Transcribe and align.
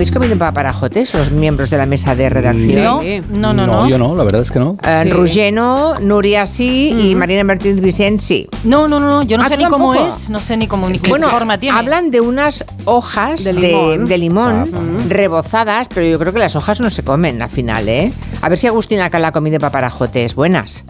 ¿Habéis 0.00 0.12
comido 0.12 0.38
paparajotes 0.38 1.12
los 1.12 1.30
miembros 1.30 1.68
de 1.68 1.76
la 1.76 1.84
mesa 1.84 2.14
de 2.16 2.30
redacción? 2.30 2.82
No, 2.84 3.00
Sí. 3.02 3.20
no, 3.28 3.52
no, 3.52 3.66
no. 3.66 3.86
yo 3.86 3.98
no, 3.98 4.14
la 4.16 4.24
verdad 4.24 4.40
es 4.40 4.50
que 4.50 4.58
no. 4.58 4.74
Eh, 4.82 5.00
Sí. 5.02 5.10
Rugeno, 5.10 6.00
Nuria 6.00 6.46
sí 6.46 6.96
y 6.98 7.14
Marina 7.14 7.44
Martínez 7.44 7.82
Vicente 7.82 8.24
sí. 8.24 8.48
No, 8.64 8.88
no, 8.88 8.98
no, 8.98 9.22
yo 9.24 9.36
no 9.36 9.42
Ah, 9.44 9.48
sé 9.48 9.58
¿tú 9.58 9.64
ni 9.64 9.68
cómo 9.68 9.92
tampoco? 9.92 10.16
es, 10.16 10.30
no 10.30 10.40
sé 10.40 10.56
ni 10.56 10.66
cómo 10.68 10.88
ni 10.88 10.98
qué 11.00 11.10
Bueno, 11.10 11.28
forma 11.28 11.58
tiene. 11.58 11.78
hablan 11.78 12.10
de 12.10 12.22
unas 12.22 12.64
hojas 12.86 13.44
de 13.44 13.52
De 13.52 14.16
limón, 14.16 14.64
limón 14.64 15.10
rebozadas, 15.10 15.88
pero 15.88 16.06
yo 16.06 16.18
creo 16.18 16.32
que 16.32 16.38
las 16.38 16.56
hojas 16.56 16.80
no 16.80 16.88
se 16.88 17.02
comen 17.04 17.42
al 17.42 17.50
final, 17.50 17.86
¿eh? 17.86 18.10
A 18.40 18.48
ver 18.48 18.56
si 18.56 18.68
Agustín 18.68 19.00
acá 19.02 19.18
la 19.18 19.32
comido 19.32 19.58
paparajotes. 19.58 20.34
Buenas. 20.34 20.82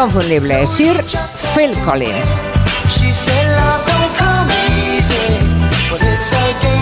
Inconfundible, 0.02 0.68
Sir 0.68 1.04
Phil 1.56 1.76
Collins. 1.84 2.38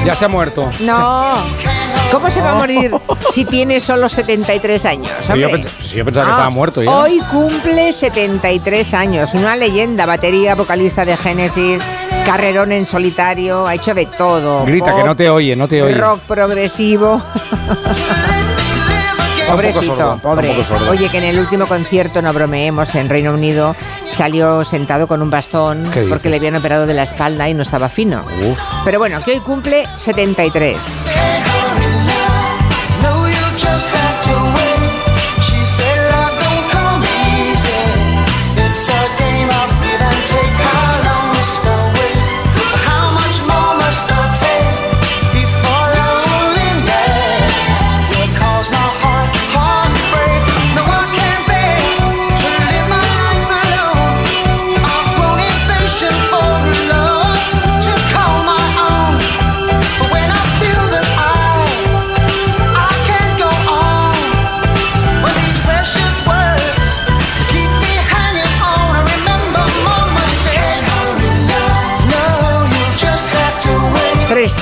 Ya 0.03 0.13
se 0.13 0.25
ha 0.25 0.27
muerto. 0.27 0.69
No. 0.81 1.35
¿Cómo 2.11 2.29
se 2.29 2.41
va 2.41 2.51
a 2.51 2.55
morir 2.55 2.91
si 3.31 3.45
tiene 3.45 3.79
solo 3.79 4.09
73 4.09 4.83
años? 4.83 5.11
Yo, 5.29 5.33
hombre? 5.47 5.63
pens- 5.63 5.69
sí, 5.81 5.95
yo 5.95 6.03
pensaba 6.03 6.25
que 6.25 6.31
Ah, 6.31 6.35
estaba 6.35 6.49
muerto 6.49 6.83
ya. 6.83 6.91
Hoy 6.91 7.19
cumple 7.31 7.93
73 7.93 8.93
años. 8.93 9.33
Una 9.33 9.55
leyenda, 9.55 10.05
batería, 10.05 10.53
vocalista 10.55 11.05
de 11.05 11.15
Génesis, 11.15 11.81
carrerón 12.25 12.73
en 12.73 12.85
solitario, 12.85 13.65
ha 13.65 13.75
hecho 13.75 13.93
de 13.93 14.07
todo. 14.07 14.65
Grita, 14.65 14.93
que 14.93 15.03
no 15.05 15.15
te 15.15 15.29
oye, 15.29 15.55
no 15.55 15.69
te 15.69 15.81
oye. 15.81 15.95
Rock 15.95 16.19
progresivo. 16.27 17.21
Pobrecito, 19.47 19.81
sordo, 19.83 20.17
pobre. 20.21 20.49
Oye, 20.89 21.09
que 21.09 21.17
en 21.17 21.23
el 21.23 21.39
último 21.39 21.65
concierto, 21.67 22.21
no 22.21 22.33
bromeemos, 22.33 22.93
en 22.95 23.09
Reino 23.09 23.33
Unido 23.33 23.75
salió 24.07 24.63
sentado 24.63 25.07
con 25.07 25.21
un 25.21 25.29
bastón 25.29 25.89
porque 26.09 26.29
le 26.29 26.37
habían 26.37 26.55
operado 26.55 26.85
de 26.85 26.93
la 26.93 27.03
espalda 27.03 27.47
y 27.49 27.53
no 27.53 27.61
estaba 27.61 27.89
fino. 27.89 28.23
Uf. 28.49 28.59
Pero 28.83 28.99
bueno, 28.99 29.21
que 29.23 29.31
hoy 29.31 29.39
cumple 29.39 29.87
73. 29.97 30.75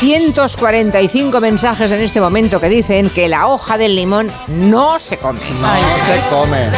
345 0.04 1.40
mensajes 1.40 1.90
en 1.90 2.02
este 2.02 2.20
momento 2.20 2.60
que 2.60 2.68
dicen 2.68 3.10
que 3.10 3.30
la 3.30 3.48
hoja 3.48 3.78
del 3.78 3.96
limón 3.96 4.30
no 4.50 5.00
se 5.00 5.16
come. 5.16 5.40
Se 5.40 6.30
come. 6.30 6.70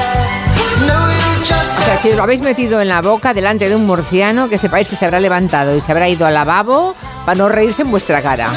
No, 0.85 1.11
you 1.11 1.39
just 1.39 1.75
O 1.79 1.81
sea, 1.85 1.97
si 1.99 2.09
os 2.09 2.15
lo 2.15 2.21
habéis 2.21 2.41
metido 2.41 2.81
en 2.81 2.87
la 2.87 3.01
boca 3.01 3.33
delante 3.33 3.67
de 3.67 3.75
un 3.75 3.87
murciano, 3.87 4.47
que 4.47 4.59
sepáis 4.59 4.87
que 4.87 4.95
se 4.95 5.05
habrá 5.05 5.19
levantado 5.19 5.75
y 5.75 5.81
se 5.81 5.91
habrá 5.91 6.07
ido 6.07 6.27
al 6.27 6.35
lavabo 6.35 6.93
para 7.25 7.35
no 7.35 7.49
reírse 7.49 7.81
en 7.81 7.89
vuestra 7.89 8.21
cara. 8.21 8.51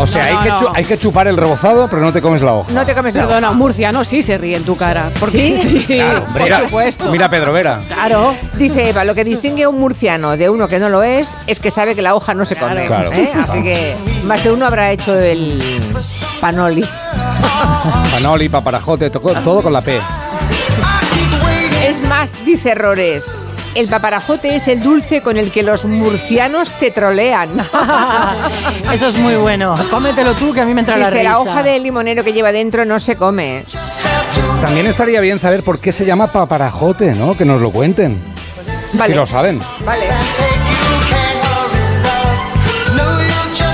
O 0.00 0.06
sea, 0.06 0.22
No, 0.32 0.38
hay, 0.40 0.48
no, 0.50 0.58
que 0.58 0.64
no. 0.64 0.72
hay 0.74 0.84
que 0.84 0.98
chupar 0.98 1.26
el 1.26 1.36
rebozado, 1.36 1.88
pero 1.88 2.00
no 2.02 2.12
te 2.12 2.20
comes 2.22 2.40
la 2.40 2.52
hoja. 2.54 2.70
No 2.72 2.86
te 2.86 2.94
comes 2.94 3.14
la 3.14 3.20
hoja. 3.22 3.28
Perdona, 3.28 3.50
un 3.50 3.58
murciano 3.58 4.04
sí 4.04 4.22
se 4.22 4.38
ríe 4.38 4.56
en 4.56 4.64
tu 4.64 4.76
cara. 4.76 5.10
Porque 5.18 5.58
¿Sí? 5.58 5.58
sí, 5.58 5.84
Claro, 5.86 6.24
por 6.32 6.42
mira, 6.42 6.60
supuesto. 6.64 7.10
Mira 7.10 7.28
Pedro 7.28 7.52
Vera. 7.52 7.80
Claro. 7.88 8.34
Dice 8.54 8.88
Eva, 8.90 9.04
lo 9.04 9.14
que 9.14 9.24
distingue 9.24 9.64
a 9.64 9.68
un 9.68 9.78
murciano 9.80 10.36
de 10.36 10.48
uno 10.50 10.68
que 10.68 10.78
no 10.78 10.88
lo 10.88 11.02
es, 11.02 11.36
es 11.48 11.58
que 11.60 11.70
sabe 11.72 11.94
que 11.96 12.02
la 12.02 12.14
hoja 12.14 12.34
no 12.34 12.44
se 12.44 12.54
come. 12.56 12.86
Claro. 12.86 13.12
¿eh? 13.12 13.30
Así 13.36 13.62
que 13.62 13.96
más 14.24 14.44
de 14.44 14.52
uno 14.52 14.66
habrá 14.66 14.90
hecho 14.92 15.18
el 15.18 15.60
panoli. 16.40 16.84
Panoli, 18.12 18.48
paparajote, 18.48 19.10
to- 19.10 19.20
todo 19.20 19.62
con 19.62 19.72
la 19.72 19.80
P. 19.80 20.00
Es 21.86 22.00
más, 22.02 22.32
dice 22.44 22.70
Errores, 22.70 23.34
el 23.74 23.88
paparajote 23.88 24.56
es 24.56 24.68
el 24.68 24.80
dulce 24.82 25.22
con 25.22 25.36
el 25.36 25.50
que 25.50 25.62
los 25.62 25.84
murcianos 25.84 26.70
te 26.78 26.90
trolean. 26.90 27.50
Eso 28.92 29.08
es 29.08 29.16
muy 29.16 29.36
bueno. 29.36 29.76
Cómetelo 29.90 30.34
tú 30.34 30.52
que 30.52 30.60
a 30.60 30.64
mí 30.64 30.74
me 30.74 30.80
entra 30.80 30.96
la 30.96 31.10
risa. 31.10 31.22
la 31.22 31.38
hoja 31.38 31.62
de 31.62 31.78
limonero 31.78 32.24
que 32.24 32.32
lleva 32.32 32.52
dentro 32.52 32.84
no 32.84 32.98
se 32.98 33.16
come. 33.16 33.64
También 34.60 34.86
estaría 34.86 35.20
bien 35.20 35.38
saber 35.38 35.62
por 35.62 35.80
qué 35.80 35.92
se 35.92 36.04
llama 36.04 36.28
paparajote, 36.32 37.14
¿no? 37.14 37.36
Que 37.36 37.44
nos 37.44 37.60
lo 37.60 37.70
cuenten. 37.70 38.20
Vale. 38.94 39.12
Si 39.12 39.16
lo 39.16 39.26
saben. 39.26 39.60
Vale. 39.84 40.06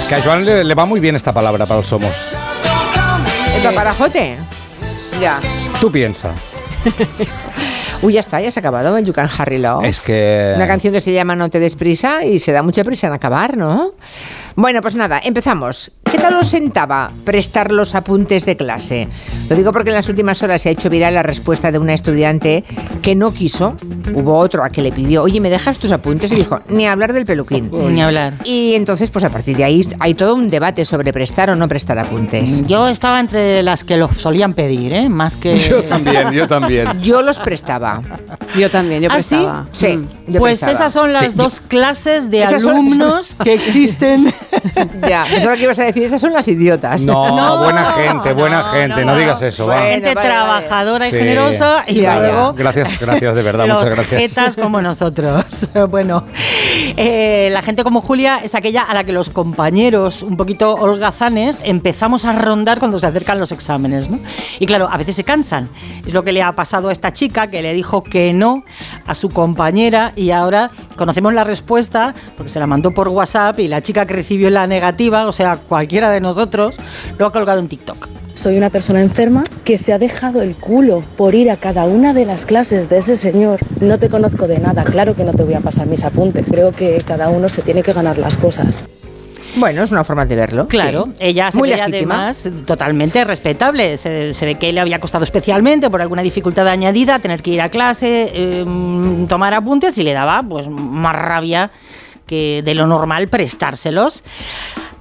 Que 0.08 0.14
a 0.14 0.22
Joan 0.22 0.44
le, 0.44 0.64
le 0.64 0.74
va 0.74 0.84
muy 0.84 1.00
bien 1.00 1.16
esta 1.16 1.32
palabra 1.32 1.64
para 1.64 1.80
los 1.80 1.88
somos. 1.88 2.12
¿El 3.56 3.62
paparajote? 3.62 4.38
Ya. 5.20 5.40
Tú 5.80 5.90
piensa. 5.90 6.30
Uy, 8.04 8.12
ya 8.12 8.20
está, 8.20 8.40
ya 8.40 8.52
se 8.52 8.60
ha 8.60 8.62
acabado 8.62 8.96
el 8.98 9.04
You 9.04 9.12
Can 9.14 9.28
Harry 9.38 9.58
Love. 9.58 9.84
Es 9.86 10.00
que... 10.00 10.52
Una 10.56 10.66
canción 10.66 10.92
que 10.92 11.00
se 11.00 11.12
llama 11.12 11.34
No 11.34 11.48
te 11.48 11.58
des 11.58 11.74
prisa 11.74 12.24
y 12.24 12.38
se 12.38 12.52
da 12.52 12.62
mucha 12.62 12.84
prisa 12.84 13.06
en 13.06 13.14
acabar, 13.14 13.56
¿no? 13.56 13.94
Bueno, 14.56 14.82
pues 14.82 14.94
nada, 14.94 15.20
empezamos. 15.24 15.90
¿Qué 16.14 16.20
tal 16.20 16.34
os 16.36 16.48
sentaba 16.48 17.10
prestar 17.24 17.72
los 17.72 17.96
apuntes 17.96 18.44
de 18.46 18.56
clase? 18.56 19.08
Lo 19.50 19.56
digo 19.56 19.72
porque 19.72 19.90
en 19.90 19.96
las 19.96 20.08
últimas 20.08 20.40
horas 20.44 20.62
se 20.62 20.68
ha 20.68 20.72
hecho 20.72 20.88
viral 20.88 21.12
la 21.14 21.24
respuesta 21.24 21.72
de 21.72 21.80
una 21.80 21.92
estudiante 21.92 22.62
que 23.02 23.16
no 23.16 23.32
quiso. 23.32 23.74
Hubo 24.14 24.36
otro 24.38 24.62
a 24.62 24.70
que 24.70 24.80
le 24.80 24.92
pidió, 24.92 25.24
oye, 25.24 25.40
¿me 25.40 25.50
dejas 25.50 25.76
tus 25.80 25.90
apuntes? 25.90 26.30
Y 26.30 26.36
dijo, 26.36 26.60
ni 26.68 26.86
hablar 26.86 27.12
del 27.14 27.24
peluquín. 27.24 27.68
Ni 27.90 28.00
hablar. 28.00 28.34
Y 28.44 28.74
entonces, 28.74 29.10
pues 29.10 29.24
a 29.24 29.30
partir 29.30 29.56
de 29.56 29.64
ahí 29.64 29.84
hay 29.98 30.14
todo 30.14 30.36
un 30.36 30.50
debate 30.50 30.84
sobre 30.84 31.12
prestar 31.12 31.50
o 31.50 31.56
no 31.56 31.66
prestar 31.66 31.98
apuntes. 31.98 32.64
Yo 32.64 32.86
estaba 32.86 33.18
entre 33.18 33.64
las 33.64 33.82
que 33.82 33.96
lo 33.96 34.08
solían 34.14 34.54
pedir, 34.54 34.92
¿eh? 34.92 35.08
Más 35.08 35.36
que... 35.36 35.58
Yo 35.68 35.82
también, 35.82 36.30
yo 36.30 36.46
también. 36.46 37.02
Yo 37.02 37.22
los 37.22 37.40
prestaba. 37.40 38.00
Yo 38.56 38.70
también, 38.70 39.02
yo 39.02 39.08
¿Ah, 39.10 39.20
sí? 39.20 39.36
Sí, 39.72 39.96
Mm. 39.96 40.32
yo 40.32 40.38
pues 40.38 40.60
prestaba. 40.60 40.72
esas 40.72 40.92
son 40.92 41.12
las 41.12 41.22
Sí, 41.22 41.28
yo- 41.36 41.42
dos 41.42 41.60
clases 41.60 42.30
de 42.30 42.44
Esas 42.44 42.62
son- 42.62 42.72
alumnos 42.76 43.34
que 43.42 43.54
existen 43.54 44.32
Ya, 45.08 45.24
pensaba 45.28 45.56
que 45.56 45.64
ibas 45.64 45.78
a 45.80 45.84
decir, 45.84 46.03
esas 46.04 46.20
son 46.20 46.32
las 46.32 46.46
idiotas. 46.48 47.02
No, 47.02 47.28
No, 47.36 47.58
buena 47.58 47.84
gente, 47.92 48.32
buena 48.32 48.58
no, 48.62 48.64
gente, 48.68 49.00
no, 49.00 49.06
no, 49.06 49.12
no. 49.12 49.18
digas 49.18 49.42
eso, 49.42 49.66
va. 49.66 49.74
Bueno, 49.76 49.90
Gente 49.90 50.14
vale, 50.14 50.28
vale. 50.28 50.28
trabajadora 50.28 51.08
y 51.08 51.10
Sí. 51.10 51.16
generosa 51.18 51.84
y 51.86 52.00
luego 52.00 52.52
Gracias, 52.54 53.00
gracias, 53.00 53.34
de 53.34 53.42
verdad, 53.42 53.66
los 53.68 53.80
muchas 53.82 53.94
gracias. 53.94 54.20
jetas 54.20 54.56
como 54.56 54.80
nosotros. 54.82 55.68
bueno, 55.90 56.24
eh, 56.96 57.48
la 57.52 57.62
gente 57.62 57.84
como 57.84 58.00
Julia 58.00 58.40
es 58.42 58.54
aquella 58.54 58.82
a 58.82 58.94
la 58.94 59.04
que 59.04 59.12
los 59.12 59.30
compañeros 59.30 60.22
un 60.22 60.36
poquito 60.36 60.74
holgazanes 60.74 61.60
empezamos 61.64 62.24
a 62.24 62.32
rondar 62.32 62.78
cuando 62.78 62.98
se 62.98 63.06
acercan 63.06 63.38
los 63.38 63.52
exámenes, 63.52 64.10
¿no? 64.10 64.18
Y 64.58 64.66
claro, 64.66 64.88
a 64.90 64.96
veces 64.96 65.16
se 65.16 65.24
cansan. 65.24 65.68
Es 66.06 66.12
lo 66.12 66.24
que 66.24 66.32
le 66.32 66.42
ha 66.42 66.52
pasado 66.52 66.88
a 66.88 66.92
esta 66.92 67.12
chica 67.12 67.48
que 67.48 67.62
le 67.62 67.72
dijo 67.72 68.02
que 68.02 68.32
no 68.32 68.64
a 69.06 69.14
su 69.14 69.30
compañera 69.30 70.12
y 70.16 70.30
ahora 70.30 70.70
conocemos 70.96 71.34
la 71.34 71.44
respuesta 71.44 72.14
porque 72.36 72.50
se 72.50 72.60
la 72.60 72.66
mandó 72.66 72.92
por 72.92 73.08
WhatsApp 73.08 73.58
y 73.60 73.68
la 73.68 73.82
chica 73.82 74.06
que 74.06 74.14
recibió 74.14 74.50
la 74.50 74.66
negativa, 74.66 75.26
o 75.26 75.32
sea, 75.32 75.56
cualquiera 75.56 76.10
de 76.10 76.20
nosotros, 76.20 76.78
lo 77.18 77.26
ha 77.26 77.32
colgado 77.32 77.60
en 77.60 77.68
TikTok. 77.68 78.08
Soy 78.34 78.56
una 78.58 78.68
persona 78.68 79.00
enferma 79.00 79.44
que 79.64 79.78
se 79.78 79.92
ha 79.92 79.98
dejado 79.98 80.42
el 80.42 80.56
culo 80.56 81.04
por 81.16 81.36
ir 81.36 81.50
a 81.50 81.56
cada 81.56 81.84
una 81.84 82.12
de 82.12 82.26
las 82.26 82.46
clases 82.46 82.88
de 82.88 82.98
ese 82.98 83.16
señor. 83.16 83.60
No 83.80 83.98
te 83.98 84.08
conozco 84.08 84.48
de 84.48 84.58
nada, 84.58 84.82
claro 84.82 85.14
que 85.14 85.22
no 85.22 85.32
te 85.32 85.44
voy 85.44 85.54
a 85.54 85.60
pasar 85.60 85.86
mis 85.86 86.04
apuntes. 86.04 86.46
Creo 86.50 86.63
que 86.72 87.02
cada 87.06 87.28
uno 87.28 87.48
se 87.48 87.62
tiene 87.62 87.82
que 87.82 87.92
ganar 87.92 88.18
las 88.18 88.36
cosas. 88.36 88.82
Bueno, 89.56 89.84
es 89.84 89.92
una 89.92 90.02
forma 90.02 90.26
de 90.26 90.34
verlo. 90.34 90.66
Claro, 90.66 91.04
sí. 91.10 91.26
ella 91.26 91.52
se 91.52 91.58
Muy 91.58 91.70
ve 91.70 91.76
legítima. 91.76 92.26
además 92.28 92.48
totalmente 92.66 93.22
respetable. 93.24 93.96
Se, 93.98 94.34
se 94.34 94.46
ve 94.46 94.56
que 94.56 94.72
le 94.72 94.80
había 94.80 94.98
costado 94.98 95.22
especialmente 95.22 95.88
por 95.90 96.02
alguna 96.02 96.22
dificultad 96.22 96.66
añadida 96.66 97.20
tener 97.20 97.40
que 97.40 97.50
ir 97.52 97.60
a 97.60 97.68
clase, 97.68 98.30
eh, 98.34 98.64
tomar 99.28 99.54
apuntes 99.54 99.96
y 99.98 100.02
le 100.02 100.12
daba 100.12 100.42
pues 100.42 100.68
más 100.68 101.14
rabia 101.14 101.70
que 102.26 102.62
de 102.64 102.74
lo 102.74 102.86
normal 102.88 103.28
prestárselos. 103.28 104.24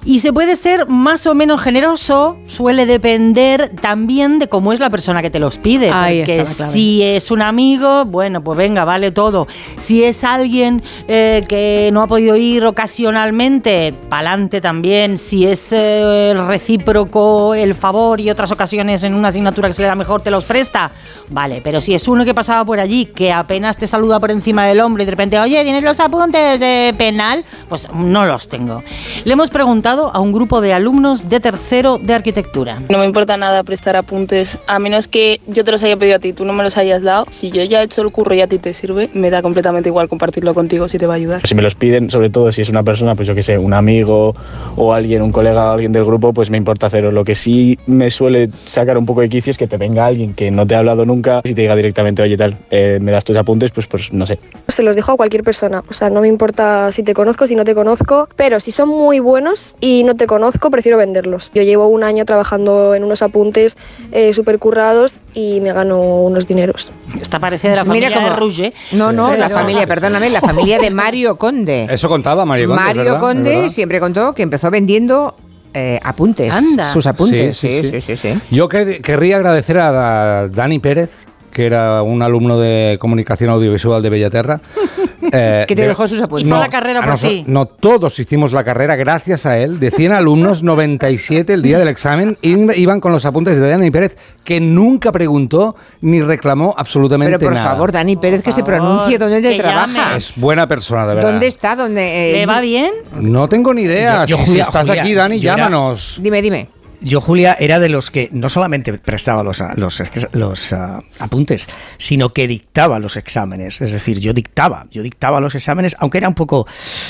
Y 0.06 0.18
se 0.18 0.34
puede 0.34 0.54
ser 0.54 0.86
más 0.86 1.26
o 1.26 1.34
menos 1.34 1.62
generoso, 1.62 2.36
suele 2.46 2.84
depender 2.84 3.70
también 3.80 4.38
de 4.38 4.48
cómo 4.48 4.74
es 4.74 4.80
la 4.80 4.90
persona 4.90 5.22
que 5.22 5.30
te 5.30 5.38
los 5.38 5.56
pide. 5.56 5.88
Clave. 5.88 6.44
si 6.46 7.02
es 7.02 7.30
un 7.30 7.40
amigo, 7.40 8.04
bueno, 8.04 8.44
pues 8.44 8.58
venga, 8.58 8.84
vale 8.84 9.12
todo. 9.12 9.48
Si 9.78 10.04
es 10.04 10.22
alguien 10.22 10.82
eh, 11.08 11.42
que 11.48 11.88
no 11.90 12.02
ha 12.02 12.06
podido 12.06 12.36
ir 12.36 12.66
ocasionalmente, 12.66 13.94
pa'lante 14.10 14.60
también. 14.60 15.16
Si 15.16 15.46
es 15.46 15.72
eh, 15.72 16.34
recíproco 16.48 17.54
el 17.54 17.74
favor 17.74 18.20
y 18.20 18.28
otras 18.28 18.52
ocasiones 18.52 19.04
en 19.04 19.14
una 19.14 19.28
asignatura 19.28 19.68
que 19.68 19.74
se 19.74 19.80
le 19.80 19.88
da 19.88 19.94
mejor 19.94 20.20
te 20.20 20.30
los 20.30 20.44
presta, 20.44 20.90
vale. 21.30 21.62
Pero 21.64 21.80
si 21.80 21.94
es 21.94 22.06
uno 22.08 22.26
que 22.26 22.34
pasaba 22.34 22.62
por 22.66 22.78
allí, 22.78 23.06
que 23.06 23.32
apenas 23.32 23.78
te 23.78 23.86
saluda 23.86 24.20
por 24.20 24.30
encima 24.30 24.66
del 24.66 24.80
hombro 24.80 25.02
y 25.02 25.06
de 25.06 25.12
repente, 25.12 25.40
oye, 25.40 25.64
¿tienes 25.64 25.82
los 25.82 25.98
apuntes 25.98 26.60
de 26.60 26.94
penal? 26.98 27.42
Pues 27.70 27.88
no 27.94 28.26
los 28.26 28.48
tengo. 28.48 28.82
Le 29.24 29.32
hemos 29.32 29.48
preguntado 29.48 29.93
a 29.94 30.20
un 30.20 30.32
grupo 30.32 30.60
de 30.60 30.72
alumnos 30.72 31.28
de 31.28 31.40
tercero 31.40 31.98
de 31.98 32.14
arquitectura. 32.14 32.80
No 32.88 32.98
me 32.98 33.04
importa 33.04 33.36
nada 33.36 33.62
prestar 33.62 33.96
apuntes, 33.96 34.58
a 34.66 34.78
menos 34.78 35.08
que 35.08 35.40
yo 35.46 35.64
te 35.64 35.70
los 35.70 35.82
haya 35.82 35.96
pedido 35.96 36.16
a 36.16 36.18
ti, 36.18 36.32
tú 36.32 36.44
no 36.44 36.52
me 36.52 36.62
los 36.62 36.76
hayas 36.76 37.02
dado. 37.02 37.26
Si 37.30 37.50
yo 37.50 37.62
ya 37.62 37.80
he 37.80 37.84
hecho 37.84 38.02
el 38.02 38.10
curro 38.10 38.34
y 38.34 38.40
a 38.40 38.46
ti 38.46 38.58
te 38.58 38.72
sirve, 38.72 39.08
me 39.14 39.30
da 39.30 39.40
completamente 39.42 39.88
igual 39.88 40.08
compartirlo 40.08 40.52
contigo 40.52 40.88
si 40.88 40.98
te 40.98 41.06
va 41.06 41.14
a 41.14 41.16
ayudar. 41.16 41.46
Si 41.46 41.54
me 41.54 41.62
los 41.62 41.74
piden, 41.74 42.10
sobre 42.10 42.30
todo 42.30 42.50
si 42.50 42.62
es 42.62 42.68
una 42.68 42.82
persona, 42.82 43.14
pues 43.14 43.28
yo 43.28 43.34
que 43.34 43.42
sé, 43.42 43.56
un 43.56 43.72
amigo 43.72 44.34
o 44.76 44.92
alguien, 44.92 45.22
un 45.22 45.32
colega 45.32 45.70
o 45.70 45.72
alguien 45.74 45.92
del 45.92 46.04
grupo, 46.04 46.32
pues 46.32 46.50
me 46.50 46.58
importa 46.58 46.88
hacerlo. 46.88 47.12
Lo 47.12 47.24
que 47.24 47.34
sí 47.34 47.78
me 47.86 48.10
suele 48.10 48.50
sacar 48.50 48.98
un 48.98 49.06
poco 49.06 49.20
de 49.20 49.28
quicio 49.28 49.50
es 49.52 49.58
que 49.58 49.66
te 49.66 49.76
venga 49.76 50.06
alguien 50.06 50.34
que 50.34 50.50
no 50.50 50.66
te 50.66 50.74
ha 50.74 50.78
hablado 50.78 51.04
nunca 51.04 51.40
y 51.44 51.54
te 51.54 51.62
diga 51.62 51.76
directamente, 51.76 52.22
oye 52.22 52.36
tal, 52.36 52.56
eh, 52.70 52.98
me 53.00 53.12
das 53.12 53.24
tus 53.24 53.36
apuntes, 53.36 53.70
pues, 53.70 53.86
pues 53.86 54.12
no 54.12 54.26
sé. 54.26 54.38
Se 54.68 54.82
los 54.82 54.96
dejo 54.96 55.12
a 55.12 55.16
cualquier 55.16 55.44
persona. 55.44 55.82
O 55.88 55.92
sea, 55.92 56.10
no 56.10 56.20
me 56.20 56.28
importa 56.28 56.90
si 56.92 57.02
te 57.02 57.14
conozco, 57.14 57.46
si 57.46 57.54
no 57.54 57.64
te 57.64 57.74
conozco, 57.74 58.28
pero 58.36 58.60
si 58.60 58.70
son 58.70 58.88
muy 58.88 59.20
buenos 59.20 59.74
y 59.86 60.02
no 60.02 60.14
te 60.14 60.26
conozco, 60.26 60.70
prefiero 60.70 60.96
venderlos. 60.96 61.50
Yo 61.52 61.62
llevo 61.62 61.88
un 61.88 62.04
año 62.04 62.24
trabajando 62.24 62.94
en 62.94 63.04
unos 63.04 63.20
apuntes 63.20 63.76
eh, 64.12 64.32
súper 64.32 64.58
currados 64.58 65.20
y 65.34 65.60
me 65.60 65.74
gano 65.74 66.00
unos 66.22 66.46
dineros. 66.46 66.90
Esta 67.20 67.38
parece 67.38 67.68
de 67.68 67.76
la 67.76 67.84
familia 67.84 68.08
Mira 68.08 68.20
cómo- 68.20 68.30
de 68.30 68.36
Rouget. 68.36 68.74
No, 68.92 69.12
no, 69.12 69.36
la 69.36 69.50
familia, 69.50 69.86
perdóname, 69.86 70.30
la 70.30 70.40
familia 70.40 70.78
de 70.78 70.90
Mario 70.90 71.36
Conde. 71.36 71.86
Eso 71.90 72.08
contaba 72.08 72.46
Mario 72.46 72.68
Conde, 72.68 72.82
Mario 72.82 73.02
¿verdad? 73.04 73.20
Conde 73.20 73.56
¿verdad? 73.56 73.68
siempre 73.68 74.00
contó 74.00 74.34
que 74.34 74.42
empezó 74.42 74.70
vendiendo 74.70 75.36
eh, 75.74 76.00
apuntes. 76.02 76.50
Anda. 76.50 76.88
Sus 76.90 77.06
apuntes. 77.06 77.56
Sí, 77.56 77.82
Sí, 77.82 77.82
sí, 77.82 77.90
sí, 77.90 78.00
sí. 78.00 78.16
sí. 78.16 78.32
sí. 78.34 78.40
Yo 78.56 78.68
que- 78.70 79.02
querría 79.02 79.36
agradecer 79.36 79.76
a 79.78 79.92
Da- 79.92 80.48
Dani 80.48 80.78
Pérez, 80.78 81.10
que 81.54 81.64
era 81.64 82.02
un 82.02 82.20
alumno 82.20 82.58
de 82.58 82.98
comunicación 83.00 83.48
audiovisual 83.48 84.02
de 84.02 84.10
Bellaterra. 84.10 84.60
eh, 85.32 85.64
Que 85.66 85.74
te 85.74 85.82
de- 85.82 85.88
dejó 85.88 86.06
sus 86.06 86.20
apuntes. 86.20 86.46
Hizo 86.46 86.58
la 86.58 86.68
carrera 86.68 87.02
por 87.02 87.18
ti. 87.18 87.44
No, 87.46 87.64
todos 87.64 88.18
hicimos 88.18 88.52
la 88.52 88.62
carrera 88.64 88.96
gracias 88.96 89.46
a 89.46 89.56
él. 89.58 89.80
De 89.80 89.90
100 89.90 90.12
alumnos, 90.12 90.62
97 90.74 91.54
el 91.54 91.62
día 91.62 91.78
del 91.78 91.88
examen 91.88 92.36
iban 92.42 93.00
con 93.00 93.12
los 93.12 93.24
apuntes 93.24 93.58
de 93.58 93.70
Dani 93.70 93.90
Pérez, 93.90 94.16
que 94.44 94.60
nunca 94.60 95.10
preguntó 95.12 95.74
ni 96.02 96.20
reclamó 96.20 96.74
absolutamente 96.76 97.38
Pero 97.38 97.48
por 97.50 97.54
nada. 97.56 97.70
favor, 97.70 97.92
Dani 97.92 98.16
Pérez, 98.16 98.42
que 98.42 98.52
se 98.52 98.62
pronuncie 98.62 99.16
dónde 99.16 99.40
que 99.40 99.58
trabaja. 99.58 99.86
llame. 100.08 100.16
Es 100.18 100.32
buena 100.36 100.66
persona, 100.68 101.06
de 101.06 101.14
verdad. 101.14 101.30
¿Dónde 101.30 101.46
está? 101.46 101.76
¿Dónde, 101.76 102.30
eh, 102.30 102.32
¿Le 102.40 102.46
va 102.46 102.60
bien? 102.60 102.90
No 103.20 103.48
tengo 103.48 103.72
ni 103.72 103.82
idea. 103.82 104.24
Yo- 104.24 104.36
yo, 104.36 104.42
si 104.42 104.48
Julia, 104.50 104.64
estás 104.64 104.86
Julia, 104.88 105.02
aquí, 105.02 105.14
Dani, 105.14 105.36
era- 105.38 105.56
llámanos. 105.56 106.18
Dime, 106.20 106.42
dime. 106.42 106.68
Yo, 107.04 107.20
Julia, 107.20 107.56
era 107.60 107.78
de 107.78 107.90
los 107.90 108.10
que 108.10 108.30
no 108.32 108.48
solamente 108.48 108.92
prestaba 108.94 109.42
los, 109.42 109.62
los, 109.76 110.02
los, 110.32 110.72
apuntes, 111.18 111.68
sino 111.98 112.30
que 112.30 112.48
dictaba 112.48 112.98
los 112.98 113.16
exámenes. 113.16 113.80
Es 113.82 113.92
decir, 113.92 114.20
yo 114.20 114.32
dictaba, 114.32 114.86
yo 114.90 115.02
dictaba 115.02 115.40
los 115.40 115.54
exámenes, 115.54 115.94
aunque 116.00 116.18
era 116.18 116.28
un 116.28 116.34
poco 116.34 116.66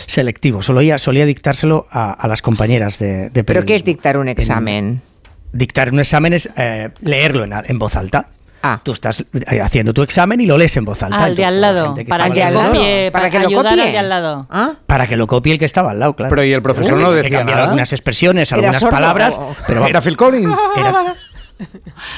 selectivo. 0.06 0.62
Solía, 0.62 0.99
solía 0.99 1.26
dictárselo 1.26 1.87
a, 1.91 2.12
a 2.12 2.26
las 2.26 2.43
compañeras 2.43 2.99
de, 2.99 3.31
de 3.31 3.44
¿Pero 3.44 3.64
qué 3.64 3.76
es 3.76 3.85
dictar 3.85 4.17
un 4.19 4.29
examen? 4.29 5.00
Dictar 5.52 5.93
un 5.93 6.00
examen 6.00 6.32
es 6.32 6.50
eh, 6.56 6.90
leerlo 7.00 7.44
en, 7.44 7.52
en 7.52 7.79
voz 7.79 7.94
alta. 7.94 8.29
Ah. 8.66 8.81
Tú 8.82 8.93
estás 8.93 9.25
eh, 9.50 9.61
haciendo 9.61 9.93
tu 9.93 10.02
examen 10.02 10.40
y 10.40 10.46
lo 10.46 10.56
lees 10.56 10.75
en 10.76 10.84
voz 10.87 11.02
alta. 11.02 11.22
Al 11.22 11.37
de 11.37 11.44
al 11.44 11.61
lado, 11.61 11.94
que 11.94 12.05
para 12.06 12.25
¿Al 12.25 12.32
estaba 12.32 12.34
de 12.34 12.43
al 12.43 12.56
alrededor- 12.56 12.62
lado? 12.62 12.72
copie, 12.81 13.11
¿Para 13.11 13.22
para 13.22 13.31
que 13.31 13.38
lo 13.38 13.62
copie? 13.62 13.90
de 13.93 13.99
al 13.99 14.08
lado. 14.08 14.46
¿Ah? 14.50 14.72
Para 14.87 15.06
que 15.06 15.16
lo 15.16 15.26
copie 15.26 15.52
el 15.52 15.58
que 15.58 15.64
estaba 15.66 15.90
al 15.90 15.99
lado, 16.00 16.14
claro. 16.14 16.31
Pero 16.31 16.44
¿y 16.44 16.52
el 16.52 16.62
profesor 16.62 16.99
no 17.00 17.11
Que 17.11 17.16
decía 17.22 17.44
nada? 17.44 17.64
algunas 17.64 17.93
expresiones, 17.93 18.50
¿Era 18.50 18.56
algunas 18.61 18.81
sordo 18.81 18.90
palabras, 18.96 19.37
o- 19.38 19.55
pero 19.66 19.87
¿Era 19.87 20.00
Phil 20.00 20.16
Collins? 20.16 20.56
era- 20.76 21.14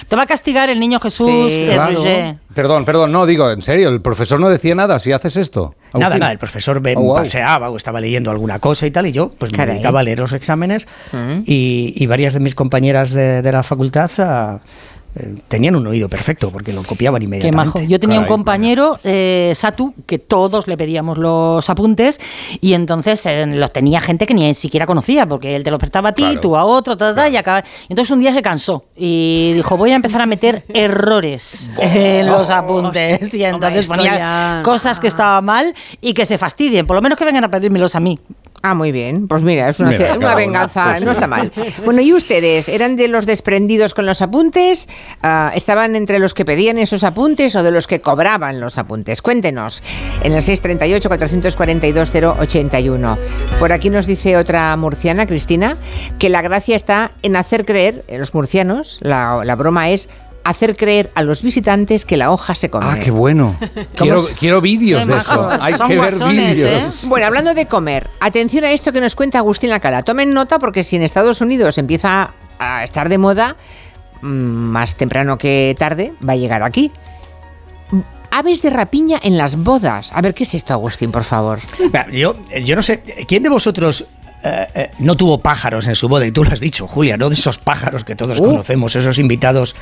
Te 0.09 0.17
va 0.17 0.23
a 0.23 0.27
castigar 0.27 0.71
el 0.71 0.81
niño 0.81 0.99
Jesús 0.99 1.29
Sí, 1.53 1.67
de 1.67 1.75
Claro. 1.75 2.39
Perdón, 2.55 2.85
perdón, 2.87 3.13
no, 3.13 3.27
digo, 3.27 3.51
en 3.51 3.61
serio, 3.61 3.91
el 3.91 4.01
profesor 4.01 4.41
no 4.41 4.49
decía 4.49 4.75
nada 4.75 4.99
si 4.99 5.13
haces 5.13 5.37
esto. 5.37 5.75
Nada, 5.93 6.07
Agustín. 6.07 6.21
nada, 6.21 6.33
el 6.33 6.39
profesor 6.39 6.81
ve- 6.81 6.95
Oh, 6.97 7.03
wow. 7.03 7.17
paseaba 7.17 7.69
o 7.69 7.77
estaba 7.77 8.01
leyendo 8.01 8.31
alguna 8.31 8.61
cosa 8.61 8.87
y 8.87 8.91
tal, 8.91 9.07
y 9.07 9.13
yo 9.13 9.31
pues 9.37 9.53
me 9.57 9.67
dedicaba 9.67 10.01
a 10.01 10.03
leer 10.03 10.21
los 10.21 10.33
exámenes 10.33 10.87
Mm. 11.13 11.41
y, 11.45 11.93
y 11.97 12.07
varias 12.07 12.33
de 12.33 12.41
mis 12.41 12.55
compañeras 12.55 13.11
de, 13.11 13.43
de 13.43 13.53
la 13.53 13.63
facultad 13.63 14.11
ah, 14.21 14.59
eh, 14.59 14.96
tenían 15.49 15.77
un 15.77 15.87
oído 15.87 16.09
perfecto 16.09 16.51
porque 16.51 16.73
lo 16.73 16.83
copiaban 16.83 17.21
Qué 17.21 17.25
inmediatamente. 17.27 17.79
majo. 17.81 17.89
Yo 17.89 17.99
tenía 18.01 18.21
un 18.21 18.27
compañero, 18.27 18.99
eh, 19.05 19.53
Satu, 19.55 19.95
que 20.07 20.19
todos 20.19 20.67
le 20.69 20.77
pedíamos 20.77 21.19
los 21.19 21.69
apuntes 21.71 22.21
y 22.61 22.75
entonces 22.75 23.25
eh, 23.27 23.47
los 23.47 23.73
tenía 23.73 24.01
gente 24.01 24.27
que 24.27 24.35
ni 24.35 24.53
siquiera 24.55 24.87
conocía 24.87 25.27
porque 25.27 25.57
él 25.57 25.63
te 25.65 25.71
los 25.71 25.79
prestaba 25.81 26.11
a 26.11 26.13
ti, 26.13 26.23
Claro. 26.23 26.41
tú 26.41 26.57
a 26.57 26.65
otro, 26.65 26.97
ta, 26.97 27.15
ta, 27.15 27.29
y 27.29 27.37
acaba- 27.37 27.61
y 27.61 27.93
Entonces 27.93 28.11
un 28.13 28.21
día 28.21 28.33
se 28.33 28.43
cansó 28.43 28.85
y 28.97 29.53
dijo, 29.55 29.77
voy 29.77 29.93
a 29.93 29.97
empezar 29.97 30.21
a 30.21 30.27
meter 30.27 30.65
errores 30.75 31.71
en 31.79 32.27
los 32.27 32.51
apuntes. 32.51 33.35
Y 33.35 33.45
entonces 33.45 33.87
ponía 33.89 34.61
cosas 34.65 35.01
que 35.01 35.07
estaban 35.09 35.45
mal 35.45 35.75
y 36.01 36.15
que 36.15 36.27
se 36.27 36.39
fastidien. 36.39 36.87
Por 36.87 36.97
lo 36.97 37.03
menos 37.03 37.19
que 37.19 37.25
vengan 37.25 37.45
a 37.45 37.51
pedírmelos 37.51 37.95
a 37.95 38.01
mí. 38.01 38.19
Ah, 38.63 38.75
muy 38.75 38.93
bien. 38.93 39.29
Pues 39.29 39.43
mira, 39.43 39.69
es 39.69 39.81
una, 39.81 39.91
Mira, 39.91 40.05
una 40.05 40.15
cada 40.15 40.33
una, 40.33 40.35
venganza, 40.35 40.85
pues 40.91 41.05
no 41.05 41.13
está 41.13 41.27
mal. 41.27 41.53
Bueno, 41.85 42.01
¿y 42.01 42.13
ustedes? 42.13 42.69
¿Eran 42.69 42.97
de 42.97 43.09
los 43.09 43.27
desprendidos 43.27 43.95
con 43.95 44.07
los 44.07 44.23
apuntes? 44.23 44.89
Ah, 45.23 45.53
¿Estaban 45.55 45.97
entre 45.97 46.19
los 46.19 46.35
que 46.35 46.45
pedían 46.45 46.79
esos 46.79 47.05
apuntes 47.05 47.55
o 47.57 47.63
de 47.63 47.71
los 47.71 47.87
que 47.87 48.01
cobraban 48.01 48.61
los 48.61 48.79
apuntes? 48.79 49.23
Cuéntenos 49.23 49.83
en 50.23 50.33
el 50.33 50.43
638-442-081. 50.43 53.19
Por 53.59 53.73
aquí 53.73 53.91
nos 53.91 54.07
dice 54.07 54.37
otra 54.37 54.77
murciana, 54.77 55.27
Cristina, 55.27 55.77
que 56.19 56.29
la 56.29 56.43
gracia 56.43 56.77
está 56.77 57.13
en 57.23 57.37
hacer 57.37 57.65
creer, 57.65 58.05
en 58.09 58.19
los 58.19 58.35
murcianos, 58.35 58.99
la, 59.01 59.43
la 59.45 59.55
broma 59.55 59.91
es 59.91 60.09
hacer 60.47 60.77
creer 60.77 61.11
a 61.15 61.23
los 61.23 61.43
visitantes 61.43 62.05
que 62.05 62.17
la 62.17 62.31
hoja 62.31 62.55
se 62.55 62.71
come. 62.71 62.87
Ah, 62.89 62.99
qué 63.03 63.11
bueno. 63.11 63.57
Quiero, 63.97 64.25
quiero 64.39 64.61
vídeos 64.61 65.07
de 65.07 65.17
eso. 65.17 65.49
Hay 65.61 65.75
Son 65.75 65.89
que 65.89 65.99
ver 65.99 66.11
guasones, 66.11 66.57
vídeos. 66.57 67.05
¿eh? 67.05 67.09
Bueno, 67.09 67.27
hablando 67.27 67.53
de 67.55 67.67
comer, 67.67 68.09
atención 68.21 68.65
a 68.65 68.71
esto 68.71 68.93
que 68.93 69.01
nos 69.01 69.17
cuenta 69.17 69.39
Agustín 69.39 69.71
Lacara. 69.71 70.03
Tomen 70.03 70.33
nota 70.33 70.59
porque 70.59 70.85
si 70.85 70.97
en 70.97 71.03
Estados 71.03 71.41
Unidos 71.41 71.79
empieza 71.79 72.33
a 72.59 72.85
estar 72.85 73.09
de 73.09 73.19
moda, 73.19 73.57
mm, 74.23 74.27
más 74.29 74.95
temprano 74.95 75.37
que 75.37 75.75
tarde, 75.79 76.15
va 76.27 76.35
a 76.35 76.37
llegar 76.37 76.63
aquí. 76.63 76.93
Mm, 77.91 78.01
Aves 78.31 78.63
de 78.63 78.71
rapiña 78.71 79.19
en 79.23 79.39
las 79.39 79.57
bodas. 79.57 80.11
A 80.15 80.21
ver, 80.21 80.35
¿qué 80.35 80.45
es 80.45 80.55
esto, 80.55 80.75
Agustín, 80.75 81.11
por 81.11 81.25
favor? 81.25 81.59
Yo, 82.13 82.37
yo 82.65 82.77
no 82.77 82.83
sé, 82.83 83.03
¿quién 83.27 83.43
de 83.43 83.49
vosotros 83.49 84.05
eh, 84.47 84.69
eh, 84.75 84.91
no 85.01 85.17
tuvo 85.17 85.39
pájaros 85.39 85.89
en 85.89 85.97
su 85.97 86.09
boda, 86.09 86.25
y 86.27 86.31
tú 86.31 86.45
lo 86.45 86.53
has 86.53 86.61
dicho, 86.61 86.87
Julia, 86.87 87.17
no 87.17 87.29
de 87.29 87.35
esos 87.35 87.59
pájaros 87.59 88.05
que 88.05 88.15
todos 88.15 88.41
conocemos, 88.41 88.95
esos 88.95 89.19
invitados 89.19 89.75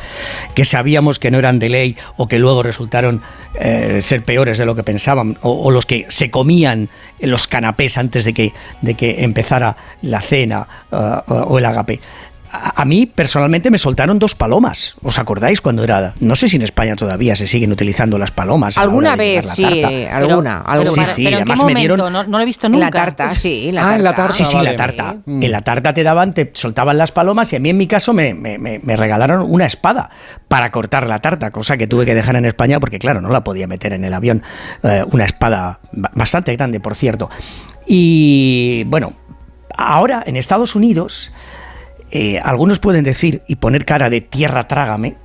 que 0.54 0.64
sabíamos 0.64 1.18
que 1.18 1.30
no 1.30 1.38
eran 1.38 1.58
de 1.58 1.68
ley 1.68 1.96
o 2.16 2.28
que 2.28 2.38
luego 2.38 2.62
resultaron 2.62 3.20
eh, 3.60 4.00
ser 4.00 4.24
peores 4.24 4.56
de 4.56 4.64
lo 4.64 4.74
que 4.74 4.82
pensaban, 4.82 5.36
o, 5.42 5.50
o 5.64 5.70
los 5.70 5.84
que 5.84 6.06
se 6.08 6.30
comían 6.30 6.88
en 7.18 7.30
los 7.30 7.46
canapés 7.46 7.98
antes 7.98 8.24
de 8.24 8.32
que, 8.32 8.54
de 8.80 8.94
que 8.94 9.22
empezara 9.22 9.76
la 10.02 10.20
cena 10.20 10.66
o 10.90 11.58
el 11.58 11.64
agape. 11.64 12.00
A, 12.56 12.82
a 12.82 12.84
mí 12.84 13.06
personalmente 13.06 13.68
me 13.70 13.78
soltaron 13.78 14.18
dos 14.20 14.36
palomas. 14.36 14.94
¿Os 15.02 15.18
acordáis 15.18 15.60
cuando 15.60 15.82
era? 15.82 16.14
No 16.20 16.36
sé 16.36 16.48
si 16.48 16.54
en 16.56 16.62
España 16.62 16.94
todavía 16.94 17.34
se 17.34 17.48
siguen 17.48 17.72
utilizando 17.72 18.16
las 18.16 18.30
palomas. 18.30 18.78
Alguna 18.78 19.16
vez, 19.16 19.44
sí, 19.54 19.62
tarta. 19.62 20.16
alguna, 20.16 20.62
Pero, 20.64 20.80
alguna. 20.82 21.04
Sí, 21.06 21.12
sí, 21.14 21.24
pero 21.24 21.38
¿en 21.38 21.44
qué 21.44 21.52
además 21.52 21.72
me 21.74 21.80
dieron- 21.80 21.98
No, 21.98 22.10
no 22.24 22.38
lo 22.38 22.40
he 22.40 22.44
visto 22.44 22.66
En 22.66 22.72
nunca. 22.74 22.84
la 22.86 22.90
tarta, 22.92 23.30
sí, 23.34 23.72
la 23.72 23.90
Ah, 23.90 23.96
en 23.96 24.04
la 24.04 24.14
tarta. 24.14 24.32
Sí, 24.34 24.44
sí, 24.44 24.54
vale. 24.54 24.70
la 24.70 24.76
tarta. 24.76 25.16
Mm. 25.26 25.42
En 25.42 25.50
la 25.52 25.60
tarta 25.62 25.92
te 25.92 26.02
daban, 26.04 26.32
te 26.32 26.50
soltaban 26.54 26.96
las 26.96 27.10
palomas 27.10 27.52
y 27.52 27.56
a 27.56 27.58
mí 27.58 27.70
en 27.70 27.76
mi 27.76 27.86
caso 27.88 28.12
me, 28.12 28.34
me- 28.34 28.58
me- 28.58 28.78
me 28.82 28.96
regalaron 28.96 29.42
una 29.50 29.66
espada 29.66 30.10
para 30.46 30.70
cortar 30.70 31.06
la 31.08 31.18
tarta, 31.18 31.50
cosa 31.50 31.76
que 31.76 31.86
tuve 31.88 32.06
que 32.06 32.14
dejar 32.14 32.36
en 32.36 32.44
España 32.44 32.78
porque 32.78 32.98
claro, 33.00 33.20
no 33.20 33.30
la 33.30 33.42
podía 33.42 33.66
meter 33.66 33.92
en 33.94 34.04
el 34.04 34.14
avión. 34.14 34.42
Eh, 34.84 35.04
una 35.10 35.24
espada 35.24 35.80
ba- 35.92 36.10
bastante 36.14 36.54
grande, 36.54 36.78
por 36.78 36.94
cierto. 36.94 37.28
Y 37.86 38.84
bueno, 38.84 39.12
ahora 39.76 40.22
en 40.26 40.36
Estados 40.36 40.74
Unidos, 40.74 41.32
eh, 42.14 42.38
algunos 42.38 42.78
pueden 42.78 43.02
decir 43.02 43.42
y 43.48 43.56
poner 43.56 43.84
cara 43.84 44.08
de 44.08 44.20
tierra 44.20 44.68
trágame, 44.68 45.16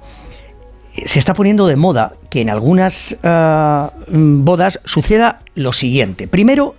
eh, 0.95 1.07
se 1.07 1.19
está 1.19 1.35
poniendo 1.35 1.67
de 1.67 1.75
moda 1.75 2.13
que 2.31 2.41
en 2.41 2.49
algunas 2.49 3.15
ah, 3.23 3.93
mm, 4.11 4.43
bodas 4.43 4.79
suceda 4.85 5.41
lo 5.53 5.71
siguiente. 5.71 6.27
Primero, 6.27 6.73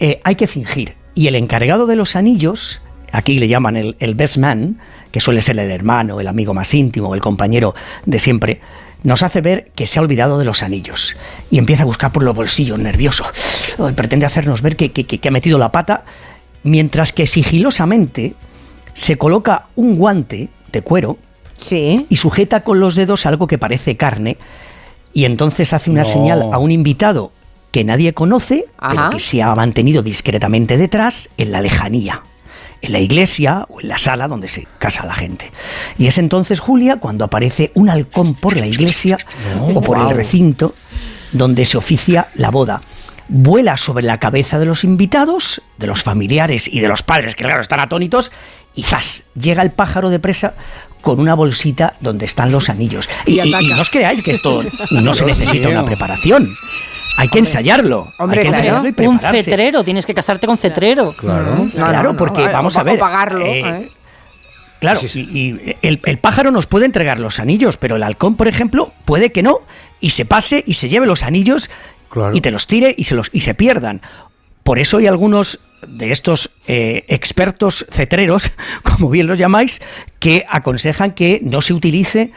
eh, 0.00 0.22
hay 0.24 0.34
que 0.34 0.46
fingir. 0.46 0.94
Y 1.14 1.26
el 1.26 1.34
encargado 1.34 1.86
de 1.86 1.94
los 1.94 2.16
anillos, 2.16 2.80
aquí 3.12 3.38
le 3.38 3.48
llaman 3.48 3.76
el, 3.76 4.14
best 4.14 4.38
man, 4.38 4.78
que 5.12 5.20
suele 5.20 5.42
ser 5.42 5.58
el 5.58 5.70
hermano, 5.70 6.20
el 6.20 6.26
amigo 6.26 6.54
más 6.54 6.72
íntimo, 6.72 7.14
el 7.14 7.20
compañero 7.20 7.74
de 8.06 8.18
siempre, 8.20 8.62
nos 9.02 9.22
hace 9.22 9.42
ver 9.42 9.72
que 9.74 9.86
se 9.86 9.98
ha 9.98 10.02
olvidado 10.02 10.38
de 10.38 10.46
los 10.46 10.62
anillos. 10.62 11.16
Y 11.50 11.58
empieza 11.58 11.82
a 11.82 11.86
buscar 11.86 12.12
por 12.12 12.22
los 12.22 12.34
bolsillos, 12.34 12.78
nervioso. 12.78 13.26
Pretende 13.94 14.24
hacernos 14.24 14.62
ver 14.62 14.76
que 14.76 15.20
ha 15.22 15.30
metido 15.30 15.58
la 15.58 15.70
pata, 15.70 16.04
mientras 16.62 17.12
que 17.12 17.26
sigilosamente 17.26 18.34
se 18.98 19.16
coloca 19.16 19.66
un 19.76 19.96
guante 19.96 20.48
de 20.72 20.82
cuero 20.82 21.18
Sí. 21.56 22.06
y 22.08 22.16
sujeta 22.16 22.62
con 22.62 22.80
los 22.80 22.94
dedos 22.94 23.26
algo 23.26 23.46
que 23.46 23.58
parece 23.58 23.96
carne 23.96 24.36
y 25.12 25.24
entonces 25.24 25.72
hace 25.72 25.90
una 25.90 26.02
No. 26.02 26.08
señal 26.08 26.42
a 26.52 26.58
un 26.58 26.70
invitado 26.70 27.32
que 27.70 27.84
nadie 27.84 28.12
conoce, 28.14 28.66
Ajá. 28.78 28.94
pero 28.94 29.10
que 29.10 29.18
se 29.18 29.42
ha 29.42 29.54
mantenido 29.54 30.02
discretamente 30.02 30.76
detrás 30.76 31.30
en 31.36 31.52
la 31.52 31.60
lejanía, 31.60 32.22
en 32.82 32.92
la 32.92 32.98
iglesia 32.98 33.66
o 33.68 33.80
en 33.80 33.88
la 33.88 33.98
sala 33.98 34.26
donde 34.28 34.48
se 34.48 34.66
casa 34.78 35.06
la 35.06 35.14
gente. 35.14 35.50
Y 35.98 36.06
es 36.06 36.18
entonces 36.18 36.60
Julia 36.60 36.96
cuando 36.96 37.24
aparece 37.24 37.70
un 37.74 37.90
halcón 37.90 38.34
por 38.34 38.56
la 38.56 38.66
iglesia 38.66 39.18
o 39.60 39.80
por 39.80 39.98
el 39.98 40.10
recinto 40.10 40.74
donde 41.32 41.64
se 41.64 41.76
oficia 41.76 42.28
la 42.34 42.50
boda. 42.50 42.80
Vuela 43.30 43.76
sobre 43.76 44.06
la 44.06 44.18
cabeza 44.18 44.58
de 44.58 44.64
los 44.64 44.84
invitados, 44.84 45.60
de 45.76 45.86
los 45.86 46.02
familiares 46.02 46.66
y 46.66 46.80
de 46.80 46.88
los 46.88 47.02
padres, 47.02 47.34
que 47.36 47.44
claro, 47.44 47.60
están 47.60 47.80
atónitos, 47.80 48.32
y 48.74 48.82
¡zas! 48.82 49.24
Llega 49.34 49.62
el 49.62 49.70
pájaro 49.70 50.10
de 50.10 50.18
presa 50.18 50.54
con 51.00 51.20
una 51.20 51.34
bolsita 51.34 51.94
donde 52.00 52.24
están 52.26 52.50
los 52.52 52.68
anillos. 52.68 53.08
Y, 53.26 53.36
no 53.38 53.80
os 53.80 53.90
creáis 53.90 54.22
que 54.22 54.32
esto 54.32 54.62
no 54.90 55.14
se 55.14 55.24
necesita 55.24 55.68
una 55.68 55.84
preparación. 55.84 56.56
Hay 57.16 57.28
que 57.28 57.38
ensayarlo. 57.40 58.12
Hombre, 58.18 58.40
hay 58.40 58.46
que 58.46 58.52
claro. 58.52 58.64
ensayarlo 58.64 59.02
y 59.04 59.06
Un 59.06 59.18
cetrero, 59.18 59.84
tienes 59.84 60.06
que 60.06 60.14
casarte 60.14 60.46
con 60.46 60.56
cetrero. 60.58 61.14
Claro. 61.16 61.54
No, 61.64 61.70
Claro, 61.70 62.02
no, 62.04 62.12
no, 62.12 62.16
porque 62.16 62.42
vamos 62.46 62.76
a 62.76 62.84
ver. 62.84 62.94
O 62.94 62.98
pagarlo. 62.98 63.44
eh, 63.44 63.60
¿eh? 63.60 63.90
Claro, 64.80 65.00
Sí, 65.00 65.08
sí. 65.08 65.28
y, 65.32 65.38
y 65.70 65.76
el, 65.82 66.00
el 66.04 66.18
pájaro 66.18 66.52
nos 66.52 66.68
puede 66.68 66.84
entregar 66.86 67.18
los 67.18 67.40
anillos, 67.40 67.76
pero 67.76 67.96
el 67.96 68.02
halcón, 68.04 68.36
por 68.36 68.46
ejemplo, 68.46 68.92
puede 69.04 69.32
que 69.32 69.42
no, 69.42 69.60
y 70.00 70.10
se 70.10 70.24
pase 70.24 70.62
y 70.64 70.74
se 70.74 70.88
lleve 70.88 71.06
los 71.06 71.24
anillos 71.24 71.68
Claro. 72.10 72.36
y 72.36 72.40
te 72.40 72.52
los 72.52 72.68
tire 72.68 72.94
y 72.96 73.04
se, 73.04 73.16
los, 73.16 73.28
y 73.32 73.40
se 73.40 73.54
pierdan. 73.54 74.00
Por 74.62 74.78
eso 74.78 74.98
hay 74.98 75.08
algunos 75.08 75.58
de 75.86 76.10
estos 76.12 76.50
eh, 76.66 77.04
expertos 77.08 77.86
cetreros, 77.90 78.50
como 78.82 79.10
bien 79.10 79.26
los 79.26 79.38
llamáis, 79.38 79.80
que 80.18 80.44
aconsejan 80.48 81.12
que 81.12 81.40
no 81.42 81.60
se 81.60 81.74
utilice 81.74 82.32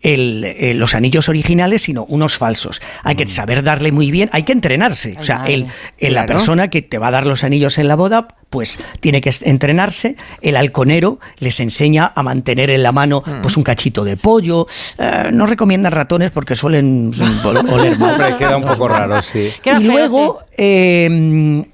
el, 0.00 0.44
eh, 0.44 0.74
los 0.74 0.94
anillos 0.94 1.28
originales, 1.28 1.82
sino 1.82 2.04
unos 2.04 2.38
falsos. 2.38 2.80
Hay 3.02 3.16
Mm. 3.16 3.18
que 3.18 3.26
saber 3.26 3.62
darle 3.64 3.90
muy 3.90 4.12
bien, 4.12 4.30
hay 4.32 4.44
que 4.44 4.52
entrenarse. 4.52 5.16
o 5.18 5.24
sea, 5.24 5.44
el, 5.46 5.66
la 5.98 6.24
persona 6.24 6.70
que 6.70 6.82
te 6.82 6.98
va 6.98 7.08
a 7.08 7.10
dar 7.10 7.26
los 7.26 7.42
anillos 7.42 7.78
en 7.78 7.88
la 7.88 7.96
boda, 7.96 8.28
pues 8.48 8.78
tiene 9.00 9.20
que 9.20 9.32
entrenarse. 9.42 10.14
El 10.40 10.56
halconero 10.56 11.18
les 11.40 11.58
enseña 11.58 12.12
a 12.14 12.22
mantener 12.22 12.70
en 12.70 12.84
la 12.84 12.92
mano 12.92 13.24
Mm. 13.26 13.42
pues 13.42 13.56
un 13.56 13.64
cachito 13.64 14.04
de 14.04 14.16
pollo. 14.16 14.68
Eh, 14.98 15.30
no 15.32 15.46
recomiendan 15.46 15.90
ratones 15.90 16.30
porque 16.30 16.54
suelen 16.54 17.10
ol- 17.44 17.68
oler 17.68 17.98
mal. 17.98 18.12
Hombre, 18.12 18.36
queda 18.36 18.56
un 18.56 18.64
poco 18.66 18.86
raro, 18.86 19.20
sí. 19.20 19.50
Queda 19.60 19.80
y 19.80 19.84
luego 19.84 20.38
eh, 20.56 21.64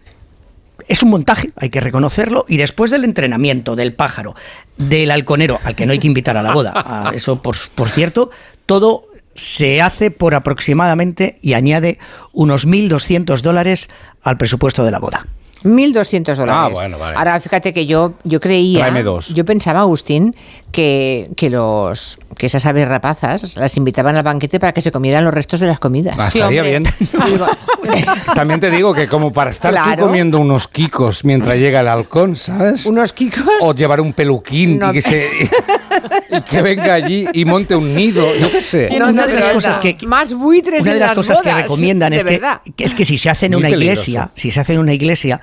es 0.88 1.02
un 1.02 1.10
montaje, 1.10 1.50
hay 1.56 1.70
que 1.70 1.80
reconocerlo, 1.80 2.44
y 2.48 2.56
después 2.56 2.90
del 2.90 3.04
entrenamiento 3.04 3.76
del 3.76 3.94
pájaro, 3.94 4.34
del 4.76 5.10
halconero, 5.10 5.60
al 5.64 5.74
que 5.74 5.86
no 5.86 5.92
hay 5.92 5.98
que 5.98 6.06
invitar 6.06 6.36
a 6.36 6.42
la 6.42 6.52
boda, 6.52 6.72
a 6.74 7.10
eso 7.14 7.40
por, 7.40 7.56
por 7.74 7.88
cierto, 7.88 8.30
todo 8.66 9.06
se 9.34 9.82
hace 9.82 10.10
por 10.10 10.34
aproximadamente 10.34 11.38
y 11.42 11.54
añade 11.54 11.98
unos 12.32 12.66
1.200 12.66 13.40
dólares 13.40 13.90
al 14.22 14.36
presupuesto 14.36 14.84
de 14.84 14.90
la 14.90 14.98
boda. 14.98 15.26
1.200 15.64 16.36
dólares. 16.36 16.48
Ah, 16.48 16.68
bueno, 16.68 16.98
vale. 16.98 17.16
Ahora, 17.16 17.40
fíjate 17.40 17.72
que 17.72 17.86
yo, 17.86 18.14
yo 18.24 18.38
creía, 18.38 18.92
yo 19.34 19.44
pensaba, 19.44 19.80
Agustín, 19.80 20.36
que, 20.74 21.30
que, 21.36 21.50
los, 21.50 22.18
que 22.36 22.46
esas 22.46 22.66
aves 22.66 22.88
rapazas 22.88 23.56
las 23.56 23.76
invitaban 23.76 24.16
al 24.16 24.24
banquete 24.24 24.58
para 24.58 24.72
que 24.72 24.80
se 24.80 24.90
comieran 24.90 25.24
los 25.24 25.32
restos 25.32 25.60
de 25.60 25.68
las 25.68 25.78
comidas. 25.78 26.16
Ah, 26.18 26.28
Sí, 26.30 26.38
estaría 26.40 26.62
hombre. 26.62 26.80
bien. 26.80 27.10
Digo, 27.30 27.46
También 28.34 28.58
te 28.58 28.70
digo 28.72 28.92
que 28.92 29.06
como 29.06 29.32
para 29.32 29.50
estar 29.50 29.70
Claro. 29.72 29.94
tú 29.96 30.06
comiendo 30.08 30.40
unos 30.40 30.66
quicos 30.66 31.24
mientras 31.24 31.56
llega 31.58 31.80
el 31.80 31.86
halcón, 31.88 32.34
¿sabes? 32.36 32.84
unos 32.86 33.12
kikos. 33.12 33.44
O 33.60 33.72
llevar 33.72 34.00
un 34.00 34.12
peluquín 34.12 34.78
No. 34.80 34.90
y, 34.90 34.94
que 34.94 35.02
se, 35.02 35.28
y 36.30 36.40
que 36.42 36.60
venga 36.62 36.94
allí 36.94 37.26
y 37.32 37.44
monte 37.44 37.76
un 37.76 37.94
nido, 37.94 38.26
yo 38.34 38.50
qué 38.50 38.60
sé. 38.60 38.88
Una 38.90 39.26
de 39.26 39.34
las 39.34 39.48
cosas 39.50 39.78
que- 39.78 39.96
Más 40.06 40.34
buitres 40.34 40.82
Una 40.82 40.90
de 40.90 40.96
en 40.96 41.00
las 41.00 41.10
las 41.10 41.16
cosas 41.16 41.40
que 41.40 41.52
recomiendan 41.54 42.12
es 42.14 42.24
que, 42.24 42.40
es 42.78 42.94
que 42.94 43.04
si 43.04 43.16
se 43.16 43.30
hace 43.30 43.46
en 43.46 43.52
Muy 43.52 43.60
una 43.60 43.68
peligroso. 43.68 44.02
iglesia, 44.10 44.30
si 44.34 44.50
se 44.50 44.60
hace 44.60 44.72
en 44.72 44.80
una 44.80 44.92
iglesia, 44.92 45.40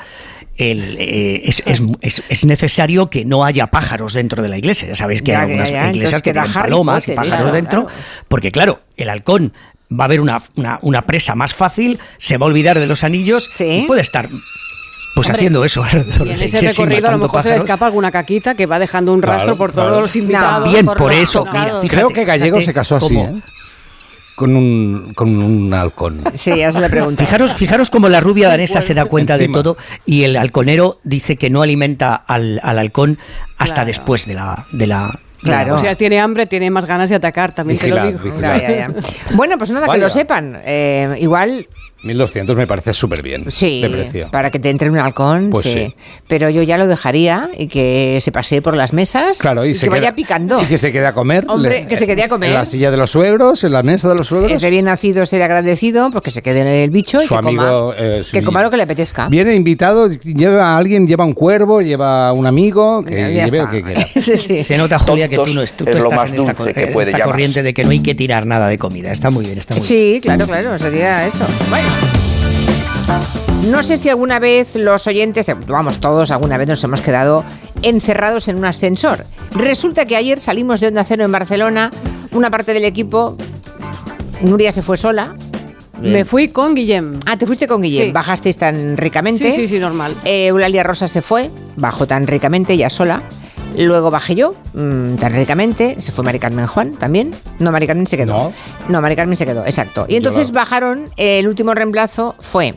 el, 0.58 0.98
eh, 1.00 1.42
es, 1.46 1.64
es- 1.66 1.82
es- 2.02 2.24
es 2.28 2.46
necesario 2.46 3.10
que 3.10 3.26
no 3.26 3.44
haya 3.46 3.68
pájaros 3.68 4.14
dentro 4.14 4.44
de 4.44 4.50
la 4.50 4.58
iglesia. 4.58 4.88
Ya 4.90 4.96
sabéis 4.96 5.22
que 5.22 5.32
Ya, 5.32 5.42
hay 5.42 5.52
algunas 5.52 5.72
ya, 5.72 5.90
iglesias 5.92 6.22
que 6.22 6.34
tienen 6.34 6.52
palomas 6.54 7.08
y 7.08 7.14
pájaros 7.14 7.40
eso, 7.42 7.52
dentro, 7.52 7.86
claro. 7.86 8.00
porque 8.28 8.52
claro, 8.52 8.82
el 8.98 9.10
halcón 9.10 9.54
va 9.92 10.06
a 10.06 10.08
ver 10.08 10.22
una, 10.22 10.42
una, 10.56 10.80
una 10.84 11.02
presa 11.06 11.36
más 11.36 11.54
fácil, 11.54 12.00
se 12.18 12.38
va 12.38 12.46
a 12.46 12.50
olvidar 12.50 12.80
de 12.80 12.86
los 12.88 13.04
anillos 13.04 13.50
Sí. 13.56 13.84
y 13.84 13.88
puede 13.88 14.02
estar 14.02 14.30
pues 15.14 15.28
Hombre, 15.28 15.40
haciendo 15.40 15.66
eso 15.66 15.84
Y 16.24 16.30
en 16.30 16.42
ese 16.42 16.62
recorrido 16.62 17.10
a 17.10 17.12
lo 17.12 17.18
mejor 17.18 17.44
se 17.44 17.50
le 17.50 17.58
escapa 17.58 17.88
alguna 17.88 18.12
caquita 18.12 18.56
que 18.56 18.66
va 18.66 18.80
dejando 18.80 19.12
un 19.12 19.20
Claro, 19.20 19.38
rastro 19.40 19.58
por 19.58 19.74
claro. 19.74 19.90
todos 19.90 20.02
los 20.04 20.16
invitados. 20.16 20.72
Bien, 20.72 20.86
por 20.86 21.12
eso, 21.12 21.44
mira, 21.46 21.66
fíjate, 21.82 21.88
Creo 21.90 22.08
que 22.10 22.24
Gallego 22.24 22.58
fíjate 22.60 22.66
se 22.66 22.74
casó 22.74 22.96
así, 22.96 23.18
¿eh? 23.18 23.34
Con 24.36 24.56
un, 24.56 25.14
con 25.14 25.30
un 25.42 25.74
halcón. 25.74 26.22
Sí, 26.36 26.56
ya 26.58 26.72
se 26.72 26.80
le 26.80 26.90
pregunté. 26.90 27.24
Fijaros, 27.26 27.54
fijaros 27.54 27.90
cómo 27.90 28.10
la 28.10 28.22
rubia 28.22 28.48
danesa 28.50 28.82
se 28.82 28.94
da 28.94 29.06
cuenta 29.06 29.36
Encima. 29.36 29.58
de 29.58 29.64
todo 29.64 29.78
y 30.06 30.24
el 30.24 30.36
halconero 30.38 31.00
dice 31.04 31.36
que 31.36 31.50
no 31.50 31.62
alimenta 31.62 32.16
al, 32.16 32.60
al 32.64 32.80
halcón 32.80 33.20
hasta 33.58 33.76
Claro. 33.76 33.88
después 33.88 34.26
de 34.26 34.34
la, 34.34 34.66
de 34.72 34.88
la, 34.88 35.20
Claro. 35.44 35.76
O 35.76 35.80
sea, 35.80 35.96
tiene 35.96 36.20
hambre, 36.20 36.46
tiene 36.46 36.70
más 36.70 36.86
ganas 36.86 37.10
de 37.10 37.16
atacar, 37.16 37.52
también 37.54 37.80
Vigilar, 37.80 38.06
te 38.08 38.12
lo 38.14 38.18
digo. 38.20 38.24
vigilar. 38.36 38.62
Ya, 38.62 38.70
ya, 38.70 38.78
ya. 38.88 39.36
Bueno, 39.36 39.58
pues 39.58 39.72
nada, 39.72 39.88
que 39.88 39.98
lo 39.98 40.10
sepan. 40.10 40.60
Eh, 40.66 41.16
igual 41.20 41.68
1200 42.04 42.56
me 42.56 42.66
parece 42.68 42.94
súper 42.94 43.22
bien 43.22 43.46
Sí, 43.52 43.82
de 43.82 43.90
precio. 43.90 44.30
para 44.32 44.50
que 44.52 44.60
te 44.60 44.70
entre 44.70 44.90
un 44.90 44.98
halcón, 44.98 45.50
Pues 45.52 45.66
sí. 45.66 45.74
sí. 45.74 45.96
Pero 46.28 46.50
yo 46.50 46.64
ya 46.64 46.78
lo 46.78 46.88
dejaría 46.88 47.50
y 47.58 47.68
que 47.68 48.20
se 48.22 48.32
pasee 48.32 48.62
por 48.62 48.76
las 48.76 48.94
mesas 48.94 49.38
Claro, 49.40 49.66
y, 49.66 49.72
y 49.72 49.76
se 49.76 49.86
que 49.86 49.90
vaya 49.92 50.16
picando. 50.16 50.62
Y 50.62 50.66
que 50.66 50.78
se 50.78 50.92
quede 50.92 51.06
a 51.06 51.14
comer. 51.14 51.46
Hombre, 51.48 51.86
que 51.88 51.96
se 51.96 52.08
quede 52.08 52.24
a 52.24 52.28
comer. 52.28 52.50
En 52.50 52.56
la 52.56 52.66
silla 52.66 52.90
de 52.92 52.98
los 52.98 53.12
suegros, 53.12 53.64
en 53.64 53.74
la 53.74 53.84
mesa 53.84 54.10
de 54.10 54.16
los 54.16 54.28
suegros. 54.28 54.52
Es 54.52 54.62
de 54.62 54.70
bien 54.70 54.86
nacido 54.86 55.26
ser 55.26 55.42
agradecido 55.44 56.10
porque 56.12 56.32
se 56.32 56.42
quede 56.42 56.62
en 56.62 56.68
el 56.68 56.90
bicho 56.90 57.22
y 57.22 57.28
Su 57.28 57.34
que, 57.36 57.40
amigo, 57.40 57.64
coma, 57.64 57.96
eh, 57.98 58.24
que 58.32 58.42
coma 58.44 58.64
lo 58.64 58.72
que 58.72 58.78
le 58.78 58.84
apetezca. 58.84 59.30
Viene 59.30 59.54
invitado, 59.56 60.10
lleva 60.10 60.70
a 60.74 60.78
alguien, 60.78 61.08
lleva 61.08 61.26
un 61.26 61.34
cuervo, 61.34 61.82
lleva 61.82 62.34
un 62.34 62.48
amigo, 62.48 63.04
que 63.04 63.16
Ya- 63.16 63.30
ya 63.30 63.46
lleve 63.46 63.58
lo 63.58 63.64
está. 63.64 63.72
que 63.72 63.84
quiera. 63.84 64.02
Sí, 64.22 64.38
sí. 64.38 64.64
Se 64.64 64.78
nota, 64.78 64.98
Julia, 65.00 65.28
que 65.28 65.36
tú, 65.36 65.48
no 65.48 65.62
es- 65.62 65.74
tú- 65.74 65.86
es 65.86 65.92
tú 65.92 65.98
lo 65.98 66.04
estás 66.06 66.20
más 66.20 66.34
en 66.34 66.40
esta, 66.40 66.74
que 66.74 66.88
puede 66.88 67.12
esta 67.12 67.24
corriente 67.24 67.64
de 67.64 67.74
que 67.74 67.84
no 67.84 67.90
hay 67.92 68.00
que 68.00 68.16
tirar 68.16 68.46
nada 68.46 68.68
de 68.68 68.78
comida. 68.78 69.12
Está 69.12 69.30
muy 69.30 69.46
bien, 69.46 69.58
está 69.58 69.76
muy 69.76 69.88
bien. 69.88 69.88
Sí, 70.16 70.20
claro, 70.22 70.46
claro, 70.48 70.78
sería 70.80 71.28
eso. 71.28 71.46
Bueno. 71.70 71.91
No 73.70 73.84
sé 73.84 73.98
si 73.98 74.10
alguna 74.10 74.40
vez 74.40 74.76
los 74.76 75.08
oyentes, 75.08 75.48
eh, 75.50 75.56
vamos, 75.68 76.00
todos 76.00 76.32
alguna 76.32 76.58
vez 76.58 76.68
nos 76.68 76.84
hemos 76.84 77.02
quedado 77.02 77.46
encerrados 77.84 78.48
en 78.48 78.58
un 78.58 78.66
ascensor. 78.66 79.26
Resulta 79.52 80.06
que 80.06 80.16
ayer 80.16 80.40
salimos 80.40 80.80
de 80.80 80.88
Onda 80.88 81.04
Cero 81.04 81.24
en 81.24 81.32
Barcelona, 81.32 81.92
una 82.32 82.50
parte 82.50 82.74
del 82.74 82.86
equipo, 82.86 83.38
Nuria 84.42 84.72
se 84.72 84.82
fue 84.82 84.98
sola, 84.98 85.36
Me 86.02 86.26
fui 86.26 86.48
con 86.48 86.74
Guillem. 86.74 87.20
Ah, 87.28 87.38
te 87.38 87.46
fuiste 87.46 87.68
con 87.68 87.82
Guillem. 87.82 88.08
Sí. 88.08 88.12
Bajasteis 88.12 88.58
tan 88.58 88.98
ricamente. 88.98 89.52
Sí, 89.52 89.56
sí, 89.56 89.68
sí, 89.68 89.80
normal. 89.80 90.16
Eh, 90.26 90.48
Eulalia 90.48 90.82
Rosa 90.82 91.08
se 91.08 91.22
fue, 91.22 91.52
bajó 91.76 92.08
tan 92.08 92.26
ricamente, 92.26 92.74
ella 92.74 92.90
sola. 92.90 93.22
Luego 93.78 94.12
bajé 94.12 94.36
yo, 94.36 94.54
mm, 94.74 95.16
tan 95.16 95.34
ricamente. 95.34 95.96
Se 96.02 96.12
fue 96.12 96.24
Mari 96.24 96.40
Carmen 96.40 96.68
Juan 96.68 96.92
también. 96.94 97.32
No, 97.60 97.72
Mari 97.72 97.88
Carmen 97.88 98.06
se 98.08 98.18
quedó. 98.18 98.34
No. 98.34 98.54
No, 98.90 99.02
Mari 99.02 99.16
Carmen 99.16 99.38
se 99.38 99.46
quedó, 99.46 99.66
exacto. 99.66 100.06
Y 100.08 100.12
Yo 100.14 100.18
entonces 100.18 100.50
la- 100.50 100.62
bajaron, 100.62 101.10
eh, 101.18 101.40
el 101.40 101.48
último 101.48 101.74
reemplazo 101.74 102.36
fue 102.42 102.76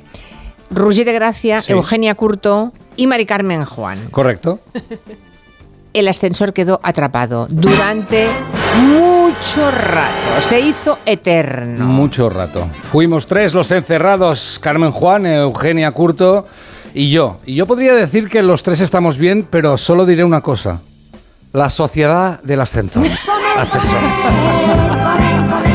Roger 0.71 1.05
de 1.05 1.13
Gracia, 1.13 1.61
Sí. 1.63 1.73
Eugenia 1.73 2.15
Curto 2.15 2.73
y 2.97 3.07
Mari 3.07 3.27
Carmen 3.27 3.65
Juan. 3.65 3.99
Correcto. 4.11 4.61
El 5.93 6.09
ascensor 6.09 6.53
quedó 6.53 6.81
atrapado 6.83 7.47
durante 7.49 8.29
mucho 8.77 9.71
rato. 9.71 10.41
Se 10.41 10.59
hizo 10.59 10.99
eterno. 11.07 11.85
Mucho 11.85 12.29
rato. 12.29 12.67
Fuimos 12.83 13.29
tres 13.29 13.55
los 13.55 13.71
encerrados, 13.71 14.59
Carmen 14.61 14.91
Juan, 14.91 15.25
Eugenia 15.27 15.93
Curto 15.93 16.47
y 16.95 17.11
yo. 17.11 17.39
Y 17.45 17.55
yo 17.57 17.67
podría 17.67 17.93
decir 17.95 18.29
que 18.29 18.43
los 18.43 18.63
tres 18.63 18.81
estamos 18.81 19.19
bien, 19.19 19.47
pero 19.51 19.77
solo 19.77 20.07
diré 20.07 20.25
una 20.25 20.41
cosa. 20.41 20.81
La 21.53 21.69
sociedad 21.71 22.41
del 22.43 22.61
ascensor. 22.61 23.05
Ascensor. 23.57 24.01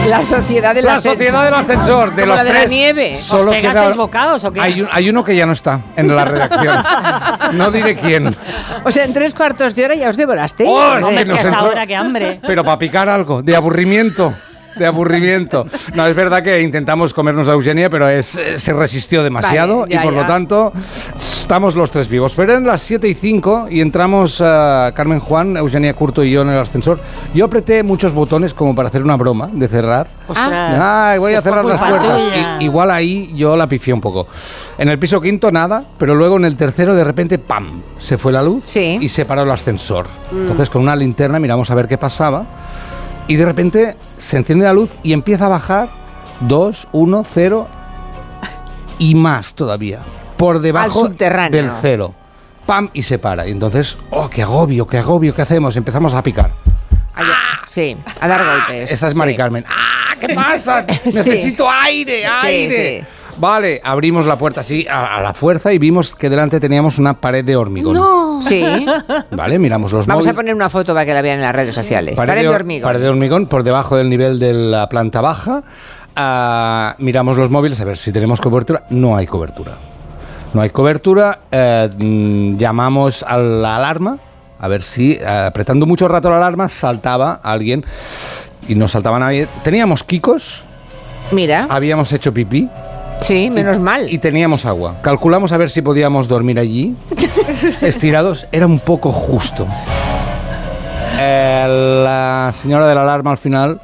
La 0.08 0.24
sociedad 0.24 0.74
del 0.76 0.86
La 0.86 0.96
ascensor. 0.96 1.18
sociedad 1.18 1.44
del 1.46 1.54
ascensor, 1.54 2.10
de 2.16 2.22
Como 2.24 2.26
los 2.28 2.36
la 2.38 2.44
de 2.44 2.50
la 2.54 2.60
tres. 2.62 2.72
nieve. 2.72 3.14
¿Os 3.16 3.24
Solo 3.24 3.52
pegasteis 3.52 3.86
queda- 3.88 3.96
bocados 3.96 4.44
o 4.44 4.52
qué? 4.52 4.60
Hay, 4.60 4.82
un- 4.82 4.90
hay 4.92 5.10
uno 5.10 5.24
que 5.24 5.36
ya 5.36 5.46
no 5.46 5.54
está 5.54 5.82
en 5.96 6.14
la 6.16 6.26
redacción. 6.26 6.84
No 7.54 7.72
diré 7.72 7.96
quién. 7.96 8.36
O 8.84 8.92
sea, 8.92 9.06
en 9.06 9.14
tres 9.14 9.34
cuartos 9.34 9.74
de 9.76 9.86
hora 9.86 9.96
ya 9.96 10.10
os 10.10 10.18
devoraste. 10.18 10.66
Oh, 10.68 10.98
es 10.98 11.08
que 11.18 11.26
nos 11.26 11.40
que 11.40 11.48
esa 11.48 11.58
entró- 11.60 11.70
hora, 11.72 11.88
qué 11.88 11.96
hambre. 11.96 12.40
Pero 12.46 12.64
para 12.64 12.78
picar 12.80 13.08
algo, 13.10 13.42
de 13.42 13.56
aburrimiento. 13.56 14.34
De 14.80 14.86
aburrimiento. 14.88 15.68
No, 15.94 16.08
es 16.08 16.16
verdad 16.16 16.42
que 16.42 16.62
intentamos 16.62 17.14
comernos 17.14 17.48
a 17.50 17.54
Eugenia, 17.54 17.90
pero 17.90 18.10
es, 18.10 18.36
eh, 18.36 18.58
se 18.58 18.74
resistió 18.74 19.22
demasiado 19.24 19.82
Vale, 19.82 19.94
ya, 19.94 20.02
y 20.02 20.04
por 20.04 20.14
ya. 20.14 20.22
lo 20.22 20.28
tanto 20.28 20.74
estamos 21.16 21.76
los 21.76 21.92
tres 21.92 22.08
vivos. 22.08 22.34
Pero 22.36 22.54
eran 22.54 22.66
las 22.66 22.82
7 22.82 23.08
y 23.08 23.14
5 23.14 23.68
y 23.70 23.82
entramos 23.82 24.40
a 24.42 24.92
Carmen 24.96 25.20
Juan, 25.20 25.58
Eugenia 25.58 25.94
Curto 25.94 26.24
y 26.24 26.32
yo 26.32 26.42
en 26.44 26.50
el 26.50 26.58
ascensor. 26.60 27.00
Yo 27.34 27.46
apreté 27.46 27.84
muchos 27.84 28.14
botones 28.14 28.54
como 28.54 28.74
para 28.76 28.88
hacer 28.90 29.04
una 29.04 29.16
broma 29.18 29.50
de 29.52 29.68
cerrar. 29.68 30.08
Ostras, 30.28 30.80
Ay, 30.82 31.20
voy 31.20 31.34
a 31.34 31.42
cerrar 31.42 31.66
las 31.66 31.80
puertas. 31.82 32.22
I- 32.60 32.64
igual 32.64 32.92
ahí 32.92 33.32
yo 33.36 33.56
la 33.58 33.68
pifié 33.68 33.94
un 33.94 34.02
poco. 34.02 34.28
En 34.78 34.88
el 34.90 34.98
piso 34.98 35.20
quinto 35.20 35.52
nada, 35.52 35.84
pero 35.98 36.16
luego 36.16 36.38
en 36.38 36.46
el 36.46 36.56
tercero 36.56 36.96
de 36.96 37.04
repente 37.04 37.38
¡pam! 37.38 37.82
Se 38.00 38.18
fue 38.18 38.32
la 38.32 38.42
luz 38.42 38.64
Sí. 38.66 38.98
y 39.02 39.10
se 39.10 39.26
paró 39.26 39.44
el 39.44 39.52
ascensor. 39.52 40.08
Entonces 40.32 40.70
con 40.70 40.82
una 40.84 40.96
linterna 40.96 41.38
miramos 41.40 41.70
a 41.70 41.76
ver 41.76 41.88
qué 41.88 41.98
pasaba 41.98 42.46
y 43.30 43.36
de 43.36 43.46
repente 43.46 43.96
se 44.18 44.38
enciende 44.38 44.66
la 44.66 44.74
luz 44.74 44.90
y 45.04 45.14
empieza 45.14 45.46
a 45.46 45.50
bajar 45.50 45.90
2, 46.42 46.88
1, 46.92 47.24
0 47.32 47.68
y 48.98 49.14
más 49.14 49.54
todavía. 49.54 50.00
Por 50.36 50.60
debajo 50.60 51.10
del 51.10 51.72
cero. 51.82 52.16
¡Pam! 52.66 52.90
Y 52.92 53.04
se 53.04 53.20
para. 53.20 53.48
Y 53.48 53.52
entonces, 53.52 53.98
¡oh, 54.10 54.30
qué 54.30 54.42
agobio, 54.42 54.88
qué 54.88 54.98
agobio! 54.98 55.36
¿Qué 55.36 55.44
hacemos? 55.44 55.76
Empezamos 55.76 56.14
a 56.14 56.24
picar. 56.24 56.52
Ay, 57.14 57.26
Sí, 57.68 57.96
a 58.20 58.28
dar 58.28 58.44
golpes. 58.46 58.92
Esa 58.92 59.10
es 59.10 59.16
Mari 59.16 59.34
Sí. 59.34 59.38
Carmen. 59.38 59.64
¡Ah, 59.68 60.16
qué 60.20 60.34
pasa! 60.34 60.86
Sí. 61.04 61.12
Necesito 61.14 61.70
aire, 61.70 62.26
aire. 62.26 63.00
sí. 63.00 63.06
Vale, 63.40 63.80
abrimos 63.84 64.26
la 64.26 64.38
puerta 64.38 64.62
así 64.62 64.86
a, 64.88 65.18
a 65.18 65.22
la 65.22 65.34
fuerza 65.34 65.72
y 65.72 65.78
vimos 65.78 66.14
que 66.14 66.30
delante 66.30 66.60
teníamos 66.60 66.98
una 66.98 67.14
pared 67.14 67.44
de 67.44 67.56
hormigón. 67.56 68.42
Sí. 68.44 68.64
Vale, 69.32 69.58
miramos 69.60 69.92
los 69.94 70.06
Vamos 70.06 70.28
a 70.28 70.34
poner 70.34 70.54
una 70.54 70.70
foto 70.70 70.94
para 70.94 71.06
que 71.06 71.14
la 71.14 71.22
vean 71.22 71.38
en 71.38 71.44
las 71.44 71.56
redes 71.56 71.74
sociales. 71.74 72.16
Pared, 72.16 72.42
de 72.42 72.48
hor- 72.50 72.56
hormigón. 72.56 72.88
pared 72.88 73.00
de 73.02 73.10
hormigón 73.10 73.46
por 73.48 73.64
debajo 73.64 73.96
del 73.96 74.10
nivel 74.10 74.40
de 74.40 74.54
la 74.54 74.90
planta 74.90 75.22
baja. 75.22 75.64
Ah, 76.16 76.96
miramos 77.00 77.38
los 77.38 77.50
móviles 77.50 77.80
a 77.80 77.86
ver 77.86 77.98
si 77.98 78.12
tenemos 78.12 78.42
cobertura. 78.42 78.84
No 78.90 79.16
hay 79.16 79.26
cobertura. 79.26 79.74
No 80.54 80.62
hay 80.62 80.70
cobertura. 80.72 81.40
eh, 81.52 81.90
mm, 81.98 82.58
llamamos 82.58 83.24
a 83.24 83.38
la 83.38 83.78
alarma 83.78 84.18
a 84.60 84.68
ver 84.68 84.82
si 84.82 85.14
eh, 85.14 85.26
apretando 85.48 85.86
mucho 85.86 86.08
rato 86.10 86.30
la 86.30 86.36
alarma 86.38 86.68
saltaba 86.68 87.40
alguien 87.42 87.86
y 88.68 88.76
no 88.76 88.88
saltaba 88.90 89.18
nadie. 89.20 89.48
Teníamos 89.64 90.04
kikos, 90.04 90.64
Mira, 91.32 91.68
habíamos 91.70 92.12
hecho 92.12 92.34
pipí 92.34 92.68
sí, 93.22 93.50
menos 93.50 93.80
mal. 93.80 94.12
y 94.12 94.18
teníamos 94.18 94.66
agua. 94.66 94.96
Calculamos 95.02 95.52
a 95.52 95.58
ver 95.58 95.70
si 95.70 95.82
podíamos 95.82 96.28
dormir 96.28 96.60
allí, 96.60 96.96
estirados. 97.82 98.48
Era 98.52 98.66
un 98.66 98.80
poco 98.80 99.12
justo. 99.12 99.68
Eh, 101.20 102.02
la 102.04 102.52
señora 102.56 102.88
de 102.88 102.96
la 102.96 103.02
alarma 103.04 103.32
al 103.32 103.38
final 103.38 103.80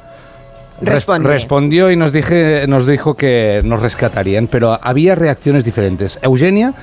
Responde. 0.80 1.28
respondió 1.28 1.90
y 1.90 1.96
nos, 1.96 2.12
dije, 2.12 2.66
nos 2.66 2.86
dijo 2.86 3.14
que 3.14 3.62
nos 3.64 3.80
rescatarían, 3.80 4.46
pero 4.46 4.78
había 4.80 5.14
reacciones 5.14 5.64
diferentes. 5.64 6.18
Eugenia 6.22 6.74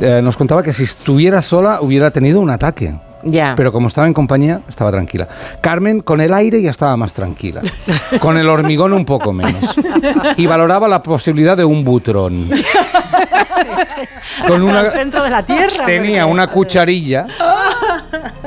eh, 0.00 0.20
nos 0.22 0.36
contaba 0.36 0.62
que 0.62 0.72
si 0.72 0.84
estuviera 0.84 1.40
sola 1.42 1.80
hubiera 1.80 2.10
tenido 2.10 2.40
un 2.40 2.50
ataque. 2.50 2.94
Ya. 3.24 3.54
Pero 3.56 3.72
como 3.72 3.88
estaba 3.88 4.06
en 4.06 4.14
compañía, 4.14 4.60
estaba 4.68 4.90
tranquila. 4.92 5.26
Carmen, 5.60 6.00
con 6.00 6.20
el 6.20 6.32
aire 6.32 6.62
ya 6.62 6.70
estaba 6.70 6.96
más 6.96 7.12
tranquila. 7.12 7.60
Con 8.20 8.36
el 8.38 8.48
hormigón 8.48 8.92
un 8.92 9.04
poco 9.04 9.32
menos. 9.32 9.74
Y 10.36 10.46
valoraba 10.46 10.86
la 10.88 11.02
posibilidad 11.02 11.56
de 11.56 11.64
un 11.64 11.84
butrón. 11.84 12.48
Con 14.46 14.62
una, 14.62 14.90
centro 14.92 15.22
de 15.24 15.30
la 15.30 15.42
tierra. 15.42 15.84
tenía 15.84 16.24
una 16.26 16.46
cucharilla 16.46 17.26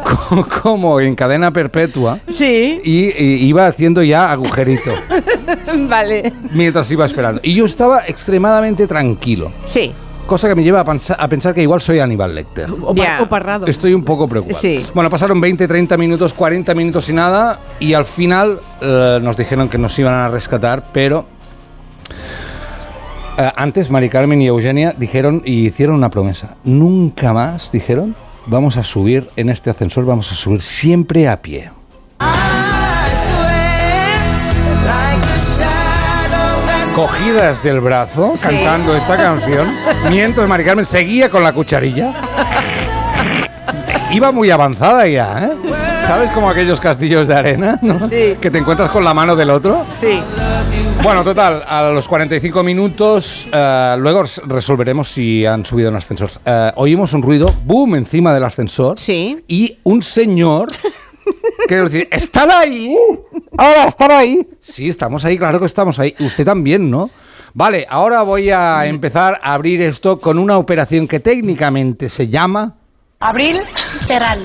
co- 0.03 0.47
como 0.61 0.99
en 1.01 1.15
cadena 1.15 1.51
perpetua 1.51 2.19
Sí, 2.27 2.81
y, 2.83 3.05
y 3.23 3.45
iba 3.45 3.67
haciendo 3.67 4.01
ya 4.01 4.31
agujerito 4.31 4.91
vale. 5.89 6.31
mientras 6.51 6.89
iba 6.91 7.05
esperando. 7.05 7.41
Y 7.43 7.53
yo 7.55 7.65
estaba 7.65 8.03
extremadamente 8.07 8.87
tranquilo. 8.87 9.51
Sí, 9.65 9.93
Cosa 10.31 10.47
que 10.47 10.55
me 10.55 10.63
lleva 10.63 10.79
a, 10.79 10.85
pensa- 10.85 11.15
a 11.19 11.27
pensar 11.27 11.53
que 11.53 11.61
igual 11.61 11.81
soy 11.81 11.99
Aníbal 11.99 12.33
Lecter. 12.33 12.71
O, 12.71 12.91
o 12.93 13.25
parrado. 13.27 13.67
Estoy 13.67 13.93
un 13.93 14.05
poco 14.05 14.29
preocupado. 14.29 14.61
Sí. 14.61 14.81
Bueno, 14.93 15.09
pasaron 15.09 15.41
20, 15.41 15.67
30 15.67 15.97
minutos, 15.97 16.33
40 16.33 16.73
minutos 16.73 17.09
y 17.09 17.11
nada. 17.13 17.59
Y 17.81 17.93
al 17.93 18.05
final 18.05 18.57
eh, 18.79 19.19
nos 19.21 19.35
dijeron 19.35 19.67
que 19.67 19.77
nos 19.77 19.99
iban 19.99 20.13
a 20.13 20.29
rescatar, 20.29 20.85
pero 20.93 21.25
eh, 23.37 23.51
antes 23.57 23.91
Mari 23.91 24.07
Carmen 24.07 24.41
y 24.41 24.47
Eugenia 24.47 24.95
dijeron 24.97 25.41
y 25.43 25.65
hicieron 25.67 25.95
una 25.97 26.07
promesa. 26.09 26.55
Nunca 26.63 27.33
más, 27.33 27.69
dijeron, 27.69 28.15
vamos 28.45 28.77
a 28.77 28.85
subir 28.85 29.27
en 29.35 29.49
este 29.49 29.69
ascensor, 29.69 30.05
vamos 30.05 30.31
a 30.31 30.35
subir 30.35 30.61
siempre 30.61 31.27
a 31.27 31.41
pie. 31.41 31.71
Cogidas 37.01 37.63
del 37.63 37.79
brazo, 37.79 38.33
Sí. 38.35 38.43
cantando 38.47 38.95
esta 38.95 39.17
canción, 39.17 39.67
mientras 40.11 40.47
Mari 40.47 40.63
Carmen 40.63 40.85
seguía 40.85 41.29
con 41.29 41.43
la 41.43 41.51
cucharilla. 41.51 42.13
Iba 44.11 44.31
muy 44.31 44.51
avanzada 44.51 45.07
ya, 45.07 45.45
¿eh? 45.45 45.71
¿Sabes 46.05 46.29
como 46.29 46.47
aquellos 46.47 46.79
castillos 46.79 47.27
de 47.27 47.33
arena? 47.33 47.79
¿no? 47.81 48.07
Sí. 48.07 48.35
Que 48.39 48.51
te 48.51 48.59
encuentras 48.59 48.91
con 48.91 49.03
la 49.03 49.15
mano 49.15 49.35
del 49.35 49.49
otro. 49.49 49.83
sí. 49.99 50.21
Bueno, 51.01 51.23
total, 51.23 51.63
a 51.67 51.89
los 51.89 52.07
45 52.07 52.61
minutos, 52.61 53.47
eh, 53.51 53.95
luego 53.97 54.21
res- 54.21 54.39
resolveremos 54.45 55.09
si 55.09 55.43
han 55.47 55.65
subido 55.65 55.89
en 55.89 55.95
ascensor. 55.95 56.29
Eh, 56.45 56.71
oímos 56.75 57.13
un 57.13 57.23
ruido, 57.23 57.51
boom, 57.65 57.95
encima 57.95 58.31
del 58.31 58.43
ascensor. 58.43 58.99
Sí. 58.99 59.43
Y 59.47 59.79
un 59.81 60.03
señor 60.03 60.67
que 61.67 61.75
nos 61.77 61.89
dice, 61.91 62.07
¿están 62.11 62.51
ahí? 62.51 62.95
Ahora, 63.57 63.85
¿están 63.85 64.11
ahí? 64.11 64.47
Sí, 64.59 64.89
estamos 64.89 65.25
ahí, 65.25 65.37
claro 65.37 65.59
que 65.59 65.65
estamos 65.65 65.99
ahí. 65.99 66.15
Usted 66.19 66.45
también, 66.45 66.89
¿no? 66.89 67.09
Vale, 67.53 67.85
ahora 67.89 68.21
voy 68.21 68.49
a 68.49 68.85
empezar 68.85 69.39
a 69.43 69.53
abrir 69.53 69.81
esto 69.81 70.19
con 70.19 70.39
una 70.39 70.57
operación 70.57 71.07
que 71.07 71.19
técnicamente 71.19 72.07
se 72.09 72.29
llama... 72.29 72.75
Abril, 73.23 73.57
cerral. 74.07 74.41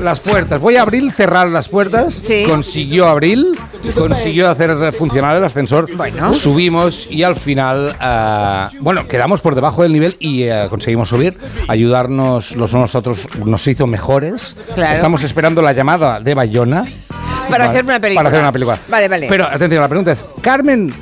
Las 0.00 0.20
puertas. 0.20 0.58
Voy 0.58 0.76
a 0.76 0.82
abrir, 0.82 1.12
cerrar 1.12 1.48
las 1.48 1.68
puertas. 1.68 2.14
Sí. 2.14 2.44
Consiguió 2.48 3.08
abrir, 3.08 3.44
consiguió 3.94 4.48
hacer 4.48 4.92
funcionar 4.92 5.36
el 5.36 5.44
ascensor. 5.44 5.94
Bueno. 5.94 6.32
Subimos 6.32 7.08
y 7.10 7.24
al 7.24 7.36
final, 7.36 7.94
ah, 8.00 8.70
bueno, 8.80 9.06
quedamos 9.06 9.42
por 9.42 9.54
debajo 9.54 9.82
del 9.82 9.92
nivel 9.92 10.16
y 10.18 10.44
eh, 10.44 10.66
conseguimos 10.70 11.10
subir. 11.10 11.36
Ayudarnos 11.68 12.56
los 12.56 12.72
unos 12.72 12.94
a 12.94 13.00
otros 13.00 13.28
nos 13.44 13.66
hizo 13.66 13.86
mejores. 13.86 14.56
Claro. 14.74 14.94
Estamos 14.94 15.22
esperando 15.22 15.60
la 15.60 15.74
llamada 15.74 16.18
de 16.18 16.32
Bayona. 16.32 16.86
Para 17.48 17.66
Vale, 17.66 17.78
hacer 17.78 17.84
una 17.84 18.00
película. 18.00 18.20
Para 18.20 18.28
hacer 18.28 18.40
una 18.40 18.52
película. 18.52 18.78
Vale, 18.88 19.08
vale. 19.08 19.26
Pero 19.28 19.44
atención, 19.44 19.80
la 19.80 19.88
pregunta 19.88 20.12
es: 20.12 20.24
¿Carmen 20.40 20.92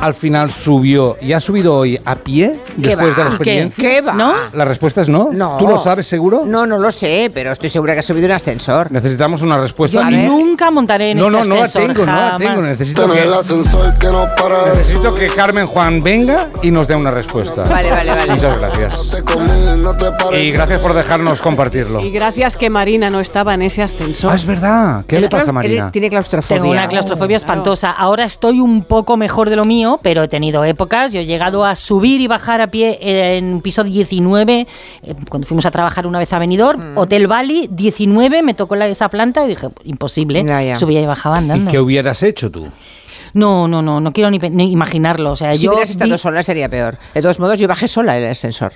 al 0.00 0.14
final 0.14 0.50
subió 0.52 1.16
y 1.20 1.32
ha 1.32 1.40
subido 1.40 1.74
hoy 1.76 1.98
a 2.04 2.14
pie 2.16 2.58
¿Qué 2.80 2.88
después 2.88 3.16
de 3.16 3.22
la 3.24 3.30
experiencia? 3.30 3.88
¿Qué 3.88 4.00
va? 4.02 4.12
¿No? 4.12 4.32
La 4.52 4.64
respuesta 4.64 5.00
es 5.02 5.08
no. 5.08 5.30
No. 5.32 5.56
¿Tú 5.58 5.66
lo 5.66 5.78
sabes 5.78 6.06
seguro? 6.06 6.42
No, 6.44 6.66
no 6.66 6.78
lo 6.78 6.90
sé, 6.92 7.30
pero 7.32 7.52
estoy 7.52 7.70
segura 7.70 7.94
que 7.94 8.00
ha 8.00 8.02
subido 8.02 8.26
un 8.26 8.32
ascensor. 8.32 8.90
Necesitamos 8.92 9.42
una 9.42 9.58
respuesta. 9.58 10.00
Yo 10.00 10.06
A 10.06 10.10
ver. 10.10 10.28
nunca 10.28 10.70
montaré 10.70 11.10
en 11.12 11.18
No, 11.18 11.24
ese 11.28 11.36
no, 11.36 11.44
no 11.44 11.54
la 11.56 11.62
ascensor, 11.64 11.94
tengo, 11.94 12.06
no 12.06 12.16
la 12.16 12.36
tengo. 12.38 12.62
Necesito 12.62 13.02
Tener 13.06 13.24
el 13.24 13.30
que, 13.32 13.38
ascensor 13.38 13.98
que 13.98 14.06
no 14.08 14.26
para 14.40 14.66
necesito 14.68 15.14
que 15.14 15.26
Carmen 15.28 15.66
Juan 15.66 16.02
venga 16.02 16.48
y 16.62 16.70
nos 16.70 16.86
dé 16.88 16.94
una 16.94 17.10
respuesta. 17.10 17.62
Vale, 17.64 17.90
vale, 17.90 18.10
vale. 18.10 18.32
Muchas 18.32 18.58
gracias. 18.58 19.16
No. 19.34 20.36
Y 20.36 20.50
gracias 20.52 20.78
por 20.78 20.94
dejarnos 20.94 21.40
compartirlo. 21.40 22.00
Y 22.00 22.10
gracias 22.10 22.56
que 22.56 22.70
Marina 22.70 23.10
no 23.10 23.20
estaba 23.20 23.54
en 23.54 23.62
ese 23.62 23.82
ascensor. 23.82 24.32
Ah, 24.32 24.36
es 24.36 24.44
verdad. 24.46 25.04
¿Qué 25.06 25.20
le 25.20 25.28
pasa, 25.28 25.50
clau- 25.50 25.54
Marina? 25.54 25.90
Tiene 25.90 26.10
claustrofobia. 26.10 26.60
Tengo 26.62 26.72
una 26.72 26.88
claustrofobia 26.88 27.38
claro. 27.38 27.52
espantosa. 27.52 27.90
Ahora 27.92 28.24
estoy 28.24 28.60
un 28.60 28.82
poco 28.84 29.16
mejor 29.16 29.50
de 29.50 29.56
lo 29.56 29.64
mío, 29.64 29.85
pero 30.02 30.22
he 30.24 30.28
tenido 30.28 30.64
épocas. 30.64 31.12
Yo 31.12 31.20
he 31.20 31.26
llegado 31.26 31.64
a 31.64 31.76
subir 31.76 32.20
y 32.20 32.26
bajar 32.26 32.60
a 32.60 32.70
pie 32.70 32.98
en 33.00 33.60
piso 33.60 33.84
19, 33.84 34.66
eh, 35.02 35.14
cuando 35.28 35.46
fuimos 35.46 35.64
a 35.66 35.70
trabajar 35.70 36.06
una 36.06 36.18
vez 36.18 36.32
a 36.32 36.38
Benidorm, 36.38 36.94
Mm. 36.94 36.98
Hotel 36.98 37.26
Bali, 37.26 37.68
19, 37.70 38.42
me 38.42 38.54
tocó 38.54 38.76
la- 38.76 38.86
esa 38.86 39.08
planta 39.08 39.44
y 39.44 39.48
dije, 39.48 39.68
imposible. 39.84 40.42
Ya, 40.44 40.62
ya. 40.62 40.76
Subía 40.76 41.00
y 41.00 41.06
bajaba 41.06 41.36
¿Y 41.36 41.38
andando. 41.40 41.70
qué 41.70 41.78
hubieras 41.80 42.22
hecho 42.22 42.50
tú? 42.50 42.68
No, 43.34 43.68
no, 43.68 43.82
no, 43.82 44.00
no 44.00 44.12
quiero 44.12 44.30
ni, 44.30 44.38
imaginarlo. 44.72 45.32
O 45.32 45.36
sea, 45.36 45.54
Si 45.54 45.64
yo 45.64 45.70
hubieras 45.72 45.90
estado 45.90 46.12
vi- 46.12 46.18
sola 46.18 46.42
sería 46.42 46.68
peor. 46.68 46.96
De 47.14 47.20
todos 47.22 47.38
modos, 47.38 47.58
yo 47.58 47.68
bajé 47.68 47.86
sola 47.88 48.16
en 48.16 48.24
el 48.24 48.30
ascensor. 48.30 48.72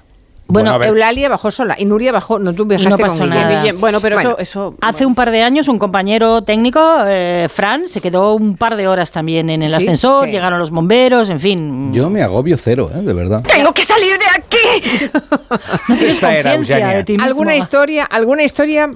Bueno. 0.51 0.81
Eulalia 0.83 1.29
bajó 1.29 1.51
sola 1.51 1.75
y 1.79 1.85
Nuria 1.85 2.13
bajó, 2.13 2.39
no 2.39 2.53
tú 2.55 2.65
viajaste 2.65 2.91
no 2.91 2.99
con 2.99 3.09
pasó 3.09 3.23
Guillem. 3.25 3.43
nada. 3.49 3.61
Guillem, 3.63 3.81
Bueno, 3.81 4.01
pero 4.01 4.17
Bueno, 4.17 4.31
eso, 4.39 4.71
eso 4.71 4.75
Hace 4.81 5.07
un 5.07 5.15
par 5.15 5.31
de 5.31 5.43
años 5.43 5.69
un 5.69 5.79
compañero 5.79 6.43
técnico, 6.43 6.81
eh, 7.07 7.47
Fran, 7.51 7.87
se 7.87 8.01
quedó 8.01 8.35
un 8.35 8.57
par 8.57 8.77
de 8.77 8.87
horas 8.89 9.13
también 9.13 9.51
en 9.51 9.63
el 9.63 9.69
Sí, 9.71 9.75
ascensor, 9.77 10.27
sí. 10.27 10.33
llegaron 10.33 10.59
los 10.59 10.71
bomberos, 10.71 11.31
en 11.31 11.41
fin. 11.41 11.93
Yo 11.93 12.09
me 12.11 12.23
agobio 12.23 12.57
cero, 12.57 12.91
¿eh? 12.95 13.01
de 13.01 13.13
verdad. 13.13 13.43
¡Tengo 13.43 13.73
que 13.73 13.85
salir 13.85 14.19
de 14.19 14.27
aquí! 14.35 15.11
no 15.89 15.97
tienes 15.97 16.21
conciencia 16.21 16.87
de 16.89 17.05
ti 17.05 17.13
mismo. 17.13 17.27
¿Alguna 17.27 17.57
historia, 17.57 18.05
alguna 18.05 18.43
historia 18.43 18.91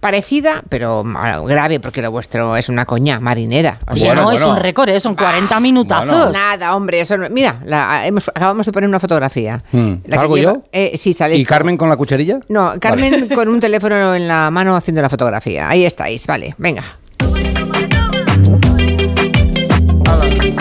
parecida, 0.00 0.62
pero 0.68 1.04
ah, 1.16 1.40
grave, 1.46 1.80
porque 1.80 2.00
lo 2.02 2.10
vuestro 2.10 2.56
es 2.56 2.68
una 2.68 2.84
coña 2.84 3.18
marinera? 3.20 3.78
O 3.90 3.96
sea, 3.96 4.14
no, 4.14 4.22
Bueno, 4.24 4.32
es 4.38 4.46
un 4.46 4.56
récord, 4.56 4.88
¿eh? 4.90 5.00
son 5.00 5.14
40 5.16 5.58
minutazos. 5.60 6.08
bueno. 6.10 6.30
Nada, 6.30 6.74
hombre, 6.76 7.00
eso 7.00 7.16
no- 7.16 7.28
Mira, 7.30 7.60
la- 7.64 8.06
hemos- 8.06 8.28
acabamos 8.28 8.64
de 8.66 8.72
poner 8.72 8.88
una 8.88 9.00
fotografía. 9.00 9.62
Hmm. 9.72 9.94
La 10.04 10.10
que 10.10 10.14
¿Salgo 10.14 10.36
lleva- 10.36 10.52
yo? 10.54 10.62
eh, 10.72 10.92
sí, 10.96 11.14
sales 11.14 11.40
¿Y 11.40 11.44
tú. 11.44 11.48
Carmen 11.48 11.76
con 11.76 11.88
la 11.88 11.96
cucharilla? 11.96 12.38
No, 12.48 12.74
Carmen 12.80 13.10
Vale. 13.12 13.28
con 13.34 13.48
un 13.48 13.60
teléfono 13.60 14.14
en 14.14 14.28
la 14.28 14.50
mano 14.50 14.76
haciendo 14.76 15.02
la 15.02 15.08
fotografía. 15.10 15.68
Ahí 15.68 15.84
estáis, 15.84 16.26
vale, 16.26 16.54
venga. 16.58 16.84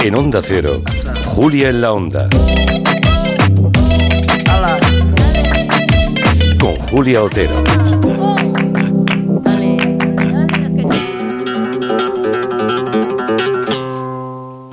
En 0.04 0.16
Onda 0.16 0.42
Cero, 0.44 0.82
Julia 1.26 1.70
en 1.70 1.82
la 1.82 1.92
Onda. 1.92 2.30
Con 6.60 6.76
Julia 6.90 7.24
Otero. 7.24 7.64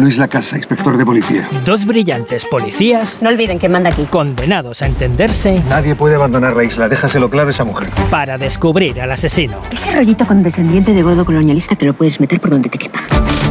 Luis 0.00 0.16
La 0.18 0.28
Casa, 0.28 0.56
inspector 0.56 0.96
de 0.96 1.04
policía. 1.04 1.48
Dos 1.64 1.84
brillantes 1.84 2.44
policías 2.46 3.20
No 3.20 3.28
olviden 3.28 3.58
que 3.58 3.68
manda 3.68 3.90
aquí. 3.90 4.04
condenados 4.04 4.80
a 4.82 4.86
entenderse 4.86 5.62
Nadie 5.68 5.94
puede 5.94 6.14
abandonar 6.14 6.56
la 6.56 6.64
isla, 6.64 6.88
déjaselo 6.88 7.28
claro 7.28 7.48
a 7.48 7.50
esa 7.50 7.64
mujer. 7.64 7.90
para 8.10 8.38
descubrir 8.38 9.00
al 9.00 9.12
asesino. 9.12 9.58
Ese 9.70 9.92
rollito 9.92 10.26
condescendiente 10.26 10.94
de 10.94 11.02
godo 11.02 11.24
colonialista 11.24 11.76
te 11.76 11.84
lo 11.86 11.92
puedes 11.94 12.18
meter 12.18 12.40
por 12.40 12.50
donde 12.50 12.68
te 12.70 12.78
quepa. 12.78 12.98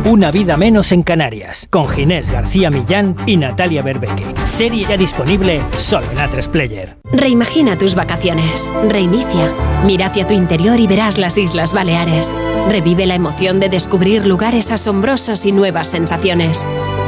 Una 0.06 0.32
vida 0.32 0.56
menos 0.58 0.92
en 0.92 1.04
Canarias, 1.04 1.68
con 1.70 1.88
Ginés 1.88 2.32
García 2.32 2.70
Millán 2.72 3.16
y 3.26 3.36
Natalia 3.38 3.82
Berbeque. 3.82 4.26
Serie 4.46 4.86
ya 4.88 4.98
disponible 4.98 5.62
solo 5.78 6.08
en 6.12 6.18
A3 6.18 6.48
Player. 6.48 6.98
Reimagina 7.12 7.78
tus 7.78 7.96
vacaciones. 7.96 8.72
Reinicia. 8.88 9.52
Mira 9.86 10.08
hacia 10.08 10.26
tu 10.26 10.34
interior 10.34 10.80
y 10.80 10.88
verás 10.88 11.18
las 11.18 11.38
Islas 11.38 11.74
Baleares. 11.74 12.34
Revive 12.70 13.06
la 13.06 13.16
emoción 13.16 13.60
de 13.60 13.68
descubrir 13.68 14.26
lugares 14.26 14.72
asombrosos 14.72 15.46
y 15.46 15.52
nuevas 15.52 15.88
sensaciones. 15.90 16.39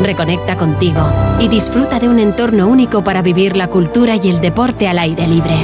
Reconecta 0.02 0.58
contigo 0.58 1.10
y 1.40 1.48
disfruta 1.48 2.00
de 2.00 2.10
un 2.10 2.20
entorno 2.20 2.68
único 2.68 3.04
para 3.04 3.22
vivir 3.22 3.56
la 3.56 3.68
cultura 3.68 4.16
y 4.16 4.30
el 4.30 4.42
deporte 4.42 4.88
al 4.88 5.00
aire 5.00 5.28
libre. 5.28 5.56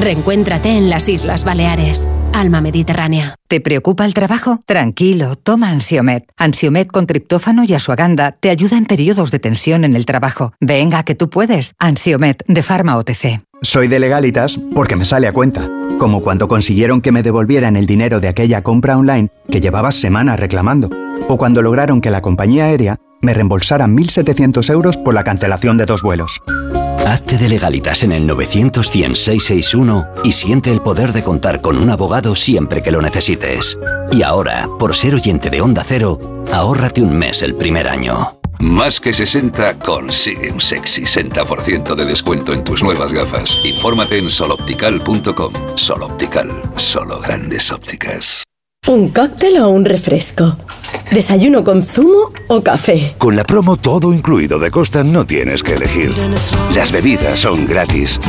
Reencuéntrate 0.00 0.76
en 0.76 0.90
las 0.90 1.08
Islas 1.08 1.44
Baleares. 1.44 2.08
Alma 2.32 2.60
Mediterránea. 2.60 3.34
¿Te 3.48 3.62
preocupa 3.62 4.04
el 4.04 4.12
trabajo? 4.12 4.60
Tranquilo, 4.66 5.36
toma 5.36 5.70
Ansiomet. 5.70 6.24
Ansiomet 6.36 6.88
con 6.88 7.06
triptófano 7.06 7.64
y 7.64 7.72
asuaganda 7.72 8.32
te 8.32 8.50
ayuda 8.50 8.76
en 8.76 8.84
periodos 8.84 9.30
de 9.30 9.38
tensión 9.38 9.84
en 9.84 9.96
el 9.96 10.04
trabajo. 10.04 10.52
Venga, 10.60 11.02
que 11.02 11.14
tú 11.14 11.30
puedes. 11.30 11.72
Ansiomet 11.78 12.44
de 12.46 12.62
Pharma 12.62 12.98
OTC. 12.98 13.40
Soy 13.62 13.88
de 13.88 13.98
legalitas 13.98 14.58
porque 14.74 14.96
me 14.96 15.04
sale 15.04 15.26
a 15.26 15.32
cuenta. 15.32 15.68
Como 15.98 16.20
cuando 16.20 16.46
consiguieron 16.46 17.00
que 17.00 17.12
me 17.12 17.22
devolvieran 17.22 17.76
el 17.76 17.86
dinero 17.86 18.20
de 18.20 18.28
aquella 18.28 18.62
compra 18.62 18.98
online 18.98 19.30
que 19.50 19.60
llevaba 19.60 19.92
semanas 19.92 20.38
reclamando. 20.38 20.90
O 21.28 21.36
cuando 21.36 21.62
lograron 21.62 22.00
que 22.00 22.10
la 22.10 22.20
compañía 22.20 22.66
aérea 22.66 22.98
me 23.22 23.32
reembolsara 23.32 23.86
1.700 23.86 24.70
euros 24.70 24.96
por 24.98 25.14
la 25.14 25.24
cancelación 25.24 25.78
de 25.78 25.86
dos 25.86 26.02
vuelos. 26.02 26.42
Hazte 27.06 27.38
de 27.38 27.48
legalitas 27.48 28.02
en 28.02 28.12
el 28.12 28.26
900 28.26 28.90
100 28.90 29.16
661 29.16 30.06
y 30.24 30.32
siente 30.32 30.70
el 30.70 30.82
poder 30.82 31.12
de 31.12 31.22
contar 31.22 31.60
con 31.60 31.78
un 31.78 31.88
abogado 31.88 32.34
siempre 32.36 32.82
que 32.82 32.90
lo 32.90 33.00
necesites. 33.00 33.78
Y 34.12 34.22
ahora, 34.22 34.68
por 34.78 34.94
ser 34.94 35.14
oyente 35.14 35.48
de 35.48 35.60
Onda 35.60 35.84
Cero, 35.86 36.44
ahórrate 36.52 37.02
un 37.02 37.16
mes 37.16 37.42
el 37.42 37.54
primer 37.54 37.88
año. 37.88 38.35
Más 38.60 39.00
que 39.00 39.12
60 39.12 39.78
consigue 39.78 40.50
un 40.50 40.60
sexy 40.60 41.02
60% 41.02 41.94
de 41.94 42.04
descuento 42.04 42.52
en 42.52 42.64
tus 42.64 42.82
nuevas 42.82 43.12
gafas. 43.12 43.56
Infórmate 43.64 44.18
en 44.18 44.30
soloptical.com. 44.30 45.52
Soloptical, 45.74 46.50
solo 46.76 47.20
grandes 47.20 47.70
ópticas. 47.70 48.42
¿Un 48.86 49.08
cóctel 49.08 49.58
o 49.58 49.68
un 49.68 49.84
refresco? 49.84 50.56
¿Desayuno 51.10 51.64
con 51.64 51.82
zumo 51.82 52.32
o 52.46 52.62
café? 52.62 53.16
Con 53.18 53.34
la 53.34 53.42
promo 53.42 53.76
todo 53.76 54.12
incluido 54.12 54.60
de 54.60 54.70
Costa 54.70 55.02
no 55.02 55.26
tienes 55.26 55.62
que 55.62 55.74
elegir. 55.74 56.14
Las 56.74 56.92
bebidas 56.92 57.40
son 57.40 57.66
gratis. 57.66 58.20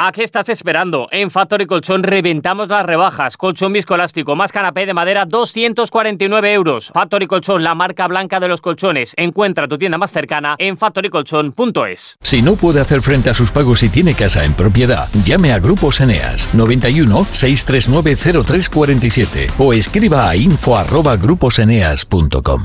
¿A 0.00 0.12
qué 0.12 0.22
estás 0.22 0.48
esperando? 0.48 1.08
En 1.10 1.28
Factory 1.28 1.66
Colchón 1.66 2.04
reventamos 2.04 2.68
las 2.68 2.86
rebajas. 2.86 3.36
Colchón 3.36 3.72
viscoelástico 3.72 4.36
más 4.36 4.52
canapé 4.52 4.86
de 4.86 4.94
madera 4.94 5.26
249 5.26 6.52
euros. 6.52 6.92
Factory 6.94 7.26
Colchón, 7.26 7.64
la 7.64 7.74
marca 7.74 8.06
blanca 8.06 8.38
de 8.38 8.46
los 8.46 8.60
colchones. 8.60 9.12
Encuentra 9.16 9.66
tu 9.66 9.76
tienda 9.76 9.98
más 9.98 10.12
cercana 10.12 10.54
en 10.58 10.76
factorycolchón.es. 10.76 12.16
Si 12.22 12.42
no 12.42 12.54
puede 12.54 12.80
hacer 12.80 13.02
frente 13.02 13.30
a 13.30 13.34
sus 13.34 13.50
pagos 13.50 13.82
y 13.82 13.88
tiene 13.88 14.14
casa 14.14 14.44
en 14.44 14.54
propiedad, 14.54 15.08
llame 15.24 15.52
a 15.52 15.58
Grupos 15.58 16.00
Eneas 16.00 16.54
91 16.54 17.24
639 17.32 18.44
0347 18.44 19.48
o 19.58 19.72
escriba 19.72 20.28
a 20.28 20.36
info 20.36 20.78
arroba 20.78 21.16
gruposeneas.com. 21.16 22.62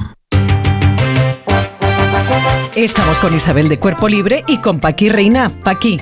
Estamos 2.75 3.19
con 3.19 3.35
Isabel 3.35 3.69
de 3.69 3.79
Cuerpo 3.79 4.07
Libre 4.07 4.43
y 4.47 4.57
con 4.57 4.79
Paqui 4.79 5.09
Reina. 5.09 5.51
Paqui, 5.63 6.01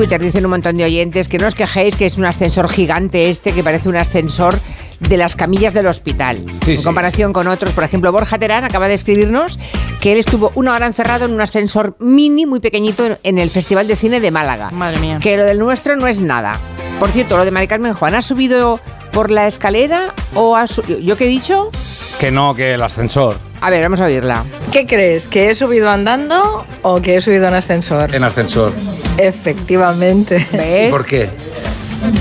Twitter 0.00 0.18
dicen 0.22 0.46
un 0.46 0.52
montón 0.52 0.78
de 0.78 0.84
oyentes 0.84 1.28
que 1.28 1.36
no 1.36 1.46
os 1.46 1.54
quejéis 1.54 1.94
que 1.94 2.06
es 2.06 2.16
un 2.16 2.24
ascensor 2.24 2.70
gigante 2.70 3.28
este 3.28 3.52
que 3.52 3.62
parece 3.62 3.86
un 3.86 3.96
ascensor 3.96 4.58
de 4.98 5.18
las 5.18 5.36
camillas 5.36 5.74
del 5.74 5.86
hospital. 5.88 6.42
Sí, 6.64 6.70
en 6.72 6.78
sí. 6.78 6.84
comparación 6.84 7.34
con 7.34 7.46
otros, 7.48 7.74
por 7.74 7.84
ejemplo, 7.84 8.10
Borja 8.10 8.38
Terán 8.38 8.64
acaba 8.64 8.88
de 8.88 8.94
escribirnos 8.94 9.58
que 10.00 10.12
él 10.12 10.18
estuvo 10.18 10.52
una 10.54 10.72
hora 10.72 10.86
encerrado 10.86 11.26
en 11.26 11.34
un 11.34 11.40
ascensor 11.42 11.96
mini 12.00 12.46
muy 12.46 12.60
pequeñito 12.60 13.18
en- 13.22 13.36
el 13.36 13.50
Festival 13.50 13.86
de 13.88 13.96
Cine 13.96 14.20
de 14.20 14.30
Málaga. 14.30 14.70
Madre 14.70 15.00
mía. 15.00 15.18
Que 15.20 15.36
lo 15.36 15.44
del 15.44 15.58
nuestro 15.58 15.96
no 15.96 16.06
es 16.06 16.22
nada. 16.22 16.58
Por 16.98 17.10
cierto, 17.10 17.36
lo 17.36 17.44
de 17.44 17.50
Mari 17.50 17.66
Carmen 17.66 17.92
Juan, 17.92 18.14
¿ha 18.14 18.22
subido 18.22 18.80
por 19.12 19.30
la 19.30 19.46
escalera 19.48 20.14
o 20.34 20.56
ha 20.56 20.66
subido? 20.66 20.98
¿Yo 21.00 21.18
qué 21.18 21.24
he 21.24 21.28
dicho? 21.28 21.70
Que 22.18 22.30
no, 22.30 22.54
que 22.54 22.72
el 22.72 22.82
ascensor. 22.82 23.36
A 23.60 23.68
ver, 23.68 23.82
vamos 23.82 24.00
a 24.00 24.06
oírla. 24.06 24.44
¿Qué 24.72 24.86
crees? 24.86 25.28
¿Que 25.28 25.50
he 25.50 25.54
subido 25.54 25.90
andando 25.90 26.64
o 26.80 27.02
que 27.02 27.16
he 27.16 27.20
subido 27.20 27.48
en 27.48 27.54
ascensor? 27.54 28.14
En 28.14 28.24
ascensor. 28.24 28.72
Efectivamente. 29.20 30.46
¿Ves? 30.52 30.90
¿Por 30.90 31.04
qué? 31.04 31.30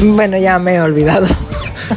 Bueno, 0.01 0.37
ya 0.37 0.59
me 0.59 0.75
he 0.75 0.81
olvidado. 0.81 1.27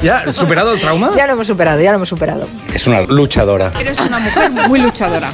¿Ya? 0.02 0.30
¿Superado 0.32 0.72
el 0.72 0.80
trauma? 0.80 1.12
Ya 1.16 1.26
lo 1.26 1.34
hemos 1.34 1.46
superado, 1.46 1.80
ya 1.80 1.90
lo 1.90 1.96
hemos 1.96 2.08
superado. 2.08 2.48
Es 2.72 2.86
una 2.86 3.02
luchadora. 3.02 3.72
Eres 3.78 4.00
una 4.00 4.18
mujer 4.18 4.50
muy 4.50 4.80
luchadora. 4.80 5.32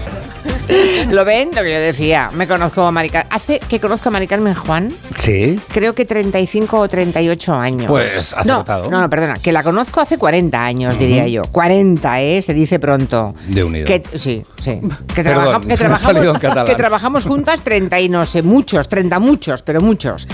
¿Lo 1.10 1.24
ven? 1.24 1.50
Lo 1.54 1.62
que 1.62 1.72
yo 1.72 1.78
decía. 1.80 2.30
Me 2.34 2.46
conozco 2.46 2.82
a 2.86 2.90
Mari 2.92 3.10
Car- 3.10 3.26
Hace 3.30 3.58
que 3.60 3.80
conozco 3.80 4.08
a 4.08 4.12
Mari 4.12 4.26
Carmen 4.26 4.54
Juan, 4.54 4.92
Sí. 5.16 5.58
creo 5.72 5.94
que 5.94 6.04
35 6.04 6.78
o 6.78 6.88
38 6.88 7.54
años. 7.54 7.86
Pues, 7.86 8.34
no, 8.44 8.54
acertado. 8.54 8.90
no, 8.90 9.00
no, 9.00 9.10
perdona. 9.10 9.34
Que 9.34 9.52
la 9.52 9.62
conozco 9.62 10.00
hace 10.00 10.18
40 10.18 10.62
años, 10.64 10.98
diría 10.98 11.26
yo. 11.26 11.42
40, 11.50 12.20
¿eh? 12.20 12.42
Se 12.42 12.54
dice 12.54 12.78
pronto. 12.78 13.34
De 13.48 13.64
unido. 13.64 13.86
Que, 13.86 14.02
sí, 14.16 14.44
sí. 14.60 14.80
Trabaja- 15.14 15.60
trabajamos, 15.76 16.38
que 16.66 16.74
trabajamos 16.74 17.24
juntas 17.24 17.62
30 17.62 18.00
y 18.00 18.08
no 18.08 18.24
sé, 18.26 18.42
muchos, 18.42 18.88
30 18.88 19.18
muchos, 19.20 19.62
pero 19.62 19.80
muchos. 19.80 20.28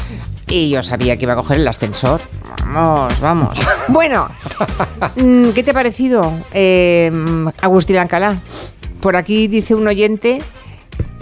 Y 0.48 0.68
yo 0.70 0.82
sabía 0.82 1.16
que 1.16 1.24
iba 1.24 1.32
a 1.32 1.36
coger 1.36 1.58
el 1.58 1.68
ascensor. 1.68 2.20
Vamos, 2.66 3.18
vamos. 3.20 3.58
Bueno, 3.88 4.28
mm, 5.16 5.50
¿qué 5.50 5.62
te 5.62 5.70
ha 5.70 5.74
parecido, 5.74 6.32
eh, 6.52 7.10
Agustín 7.60 7.96
Alcalá? 7.98 8.38
Por 9.04 9.16
aquí 9.16 9.48
dice 9.48 9.74
un 9.74 9.86
oyente 9.86 10.40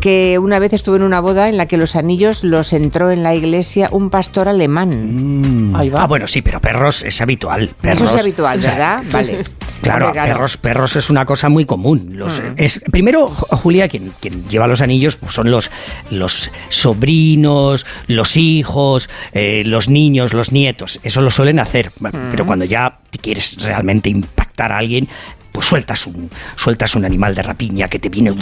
que 0.00 0.38
una 0.38 0.60
vez 0.60 0.72
estuvo 0.72 0.94
en 0.94 1.02
una 1.02 1.18
boda 1.20 1.48
en 1.48 1.56
la 1.56 1.66
que 1.66 1.76
los 1.76 1.96
anillos 1.96 2.44
los 2.44 2.72
entró 2.72 3.10
en 3.10 3.24
la 3.24 3.34
iglesia 3.34 3.88
un 3.90 4.08
pastor 4.08 4.48
alemán. 4.48 5.72
Ah, 5.96 6.06
bueno, 6.06 6.28
sí, 6.28 6.42
pero 6.42 6.60
perros 6.60 7.02
es 7.02 7.20
habitual. 7.20 7.64
Eso 7.64 7.74
Perros, 8.04 8.14
es 8.14 8.20
habitual, 8.20 8.60
¿verdad? 8.60 9.02
Vale. 9.10 9.44
Claro, 9.80 10.06
Hombre, 10.06 10.20
claro. 10.20 10.32
Perros, 10.34 10.56
perros 10.58 10.94
es 10.94 11.10
una 11.10 11.26
cosa 11.26 11.48
muy 11.48 11.64
común. 11.64 12.10
Los, 12.12 12.38
Mm. 12.38 12.54
es, 12.56 12.80
primero, 12.92 13.28
Ju- 13.30 13.56
Julia, 13.56 13.88
quien, 13.88 14.12
quien 14.20 14.44
lleva 14.48 14.68
los 14.68 14.80
anillos 14.80 15.16
pues 15.16 15.34
son 15.34 15.50
los, 15.50 15.72
los 16.10 16.50
sobrinos, 16.68 17.84
los 18.06 18.36
hijos, 18.36 19.08
eh, 19.32 19.64
los 19.66 19.88
niños, 19.88 20.34
los 20.34 20.52
nietos. 20.52 21.00
Eso 21.02 21.20
lo 21.20 21.30
suelen 21.30 21.58
hacer. 21.58 21.90
Bueno, 21.98 22.16
Mm. 22.18 22.30
Pero 22.30 22.46
cuando 22.46 22.64
ya 22.64 22.98
te 23.10 23.18
quieres 23.18 23.56
realmente 23.60 24.08
impactar 24.08 24.70
a 24.72 24.78
alguien, 24.78 25.08
pues 25.52 25.66
sueltas 25.66 26.06
un, 26.06 26.30
sueltas 26.56 26.94
un 26.96 27.04
animal 27.04 27.34
de 27.34 27.42
rapiña 27.42 27.86
que 27.88 27.98
te 27.98 28.08
viene 28.08 28.34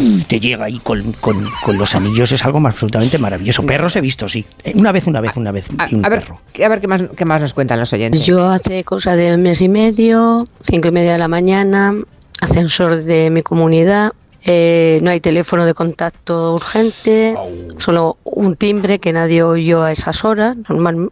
y 0.00 0.22
te 0.22 0.40
llega 0.40 0.64
ahí 0.64 0.78
con, 0.82 1.12
con- 1.12 1.50
con 1.62 1.76
los 1.78 1.94
anillos. 1.94 2.32
Es 2.32 2.44
algo 2.44 2.58
absolutamente 2.66 3.18
maravilloso. 3.18 3.64
Perros 3.64 3.94
he 3.96 4.00
visto, 4.00 4.26
sí. 4.28 4.44
Eh, 4.64 4.72
Una 4.74 4.90
vez, 4.92 5.06
una 5.06 5.20
vez, 5.20 5.36
una 5.36 5.52
vez. 5.52 5.68
vi 5.68 5.94
un 5.94 6.04
A 6.04 6.08
ver, 6.08 6.20
perro. 6.20 6.40
a 6.64 6.68
ver 6.68 6.80
qué, 6.80 6.88
más, 6.88 7.02
qué 7.16 7.24
más 7.24 7.40
nos 7.42 7.52
cuentan 7.54 7.78
los 7.78 7.92
oyentes. 7.92 8.24
Yo 8.24 8.48
hace 8.48 8.82
cosa 8.84 9.14
de 9.16 9.34
un 9.34 9.42
mes 9.42 9.60
y 9.60 9.68
medio, 9.68 10.46
cinco 10.62 10.88
y 10.88 10.92
media 10.92 11.12
de 11.12 11.18
la 11.18 11.28
mañana, 11.28 11.94
ascensor 12.40 13.02
de 13.04 13.30
mi 13.30 13.42
comunidad, 13.42 14.12
eh, 14.48 15.00
no 15.02 15.10
hay 15.10 15.20
teléfono 15.20 15.64
de 15.66 15.74
contacto 15.74 16.54
urgente, 16.54 17.34
solo 17.78 18.16
un 18.24 18.54
timbre 18.56 18.98
que 19.00 19.12
nadie 19.12 19.42
oyó 19.42 19.82
a 19.82 19.90
esas 19.92 20.24
horas, 20.24 20.56
normal. 20.68 21.10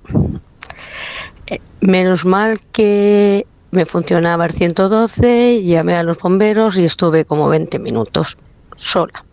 Eh, 1.48 1.60
menos 1.80 2.24
mal 2.24 2.60
que 2.72 3.46
me 3.74 3.84
funcionaba 3.86 4.46
el 4.46 4.52
112, 4.52 5.62
llamé 5.62 5.94
a 5.96 6.02
los 6.02 6.16
bomberos 6.18 6.76
y 6.78 6.84
estuve 6.84 7.24
como 7.24 7.48
20 7.48 7.78
minutos 7.78 8.36
sola. 8.76 9.24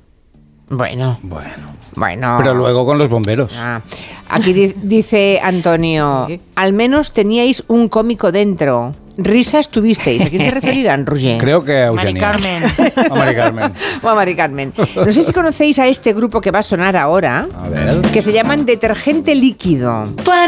Bueno. 0.70 1.20
Bueno. 1.24 1.72
Bueno. 1.96 2.36
Pero 2.38 2.54
luego 2.54 2.86
con 2.86 2.98
los 2.98 3.10
bomberos. 3.10 3.52
Ah, 3.58 3.82
Aquí 4.30 4.54
di- 4.54 4.74
dice 4.82 5.40
Antonio, 5.44 6.28
al 6.56 6.72
menos 6.74 7.12
teníais 7.12 7.64
un 7.68 7.90
cómico 7.90 8.32
dentro. 8.32 8.94
Risas 9.18 9.68
tuvisteis. 9.70 10.22
¿A 10.22 10.30
quién 10.30 10.42
se 10.46 10.52
referirán, 10.52 11.06
Roger? 11.06 11.38
Creo 11.38 11.62
que 11.66 11.74
a 11.74 11.88
Eugenia. 11.88 12.30
A 12.30 12.30
Mari 13.14 13.36
Carmen. 13.36 13.74
O 14.02 14.08
a 14.10 14.16
Mari 14.16 14.36
Carmen. 14.36 14.74
No 14.96 15.12
sé 15.12 15.24
si 15.24 15.34
conocéis 15.34 15.78
a 15.80 15.88
este 15.88 16.14
grupo 16.14 16.40
que 16.40 16.50
va 16.50 16.60
a 16.60 16.64
sonar 16.64 16.96
ahora, 16.96 17.48
A 17.62 17.68
ver. 17.70 18.02
que 18.14 18.22
se 18.22 18.32
llaman 18.32 18.66
Detergente 18.66 19.36
Líquido. 19.36 20.08
Fue 20.24 20.38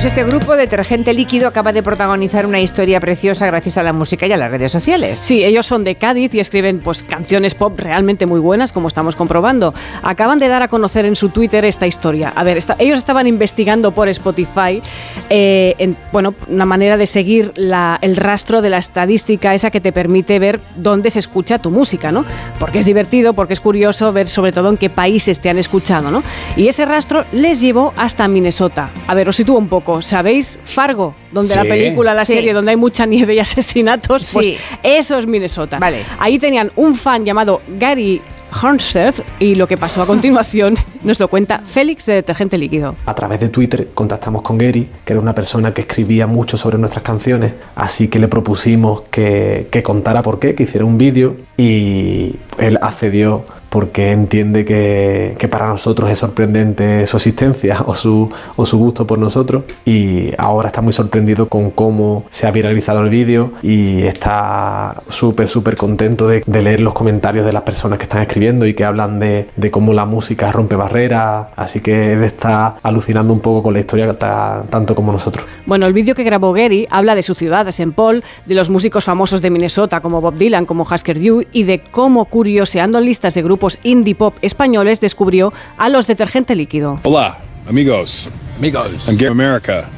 Pues 0.00 0.14
este 0.14 0.24
grupo 0.24 0.56
Detergente 0.56 1.12
Líquido 1.12 1.46
acaba 1.46 1.74
de 1.74 1.82
protagonizar 1.82 2.46
una 2.46 2.58
historia 2.58 3.00
preciosa 3.00 3.44
gracias 3.44 3.76
a 3.76 3.82
la 3.82 3.92
música 3.92 4.26
y 4.26 4.32
a 4.32 4.38
las 4.38 4.50
redes 4.50 4.72
sociales. 4.72 5.18
Sí, 5.18 5.44
ellos 5.44 5.66
son 5.66 5.84
de 5.84 5.96
Cádiz 5.96 6.32
y 6.32 6.40
escriben 6.40 6.80
pues 6.80 7.02
canciones 7.02 7.54
pop 7.54 7.78
realmente 7.78 8.24
muy 8.24 8.40
buenas, 8.40 8.72
como 8.72 8.88
estamos 8.88 9.14
comprobando. 9.14 9.74
Acaban 10.02 10.38
de 10.38 10.48
dar 10.48 10.62
a 10.62 10.68
conocer 10.68 11.04
en 11.04 11.16
su 11.16 11.28
Twitter 11.28 11.66
esta 11.66 11.86
historia. 11.86 12.32
A 12.34 12.44
ver, 12.44 12.64
ellos 12.78 12.96
estaban 12.96 13.26
investigando 13.26 13.90
por 13.90 14.08
Spotify, 14.08 14.82
eh, 15.28 15.74
en, 15.76 15.98
bueno, 16.12 16.32
una 16.48 16.64
manera 16.64 16.96
de 16.96 17.06
seguir 17.06 17.52
el 17.58 18.16
rastro 18.16 18.62
de 18.62 18.70
la 18.70 18.78
estadística 18.78 19.54
esa 19.54 19.70
que 19.70 19.82
te 19.82 19.92
permite 19.92 20.38
ver 20.38 20.62
dónde 20.76 21.10
se 21.10 21.18
escucha 21.18 21.58
tu 21.58 21.70
música, 21.70 22.10
¿no? 22.10 22.24
Porque 22.58 22.78
es 22.78 22.86
divertido, 22.86 23.34
porque 23.34 23.52
es 23.52 23.60
curioso 23.60 24.14
ver 24.14 24.30
sobre 24.30 24.52
todo 24.52 24.70
en 24.70 24.78
qué 24.78 24.88
países 24.88 25.40
te 25.40 25.50
han 25.50 25.58
escuchado, 25.58 26.10
¿no? 26.10 26.22
Y 26.56 26.68
ese 26.68 26.86
rastro 26.86 27.26
les 27.32 27.60
llevó 27.60 27.92
hasta 27.98 28.26
Minnesota. 28.28 28.88
A 29.06 29.14
ver, 29.14 29.28
os 29.28 29.36
sitúo 29.36 29.58
un 29.58 29.68
poco. 29.68 29.89
¿Sabéis 30.02 30.58
Fargo? 30.64 31.14
Donde 31.32 31.54
la 31.56 31.62
película, 31.64 32.14
la 32.14 32.24
Sí. 32.24 32.34
serie, 32.34 32.52
donde 32.52 32.70
hay 32.72 32.76
mucha 32.76 33.06
nieve 33.06 33.34
y 33.34 33.38
asesinatos, 33.40 34.30
pues 34.32 34.46
Sí. 34.46 34.56
eso 34.82 35.18
es 35.18 35.26
Minnesota. 35.26 35.78
Vale. 35.78 36.04
Ahí 36.18 36.38
tenían 36.38 36.70
un 36.76 36.94
fan 36.96 37.24
llamado 37.24 37.60
Gary 37.78 38.20
Hornseth 38.62 39.22
y 39.38 39.54
lo 39.54 39.68
que 39.68 39.76
pasó 39.76 40.02
a 40.02 40.06
continuación 40.06 40.74
nos 41.04 41.20
lo 41.20 41.28
cuenta 41.28 41.60
Félix 41.64 42.06
de 42.06 42.14
Detergente 42.14 42.58
Líquido. 42.58 42.96
A 43.06 43.14
través 43.14 43.38
de 43.40 43.48
Twitter 43.48 43.88
contactamos 43.94 44.42
con 44.42 44.58
Gary, 44.58 44.88
que 45.04 45.12
era 45.12 45.20
una 45.20 45.34
persona 45.34 45.72
que 45.72 45.82
escribía 45.82 46.26
mucho 46.26 46.56
sobre 46.56 46.76
nuestras 46.76 47.04
canciones, 47.04 47.52
así 47.76 48.08
que 48.08 48.18
le 48.18 48.26
propusimos 48.28 49.02
que, 49.02 49.68
que 49.70 49.82
contara 49.84 50.22
por 50.22 50.40
qué, 50.40 50.54
que 50.56 50.64
hiciera 50.64 50.84
un 50.84 50.98
vídeo 50.98 51.36
y 51.56 52.34
él 52.58 52.78
accedió 52.82 53.44
porque 53.70 54.12
entiende 54.12 54.64
que, 54.64 55.36
que 55.38 55.48
para 55.48 55.68
nosotros 55.68 56.10
es 56.10 56.18
sorprendente 56.18 57.06
su 57.06 57.16
existencia 57.16 57.82
o 57.86 57.94
su, 57.94 58.28
o 58.56 58.66
su 58.66 58.78
gusto 58.78 59.06
por 59.06 59.18
nosotros 59.18 59.62
y 59.86 60.30
ahora 60.38 60.68
está 60.68 60.80
muy 60.82 60.92
sorprendido 60.92 61.48
con 61.48 61.70
cómo 61.70 62.24
se 62.28 62.46
ha 62.46 62.50
viralizado 62.50 63.00
el 63.00 63.08
vídeo 63.08 63.52
y 63.62 64.02
está 64.02 65.02
súper 65.08 65.48
súper 65.48 65.76
contento 65.76 66.26
de, 66.28 66.42
de 66.46 66.62
leer 66.62 66.80
los 66.80 66.92
comentarios 66.94 67.46
de 67.46 67.52
las 67.52 67.62
personas 67.62 67.98
que 67.98 68.04
están 68.04 68.22
escribiendo 68.22 68.66
y 68.66 68.74
que 68.74 68.84
hablan 68.84 69.18
de, 69.20 69.46
de 69.56 69.70
cómo 69.70 69.92
la 69.94 70.04
música 70.04 70.50
rompe 70.52 70.76
barreras, 70.76 71.48
así 71.56 71.80
que 71.80 72.12
está 72.24 72.76
alucinando 72.82 73.32
un 73.32 73.40
poco 73.40 73.62
con 73.62 73.72
la 73.72 73.80
historia 73.80 74.12
ta- 74.14 74.64
tanto 74.68 74.94
como 74.94 75.12
nosotros. 75.12 75.46
Bueno, 75.66 75.86
el 75.86 75.92
vídeo 75.92 76.14
que 76.14 76.24
grabó 76.24 76.52
Gary 76.52 76.86
habla 76.90 77.14
de 77.14 77.22
su 77.22 77.34
ciudad, 77.34 77.64
de 77.64 77.70
St. 77.70 77.92
Paul, 77.94 78.24
de 78.46 78.54
los 78.54 78.68
músicos 78.68 79.04
famosos 79.04 79.40
de 79.42 79.50
Minnesota 79.50 80.00
como 80.00 80.20
Bob 80.20 80.34
Dylan, 80.36 80.66
como 80.66 80.82
Husker 80.84 81.20
Du 81.22 81.44
y 81.52 81.62
de 81.62 81.80
cómo, 81.80 82.24
curioseando 82.24 83.00
listas 83.00 83.34
de 83.34 83.42
grupos 83.42 83.59
indie 83.82 84.14
pop 84.14 84.36
españoles, 84.42 85.00
descubrió 85.00 85.52
a 85.76 85.88
los 85.88 86.06
Detergente 86.06 86.54
Líquido. 86.54 87.00
Hola, 87.02 87.38
amigos. 87.68 88.28
Amigos. 88.58 89.08
I'm 89.08 89.16
America, 89.26 89.88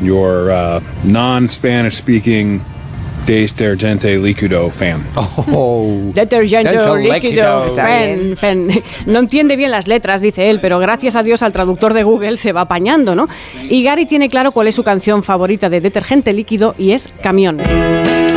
your 0.00 0.50
uh, 0.50 0.80
non-Spanish 1.04 1.96
speaking 1.96 2.60
Detergente 3.28 4.18
Liquido 4.18 4.70
fan. 4.70 5.04
Oh. 5.52 5.86
Detergente 6.14 6.70
Detergente 6.70 7.12
líquido, 7.12 7.66
líquido. 7.66 7.74
fen, 7.74 8.36
fen. 8.38 8.82
No 9.04 9.18
entiende 9.18 9.54
bien 9.54 9.70
las 9.70 9.86
letras, 9.86 10.22
dice 10.22 10.48
él, 10.48 10.60
pero 10.62 10.78
gracias 10.78 11.14
a 11.14 11.22
Dios 11.22 11.42
al 11.42 11.52
traductor 11.52 11.92
de 11.92 12.04
Google 12.04 12.38
se 12.38 12.52
va 12.52 12.62
apañando, 12.62 13.14
¿no? 13.14 13.28
Y 13.68 13.82
Gary 13.82 14.06
tiene 14.06 14.30
claro 14.30 14.50
cuál 14.52 14.68
es 14.68 14.74
su 14.74 14.82
canción 14.82 15.22
favorita 15.22 15.68
de 15.68 15.82
detergente 15.82 16.32
líquido 16.32 16.74
y 16.78 16.92
es 16.92 17.12
Camión. 17.22 17.58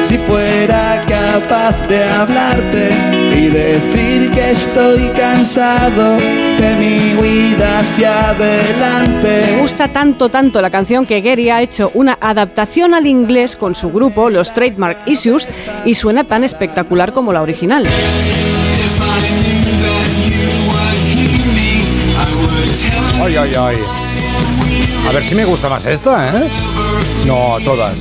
Si 0.03 0.17
fuera 0.17 1.05
capaz 1.07 1.87
de 1.87 2.03
hablarte 2.03 2.89
y 3.37 3.47
decir 3.47 4.29
que 4.31 4.51
estoy 4.51 5.07
cansado 5.15 6.17
de 6.61 6.75
mi 6.75 7.19
huida 7.19 7.79
hacia 7.79 8.29
adelante. 8.29 9.43
Me 9.47 9.61
gusta 9.61 9.87
tanto, 9.87 10.29
tanto 10.29 10.61
la 10.61 10.69
canción 10.69 11.05
que 11.07 11.19
Gary 11.21 11.49
ha 11.49 11.61
hecho 11.61 11.89
una 11.95 12.17
adaptación 12.21 12.93
al 12.93 13.07
inglés 13.07 13.55
con 13.55 13.73
su 13.73 13.91
grupo, 13.91 14.29
los 14.29 14.53
Trademark 14.53 14.99
Issues, 15.07 15.47
y 15.85 15.95
suena 15.95 16.23
tan 16.23 16.43
espectacular 16.43 17.13
como 17.13 17.33
la 17.33 17.41
original. 17.41 17.87
Ay, 23.23 23.35
ay, 23.35 23.55
ay. 23.57 23.77
A 25.09 25.11
ver 25.11 25.23
si 25.23 25.33
me 25.33 25.45
gusta 25.45 25.67
más 25.67 25.83
esta, 25.85 26.29
¿eh? 26.29 26.47
No, 27.25 27.57
todas. 27.65 27.95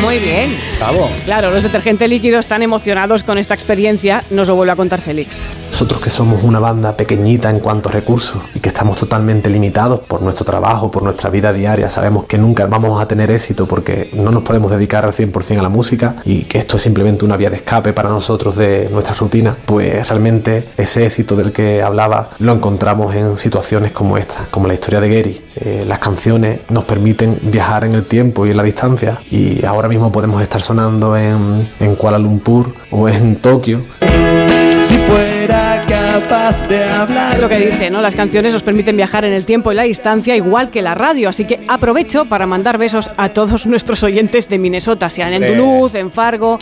Muy 0.00 0.18
bien. 0.18 0.58
Bravo. 0.78 1.08
Claro, 1.24 1.50
los 1.50 1.62
detergente 1.62 2.06
líquido 2.06 2.38
están 2.38 2.62
emocionados 2.62 3.24
con 3.24 3.38
esta 3.38 3.54
experiencia, 3.54 4.22
nos 4.30 4.48
lo 4.48 4.56
vuelve 4.56 4.72
a 4.72 4.76
contar 4.76 5.00
Félix. 5.00 5.40
Nosotros 5.70 6.00
que 6.00 6.10
somos 6.10 6.42
una 6.42 6.58
banda 6.58 6.96
pequeñita 6.96 7.50
en 7.50 7.60
cuanto 7.60 7.88
a 7.88 7.92
recursos 7.92 8.40
y 8.54 8.60
que 8.60 8.68
estamos 8.70 8.96
totalmente 8.96 9.50
limitados 9.50 10.00
por 10.00 10.22
nuestro 10.22 10.44
trabajo, 10.44 10.90
por 10.90 11.02
nuestra 11.02 11.28
vida 11.28 11.52
diaria, 11.52 11.90
sabemos 11.90 12.24
que 12.24 12.38
nunca 12.38 12.66
vamos 12.66 13.00
a 13.00 13.06
tener 13.06 13.30
éxito 13.30 13.66
porque 13.66 14.10
no 14.14 14.30
nos 14.30 14.42
podemos 14.42 14.70
dedicar 14.70 15.04
al 15.04 15.12
100% 15.12 15.58
a 15.58 15.62
la 15.62 15.68
música 15.68 16.16
y 16.24 16.44
que 16.44 16.58
esto 16.58 16.76
es 16.76 16.82
simplemente 16.82 17.24
una 17.24 17.36
vía 17.36 17.50
de 17.50 17.56
escape 17.56 17.92
para 17.92 18.08
nosotros 18.08 18.56
de 18.56 18.88
nuestra 18.90 19.14
rutina, 19.14 19.56
pues 19.66 20.08
realmente 20.08 20.66
ese 20.76 21.04
éxito 21.04 21.36
del 21.36 21.52
que 21.52 21.82
hablaba 21.82 22.30
lo 22.38 22.52
encontramos 22.52 23.14
en 23.14 23.36
situaciones 23.36 23.92
como 23.92 24.16
esta, 24.16 24.46
como 24.50 24.68
la 24.68 24.74
historia 24.74 25.00
de 25.00 25.14
Gary. 25.14 25.44
Eh, 25.56 25.84
las 25.86 25.98
canciones 25.98 26.60
nos 26.70 26.84
permiten 26.84 27.38
viajar 27.42 27.84
en 27.84 27.94
el 27.94 28.04
tiempo 28.04 28.46
y 28.46 28.50
en 28.50 28.56
la 28.56 28.62
distancia 28.62 29.18
y 29.30 29.64
ahora 29.64 29.88
mismo 29.88 30.10
podemos 30.12 30.42
estar 30.42 30.62
sonando 30.66 31.16
en, 31.16 31.68
en 31.78 31.94
Kuala 31.94 32.18
Lumpur 32.18 32.74
o 32.90 33.08
en 33.08 33.36
Tokio 33.36 33.84
Si 34.82 34.98
fuera 34.98 35.84
capaz 35.86 36.66
de 36.66 36.82
hablar. 36.82 37.36
Es 37.36 37.40
lo 37.40 37.48
que 37.48 37.58
dice, 37.58 37.88
¿no? 37.88 38.02
Las 38.02 38.16
canciones 38.16 38.52
nos 38.52 38.64
permiten 38.64 38.96
viajar 38.96 39.24
en 39.24 39.32
el 39.32 39.44
tiempo 39.44 39.70
y 39.70 39.76
la 39.76 39.84
distancia, 39.84 40.34
igual 40.34 40.70
que 40.70 40.82
la 40.82 40.94
radio. 40.94 41.28
Así 41.28 41.44
que 41.44 41.60
aprovecho 41.68 42.24
para 42.24 42.46
mandar 42.46 42.78
besos 42.78 43.10
a 43.16 43.28
todos 43.28 43.66
nuestros 43.66 44.02
oyentes 44.02 44.48
de 44.48 44.58
Minnesota, 44.58 45.08
sean 45.08 45.34
en. 45.34 45.46
Duluth, 45.46 45.94
en 45.94 46.10
Fargo. 46.10 46.58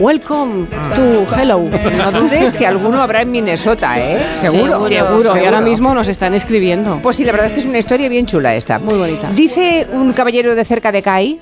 Welcome 0.00 0.66
to 0.96 1.24
Hello. 1.38 1.60
No 1.96 2.10
dudes 2.10 2.54
que 2.54 2.66
alguno 2.66 3.00
habrá 3.00 3.22
en 3.22 3.30
Minnesota, 3.30 4.00
¿eh? 4.00 4.18
Seguro. 4.34 4.82
Seguro. 4.82 5.36
Y 5.36 5.44
ahora 5.44 5.60
mismo 5.60 5.94
nos 5.94 6.08
están 6.08 6.34
escribiendo. 6.34 6.98
Pues 7.00 7.14
sí, 7.14 7.24
la 7.24 7.30
verdad 7.30 7.48
es 7.48 7.54
que 7.54 7.60
es 7.60 7.66
una 7.66 7.78
historia 7.78 8.08
bien 8.08 8.26
chula 8.26 8.56
esta. 8.56 8.80
Muy 8.80 8.94
bonita. 8.94 9.30
Dice 9.30 9.86
un 9.92 10.12
caballero 10.12 10.56
de 10.56 10.64
cerca 10.64 10.90
de 10.90 11.02
CAI, 11.02 11.40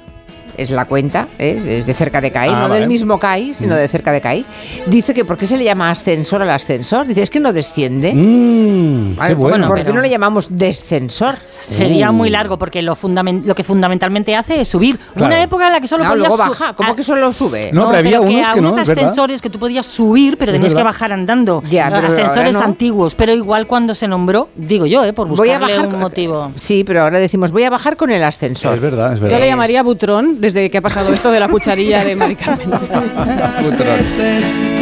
es 0.57 0.71
la 0.71 0.85
cuenta, 0.87 1.29
¿eh? 1.39 1.79
es 1.79 1.87
de 1.87 1.95
cerca 1.95 2.21
de 2.21 2.31
CAI, 2.31 2.51
Ah, 2.51 2.55
no 2.55 2.69
vale. 2.69 2.81
del 2.81 2.89
mismo 2.89 3.19
CAI, 3.19 3.55
sino 3.55 3.75
Mm. 3.75 3.79
de 3.79 3.89
cerca 3.89 4.13
de 4.13 4.21
CAI. 4.21 4.45
Dice 4.87 5.15
que 5.15 5.25
¿por 5.25 5.37
qué 5.39 5.47
se 5.47 5.57
le 5.57 5.65
llama 5.65 5.91
ascensor 5.91 6.43
al 6.43 6.51
ascensor? 6.51 7.07
Dice, 7.07 7.23
es 7.23 7.31
que 7.31 7.41
no 7.41 7.53
desciende. 7.53 8.13
Mm, 8.15 9.17
qué 9.27 9.35
bueno. 9.35 9.67
¿Por 9.67 9.77
qué 9.79 9.85
pero- 9.85 9.95
no 9.97 10.01
le 10.03 10.09
llamamos 10.11 10.49
descensor? 10.51 11.37
Sería 11.61 12.11
Uh. 12.11 12.13
muy 12.15 12.31
largo 12.31 12.59
porque 12.59 12.83
lo, 12.83 12.97
lo 13.45 13.55
que 13.55 13.65
fundamentalmente 13.65 14.35
hace 14.37 14.61
es 14.61 14.69
subir. 14.69 14.99
Claro. 15.15 15.27
Una 15.27 15.43
época 15.43 15.67
en 15.67 15.73
la 15.73 15.81
que 15.81 15.89
solo 15.89 16.05
No, 16.05 16.11
podías 16.11 16.29
luego 16.29 16.37
baja. 16.37 16.73
¿Cómo 16.75 16.93
Ah, 16.93 16.97
que 16.97 17.03
solo 17.03 17.33
sube? 17.33 17.71
No, 17.73 17.87
pero 17.87 17.99
había 17.99 18.21
unos 18.21 18.49
a 18.49 18.55
que 18.55 18.61
no, 18.61 18.75
verdad. 18.75 18.91
ascensores 18.93 19.41
que 19.43 19.51
tú 19.51 19.59
podías 19.59 19.87
subir, 19.87 20.37
pero 20.37 20.53
tenías 20.53 20.75
que 20.75 20.83
bajar 20.83 21.13
andando. 21.13 21.63
Ya, 21.71 21.91
pero 21.93 22.09
ascensores 22.09 22.55
no. 22.55 22.63
antiguos, 22.63 23.15
pero 23.15 23.33
igual 23.33 23.67
cuando 23.67 23.95
se 23.95 24.07
nombró, 24.09 24.49
digo 24.57 24.87
yo, 24.87 25.05
eh, 25.05 25.13
por 25.13 25.29
Voy 25.29 25.51
a 25.51 25.59
buscarle 25.59 25.77
bajar 25.77 25.95
un 25.95 26.01
motivo. 26.01 26.53
Sí, 26.57 26.85
pero 26.85 27.03
ahora 27.03 27.19
decimos, 27.19 27.51
voy 27.53 27.65
a 27.65 27.71
bajar 27.71 27.97
con 27.97 28.11
el 28.11 28.23
ascensor. 28.23 28.75
Es 28.75 28.81
verdad, 28.81 29.15
es 29.15 29.21
Yo 29.21 29.39
le 29.39 29.47
llamaría 29.47 29.83
Butrón 29.83 30.41
desde 30.43 30.69
que 30.71 30.79
ha 30.79 30.81
pasado 30.81 31.13
esto 31.13 31.31
de 31.31 31.39
la 31.39 31.47
cucharilla 31.47 32.05
de 32.05 32.17
Mari 32.17 32.35
Carmen. 32.35 32.69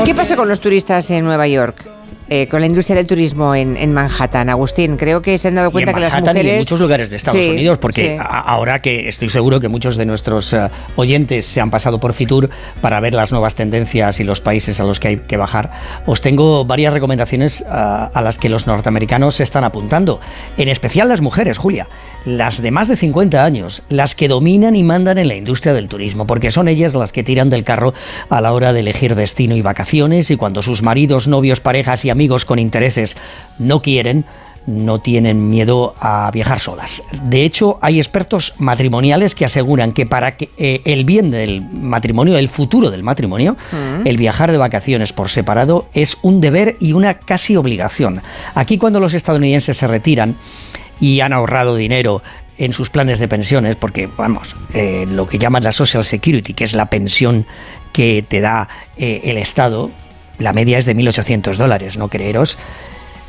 ¿Qué 0.06 0.14
pasa 0.14 0.34
con 0.34 0.48
los 0.48 0.58
turistas 0.58 1.10
en 1.10 1.22
Nueva 1.22 1.46
York? 1.48 1.89
Eh, 2.32 2.46
con 2.46 2.60
la 2.60 2.66
industria 2.66 2.94
del 2.94 3.08
turismo 3.08 3.56
en, 3.56 3.76
en 3.76 3.92
Manhattan, 3.92 4.48
Agustín, 4.50 4.96
creo 4.96 5.20
que 5.20 5.36
se 5.40 5.48
han 5.48 5.56
dado 5.56 5.66
Y 5.66 5.70
en 5.70 5.72
cuenta 5.72 5.94
que 5.94 6.00
las 6.00 6.12
Manhattan 6.12 6.36
y 6.36 6.38
mujeres 6.38 6.52
en 6.52 6.58
muchos 6.60 6.80
lugares 6.80 7.10
de 7.10 7.16
Estados 7.16 7.40
Sí, 7.40 7.50
Unidos, 7.50 7.78
porque 7.78 8.04
sí. 8.04 8.16
a- 8.20 8.22
ahora 8.22 8.78
que 8.78 9.08
estoy 9.08 9.28
seguro 9.30 9.58
que 9.58 9.66
muchos 9.66 9.96
de 9.96 10.06
nuestros 10.06 10.52
eh, 10.52 10.68
oyentes 10.94 11.44
se 11.46 11.60
han 11.60 11.72
pasado 11.72 11.98
por 11.98 12.12
Fitur 12.12 12.48
para 12.80 13.00
ver 13.00 13.14
las 13.14 13.32
nuevas 13.32 13.56
tendencias 13.56 14.20
y 14.20 14.24
los 14.24 14.40
países 14.40 14.78
a 14.78 14.84
los 14.84 15.00
que 15.00 15.08
hay 15.08 15.16
que 15.16 15.36
bajar, 15.36 15.72
os 16.06 16.20
tengo 16.20 16.64
varias 16.64 16.94
recomendaciones 16.94 17.64
ah, 17.68 18.12
a 18.14 18.22
las 18.22 18.38
que 18.38 18.48
los 18.48 18.64
norteamericanos 18.68 19.34
se 19.34 19.42
están 19.42 19.64
apuntando. 19.64 20.20
En 20.56 20.68
especial 20.68 21.08
las 21.08 21.22
mujeres, 21.22 21.58
Julia, 21.58 21.88
las 22.24 22.62
de 22.62 22.70
más 22.70 22.86
de 22.86 22.94
50 22.94 23.42
años, 23.44 23.82
las 23.88 24.14
que 24.14 24.28
dominan 24.28 24.76
y 24.76 24.84
mandan 24.84 25.18
en 25.18 25.26
la 25.26 25.34
industria 25.34 25.74
del 25.74 25.88
turismo, 25.88 26.28
porque 26.28 26.52
son 26.52 26.68
ellas 26.68 26.94
las 26.94 27.10
que 27.10 27.24
tiran 27.24 27.50
del 27.50 27.64
carro 27.64 27.92
a 28.28 28.40
la 28.40 28.52
hora 28.52 28.72
de 28.72 28.78
elegir 28.78 29.16
destino 29.16 29.56
y 29.56 29.62
vacaciones 29.62 30.30
y 30.30 30.36
cuando 30.36 30.62
sus 30.62 30.84
maridos, 30.84 31.26
novios, 31.26 31.58
parejas 31.58 32.04
y 32.04 32.10
amigos 32.10 32.19
con 32.28 32.58
intereses 32.58 33.16
no 33.58 33.82
quieren, 33.82 34.24
no 34.66 35.00
tienen 35.00 35.48
miedo 35.48 35.94
a 36.00 36.30
viajar 36.30 36.60
solas. 36.60 37.02
De 37.24 37.44
hecho, 37.44 37.78
hay 37.80 37.98
expertos 37.98 38.54
matrimoniales 38.58 39.34
que 39.34 39.44
aseguran 39.44 39.92
que 39.92 40.06
para 40.06 40.36
que 40.36 40.50
eh, 40.58 40.82
el 40.84 41.04
bien 41.04 41.30
del 41.30 41.62
matrimonio, 41.62 42.36
el 42.36 42.48
futuro 42.48 42.90
del 42.90 43.02
matrimonio, 43.02 43.56
Mm. 43.72 44.06
el 44.06 44.16
viajar 44.16 44.52
de 44.52 44.58
vacaciones 44.58 45.12
por 45.12 45.28
separado 45.28 45.86
es 45.94 46.18
un 46.22 46.40
deber 46.40 46.76
y 46.78 46.92
una 46.92 47.14
casi 47.14 47.56
obligación. 47.56 48.20
Aquí 48.54 48.78
cuando 48.78 49.00
los 49.00 49.14
estadounidenses 49.14 49.76
se 49.78 49.86
retiran 49.86 50.36
y 51.00 51.20
han 51.20 51.32
ahorrado 51.32 51.76
dinero 51.76 52.22
en 52.58 52.74
sus 52.74 52.90
planes 52.90 53.18
de 53.18 53.26
pensiones, 53.26 53.76
porque 53.76 54.06
vamos, 54.06 54.54
eh, 54.74 55.06
lo 55.08 55.26
que 55.26 55.38
llaman 55.38 55.64
la 55.64 55.72
Social 55.72 56.04
Security, 56.04 56.52
que 56.52 56.64
es 56.64 56.74
la 56.74 56.86
pensión 56.86 57.46
que 57.92 58.22
te 58.28 58.40
da 58.40 58.68
eh, 58.98 59.22
el 59.24 59.38
Estado, 59.38 59.90
la 60.40 60.52
media 60.52 60.78
es 60.78 60.86
de 60.86 60.96
1.800 60.96 61.56
dólares, 61.56 61.96
no 61.96 62.08
creeros. 62.08 62.58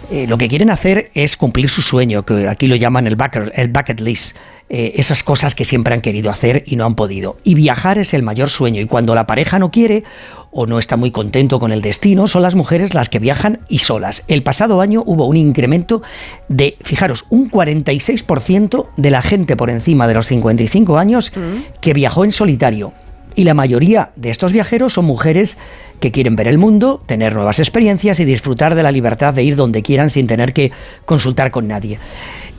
Eh, 0.09 0.25
lo 0.27 0.37
que 0.37 0.47
quieren 0.47 0.69
hacer 0.71 1.11
es 1.13 1.37
cumplir 1.37 1.69
su 1.69 1.81
sueño, 1.81 2.25
que 2.25 2.47
aquí 2.47 2.67
lo 2.67 2.75
llaman 2.75 3.07
el 3.07 3.15
bucket, 3.15 3.51
el 3.55 3.69
bucket 3.69 4.01
list, 4.01 4.35
eh, 4.69 4.93
esas 4.95 5.23
cosas 5.23 5.55
que 5.55 5.63
siempre 5.63 5.93
han 5.93 6.01
querido 6.01 6.29
hacer 6.29 6.63
y 6.65 6.75
no 6.75 6.85
han 6.85 6.95
podido. 6.95 7.37
Y 7.43 7.55
viajar 7.55 7.97
es 7.97 8.13
el 8.13 8.23
mayor 8.23 8.49
sueño, 8.49 8.81
y 8.81 8.87
cuando 8.87 9.15
la 9.15 9.27
pareja 9.27 9.59
no 9.59 9.71
quiere 9.71 10.03
o 10.51 10.65
no 10.65 10.79
está 10.79 10.97
muy 10.97 11.11
contento 11.11 11.59
con 11.59 11.71
el 11.71 11.81
destino, 11.81 12.27
son 12.27 12.41
las 12.41 12.55
mujeres 12.55 12.93
las 12.93 13.07
que 13.07 13.19
viajan 13.19 13.59
y 13.69 13.79
solas. 13.79 14.23
El 14.27 14.43
pasado 14.43 14.81
año 14.81 15.03
hubo 15.05 15.27
un 15.27 15.37
incremento 15.37 16.01
de, 16.49 16.77
fijaros, 16.81 17.25
un 17.29 17.49
46% 17.49 18.87
de 18.97 19.11
la 19.11 19.21
gente 19.21 19.55
por 19.55 19.69
encima 19.69 20.07
de 20.07 20.13
los 20.13 20.27
55 20.27 20.97
años 20.97 21.31
que 21.79 21.93
viajó 21.93 22.25
en 22.25 22.33
solitario. 22.33 22.93
Y 23.35 23.43
la 23.43 23.53
mayoría 23.53 24.11
de 24.15 24.29
estos 24.29 24.53
viajeros 24.53 24.93
son 24.93 25.05
mujeres 25.05 25.57
que 25.99 26.11
quieren 26.11 26.35
ver 26.35 26.47
el 26.47 26.57
mundo, 26.57 27.01
tener 27.05 27.33
nuevas 27.33 27.59
experiencias 27.59 28.19
y 28.19 28.25
disfrutar 28.25 28.75
de 28.75 28.83
la 28.83 28.91
libertad 28.91 29.33
de 29.33 29.43
ir 29.43 29.55
donde 29.55 29.83
quieran 29.83 30.09
sin 30.09 30.27
tener 30.27 30.51
que 30.53 30.71
consultar 31.05 31.51
con 31.51 31.67
nadie. 31.67 31.99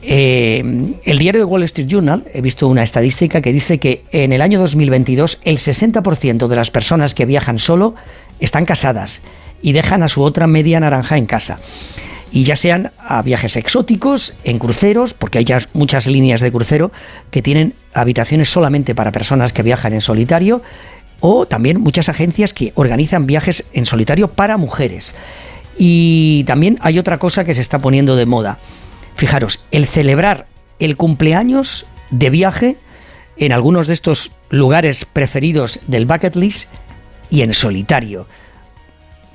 Eh, 0.01 0.95
el 1.05 1.17
diario 1.17 1.41
de 1.41 1.45
Wall 1.45 1.63
Street 1.63 1.87
Journal, 1.87 2.23
he 2.33 2.41
visto 2.41 2.67
una 2.67 2.83
estadística 2.83 3.41
que 3.41 3.53
dice 3.53 3.77
que 3.77 4.03
en 4.11 4.33
el 4.33 4.41
año 4.41 4.59
2022 4.59 5.39
el 5.43 5.57
60% 5.57 6.47
de 6.47 6.55
las 6.55 6.71
personas 6.71 7.15
que 7.15 7.25
viajan 7.25 7.59
solo 7.59 7.95
están 8.39 8.65
casadas 8.65 9.21
y 9.61 9.71
dejan 9.71 10.03
a 10.03 10.09
su 10.09 10.21
otra 10.23 10.47
media 10.47 10.79
naranja 10.79 11.17
en 11.17 11.25
casa. 11.25 11.59
Y 12.33 12.45
ya 12.45 12.55
sean 12.55 12.91
a 12.97 13.21
viajes 13.21 13.55
exóticos, 13.55 14.33
en 14.43 14.57
cruceros, 14.57 15.13
porque 15.13 15.37
hay 15.37 15.45
ya 15.45 15.59
muchas 15.73 16.07
líneas 16.07 16.41
de 16.41 16.51
crucero 16.51 16.91
que 17.29 17.43
tienen 17.43 17.75
habitaciones 17.93 18.49
solamente 18.49 18.95
para 18.95 19.11
personas 19.11 19.53
que 19.53 19.61
viajan 19.61 19.93
en 19.93 20.01
solitario, 20.01 20.63
o 21.19 21.45
también 21.45 21.79
muchas 21.79 22.09
agencias 22.09 22.51
que 22.51 22.73
organizan 22.73 23.27
viajes 23.27 23.65
en 23.71 23.85
solitario 23.85 24.29
para 24.29 24.57
mujeres. 24.57 25.13
Y 25.77 26.43
también 26.45 26.79
hay 26.81 26.97
otra 26.97 27.19
cosa 27.19 27.45
que 27.45 27.53
se 27.53 27.61
está 27.61 27.77
poniendo 27.77 28.15
de 28.15 28.25
moda. 28.25 28.57
Fijaros, 29.15 29.63
el 29.69 29.85
celebrar 29.85 30.47
el 30.79 30.97
cumpleaños 30.97 31.85
de 32.09 32.31
viaje 32.31 32.77
en 33.37 33.51
algunos 33.51 33.85
de 33.85 33.93
estos 33.93 34.31
lugares 34.49 35.05
preferidos 35.05 35.79
del 35.87 36.07
bucket 36.07 36.35
list 36.35 36.69
y 37.29 37.43
en 37.43 37.53
solitario. 37.53 38.27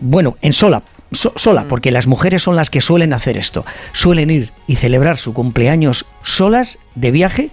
Bueno, 0.01 0.37
en 0.43 0.53
sola, 0.53 0.83
so- 1.13 1.33
sola, 1.37 1.65
porque 1.69 1.91
las 1.91 2.07
mujeres 2.07 2.43
son 2.43 2.57
las 2.57 2.71
que 2.71 2.81
suelen 2.81 3.13
hacer 3.13 3.37
esto. 3.37 3.65
Suelen 3.93 4.31
ir 4.31 4.53
y 4.67 4.77
celebrar 4.77 5.17
su 5.17 5.33
cumpleaños 5.35 6.07
solas 6.23 6.79
de 6.95 7.11
viaje 7.11 7.51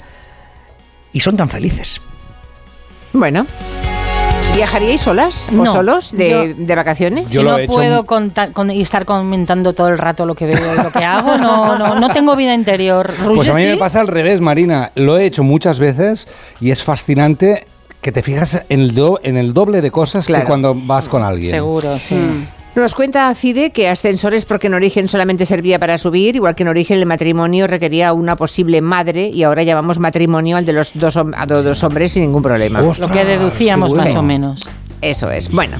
y 1.13 1.19
son 1.21 1.37
tan 1.37 1.49
felices. 1.49 2.01
Bueno. 3.13 3.45
¿Viajaríais 4.53 5.01
solas 5.01 5.49
o 5.49 5.63
No, 5.63 5.71
solos 5.71 6.11
de, 6.13 6.29
yo- 6.57 6.65
de 6.65 6.75
vacaciones? 6.75 7.29
Si 7.29 7.43
no 7.43 7.57
puedo 7.67 8.05
contar- 8.05 8.51
con- 8.53 8.71
y 8.71 8.81
estar 8.81 9.03
comentando 9.03 9.73
todo 9.73 9.89
el 9.89 9.97
rato 9.97 10.25
lo 10.25 10.33
que 10.35 10.45
veo 10.45 10.73
y 10.79 10.81
lo 10.83 10.91
que 10.91 11.03
hago, 11.03 11.37
no, 11.37 11.77
no, 11.77 11.99
no 11.99 12.09
tengo 12.11 12.35
vida 12.37 12.53
interior. 12.53 13.13
Pues 13.17 13.49
a 13.49 13.53
mí 13.53 13.63
Roger, 13.63 13.67
me 13.67 13.73
sí? 13.73 13.79
pasa 13.79 13.99
al 13.99 14.07
revés, 14.07 14.39
Marina. 14.39 14.91
Lo 14.95 15.17
he 15.17 15.25
hecho 15.25 15.43
muchas 15.43 15.77
veces 15.79 16.27
y 16.61 16.71
es 16.71 16.83
fascinante 16.83 17.67
que 17.99 18.13
te 18.13 18.21
fijas 18.23 18.63
en 18.69 18.79
el, 18.79 18.93
do- 18.95 19.19
en 19.23 19.35
el 19.35 19.53
doble 19.53 19.81
de 19.81 19.91
cosas 19.91 20.25
Claro. 20.27 20.43
que 20.43 20.47
cuando 20.47 20.73
vas 20.73 21.09
con 21.09 21.21
alguien. 21.23 21.51
Seguro, 21.51 21.99
sí. 21.99 22.17
Nos 22.75 22.93
cuenta 22.93 23.33
Cide 23.35 23.71
que 23.71 23.87
ascensores 23.87 24.43
porque 24.45 24.67
en 24.67 24.73
origen 24.73 25.07
solamente 25.07 25.45
servía 25.45 25.79
para 25.79 25.97
subir, 25.97 26.35
igual 26.35 26.55
que 26.55 26.63
en 26.63 26.69
origen 26.69 26.99
el 26.99 27.05
matrimonio 27.05 27.67
requería 27.67 28.11
una 28.11 28.35
posible 28.35 28.81
madre 28.81 29.29
y 29.29 29.43
ahora 29.43 29.63
llamamos 29.63 29.97
matrimonio 29.97 30.57
al 30.57 30.65
de 30.65 30.73
los 30.73 30.91
dos, 30.93 31.15
a 31.15 31.23
do- 31.47 31.63
dos 31.63 31.83
hombres 31.83 32.11
sin 32.11 32.23
ningún 32.23 32.43
problema. 32.43 32.81
Lo 32.81 33.09
que 33.09 33.23
deducíamos 33.23 33.91
bueno. 33.91 34.03
más 34.05 34.15
o 34.15 34.21
menos. 34.21 34.69
Eso 35.01 35.31
es. 35.31 35.49
Bueno. 35.49 35.77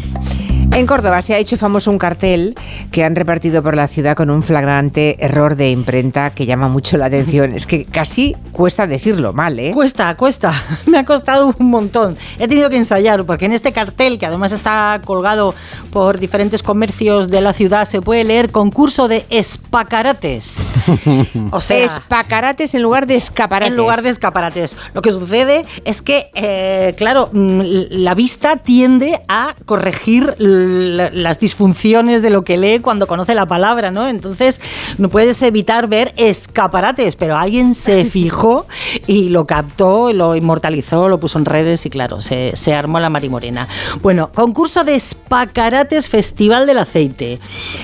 En 0.76 0.88
Córdoba 0.88 1.22
se 1.22 1.34
ha 1.34 1.38
hecho 1.38 1.56
famoso 1.56 1.90
un 1.90 1.98
cartel 1.98 2.54
que 2.92 3.06
han 3.06 3.16
repartido 3.16 3.64
por 3.64 3.78
la 3.78 3.88
ciudad 3.88 4.14
con 4.14 4.30
un 4.30 4.44
flagrante 4.44 5.16
error 5.26 5.56
de 5.56 5.72
imprenta 5.72 6.32
que 6.32 6.46
llama 6.46 6.68
mucho 6.68 6.98
la 6.98 7.06
atención. 7.06 7.54
Es 7.54 7.66
que 7.66 7.86
casi 7.86 8.36
cuesta 8.52 8.86
decirlo 8.86 9.32
mal, 9.32 9.58
¿eh? 9.58 9.72
Cuesta, 9.74 10.14
cuesta. 10.18 10.52
Me 10.86 10.98
ha 10.98 11.06
costado 11.06 11.56
un 11.58 11.70
montón. 11.70 12.18
He 12.40 12.50
tenido 12.50 12.70
que 12.70 12.76
ensayar 12.76 13.24
porque 13.24 13.46
en 13.46 13.54
este 13.54 13.72
cartel, 13.72 14.20
que 14.20 14.26
además 14.26 14.52
está 14.52 15.00
colgado 15.06 15.56
por 15.94 16.20
diferentes 16.20 16.62
comercios 16.62 17.30
de 17.30 17.40
la 17.40 17.54
ciudad, 17.54 17.86
se 17.86 18.02
puede 18.02 18.26
leer 18.26 18.52
concurso 18.52 19.08
de 19.08 19.26
espacarates. 19.30 20.74
O 21.52 21.62
sea, 21.62 21.84
espacarates 21.84 22.76
en 22.76 22.82
lugar 22.82 23.08
de 23.08 23.16
escaparates. 23.16 23.72
En 23.72 23.78
lugar 23.78 24.02
de 24.02 24.10
escaparates. 24.10 24.76
Lo 24.94 25.02
que 25.02 25.12
sucede 25.12 25.66
es 25.86 26.02
que, 26.02 26.30
eh, 26.34 26.94
claro, 26.98 27.30
mm, 27.32 27.62
la 27.92 28.14
vista 28.14 28.58
tiende 28.58 29.22
a 29.28 29.56
corregir 29.66 30.36
las 30.66 31.40
disfunciones 31.40 32.22
de 32.22 32.30
lo 32.30 32.44
que 32.44 32.58
lee 32.58 32.80
cuando 32.80 33.08
conoce 33.08 33.36
la 33.36 33.46
palabra, 33.46 33.92
¿no? 33.92 34.08
Entonces, 34.08 34.62
no 34.98 35.10
puedes 35.10 35.42
evitar 35.42 35.88
ver 35.88 36.14
escaparates, 36.18 37.16
pero 37.16 37.38
alguien 37.38 37.76
se 37.76 38.06
fijó 38.06 38.68
y 39.08 39.30
lo 39.30 39.46
captó, 39.46 40.14
lo 40.14 40.36
inmortalizó, 40.36 41.10
lo 41.10 41.20
puso 41.20 41.40
en 41.40 41.46
redes 41.46 41.86
y, 41.86 41.90
claro, 41.90 42.22
se, 42.22 42.56
se 42.56 42.74
armó 42.74 43.00
la 43.00 43.10
marimorena. 43.10 43.68
Bueno, 44.02 44.32
concurso 44.34 44.84
de 44.84 44.96
espacarates 44.96 46.10
Festival 46.10 46.66
del 46.66 46.78
Aceite. 46.78 47.40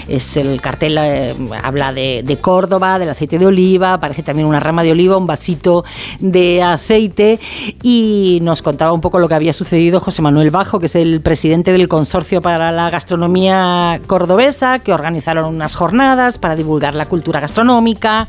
Es 0.08 0.38
el 0.38 0.62
cartel, 0.62 0.98
eh, 1.00 1.34
habla 1.64 1.94
de, 1.94 2.24
de 2.24 2.38
Córdoba, 2.38 3.00
del 3.00 3.10
aceite 3.10 3.40
de 3.40 3.46
oliva, 3.46 3.94
aparece 3.94 4.24
también 4.24 4.48
una 4.48 4.60
rama 4.60 4.84
de 4.84 4.92
oliva, 4.92 5.18
un 5.18 5.28
vasito 5.28 5.84
de 6.20 6.62
aceite 6.62 7.40
y 7.84 8.40
nos 8.42 8.62
contaba 8.62 8.94
un 8.94 9.02
poco 9.02 9.20
lo 9.20 9.28
que 9.28 9.36
había 9.36 9.54
sucedido 9.54 10.00
José 10.00 10.22
Manuel 10.22 10.52
Bajo, 10.52 10.80
que 10.80 10.86
es 10.88 10.96
el 10.96 11.22
presidente 11.22 11.72
del 11.72 11.88
Consorcio 11.88 12.42
para 12.42 12.58
la 12.70 12.90
Gastronomía 12.90 14.02
Cordobesa, 14.08 14.80
que 14.80 14.94
organizaron 14.94 15.46
unas 15.46 15.76
jornadas 15.76 16.38
para 16.38 16.58
divulgar 16.58 16.96
la 16.96 17.06
cultura 17.06 17.40
gastronómica 17.40 18.28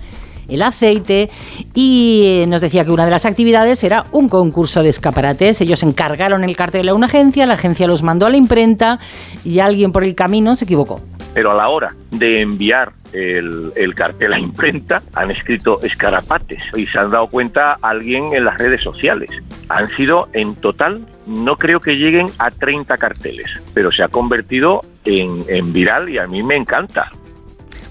el 0.48 0.62
aceite 0.62 1.30
y 1.74 2.24
eh, 2.26 2.46
nos 2.46 2.60
decía 2.60 2.84
que 2.84 2.90
una 2.90 3.04
de 3.04 3.10
las 3.10 3.24
actividades 3.24 3.82
era 3.84 4.04
un 4.12 4.28
concurso 4.28 4.82
de 4.82 4.90
escaparates. 4.90 5.60
Ellos 5.60 5.82
encargaron 5.82 6.44
el 6.44 6.56
cartel 6.56 6.88
a 6.88 6.94
una 6.94 7.06
agencia, 7.06 7.46
la 7.46 7.54
agencia 7.54 7.86
los 7.86 8.02
mandó 8.02 8.26
a 8.26 8.30
la 8.30 8.36
imprenta 8.36 8.98
y 9.44 9.60
alguien 9.60 9.92
por 9.92 10.04
el 10.04 10.14
camino 10.14 10.54
se 10.54 10.64
equivocó. 10.64 11.00
pero 11.34 11.52
a 11.52 11.54
la 11.54 11.68
hora 11.68 11.94
de 12.10 12.40
enviar 12.40 12.92
el, 13.12 13.72
el 13.76 13.94
cartel 13.94 14.32
a 14.34 14.38
imprenta 14.38 15.02
han 15.14 15.30
escrito 15.30 15.80
escarapates 15.82 16.60
y 16.76 16.86
se 16.86 16.98
han 16.98 17.10
dado 17.10 17.28
cuenta 17.28 17.78
alguien 17.80 18.34
en 18.34 18.44
las 18.44 18.58
redes 18.58 18.82
sociales. 18.82 19.30
Han 19.68 19.88
sido 19.90 20.28
en 20.32 20.54
total, 20.56 21.06
no 21.26 21.56
creo 21.56 21.80
que 21.80 21.96
lleguen 21.96 22.26
a 22.38 22.50
30 22.50 22.96
carteles, 22.98 23.46
pero 23.74 23.90
se 23.90 24.02
ha 24.02 24.08
convertido 24.08 24.80
en, 25.04 25.44
en 25.48 25.72
viral 25.72 26.08
y 26.08 26.18
a 26.18 26.26
mí 26.26 26.42
me 26.42 26.56
encanta. 26.56 27.10